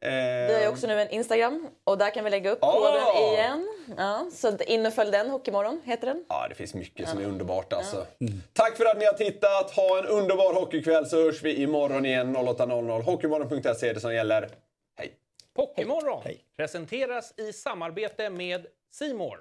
Eh, 0.03 0.47
Vi 0.49 0.55
har 0.55 0.61
ju 0.61 0.69
också 0.69 0.87
nu 0.87 1.01
en 1.01 1.11
Instagram 1.11 1.69
och 1.85 1.99
där 1.99 2.11
kan 2.11 2.25
vi 2.25 2.31
lägga 2.31 2.51
upp 2.51 2.59
Ah! 2.63 2.73
koden 2.73 3.33
igen. 3.33 3.69
Ja, 3.97 4.27
så 4.33 4.57
in 4.67 4.87
och 4.87 4.93
följ 4.93 5.11
den, 5.11 5.31
Hockeymorgon 5.31 5.81
heter 5.85 6.07
den. 6.07 6.25
Ja, 6.29 6.47
det 6.49 6.55
finns 6.55 6.75
mycket 6.75 7.09
som 7.09 7.19
är 7.19 7.25
underbart 7.25 7.73
alltså. 7.73 8.07
Tack 8.53 8.77
för 8.77 8.85
att 8.85 8.99
ni 8.99 9.05
har 9.05 9.13
tittat. 9.13 9.71
Ha 9.71 9.99
en 9.99 10.07
underbar 10.07 10.55
hockeykväll 10.55 11.07
så 11.07 11.17
hörs 11.25 11.43
vi 11.43 11.55
imorgon 11.63 12.07
igen 12.07 12.37
08.00. 12.37 13.03
Hockeymorgon.se 13.03 13.89
är 13.89 13.95
det 13.95 14.01
som 14.01 14.15
gäller. 14.15 14.49
Hej! 14.99 15.13
Pokémorgon 15.57 16.23
presenteras 16.57 17.35
i 17.39 17.53
samarbete 17.53 18.31
med 18.31 18.67
Simor. 18.93 19.39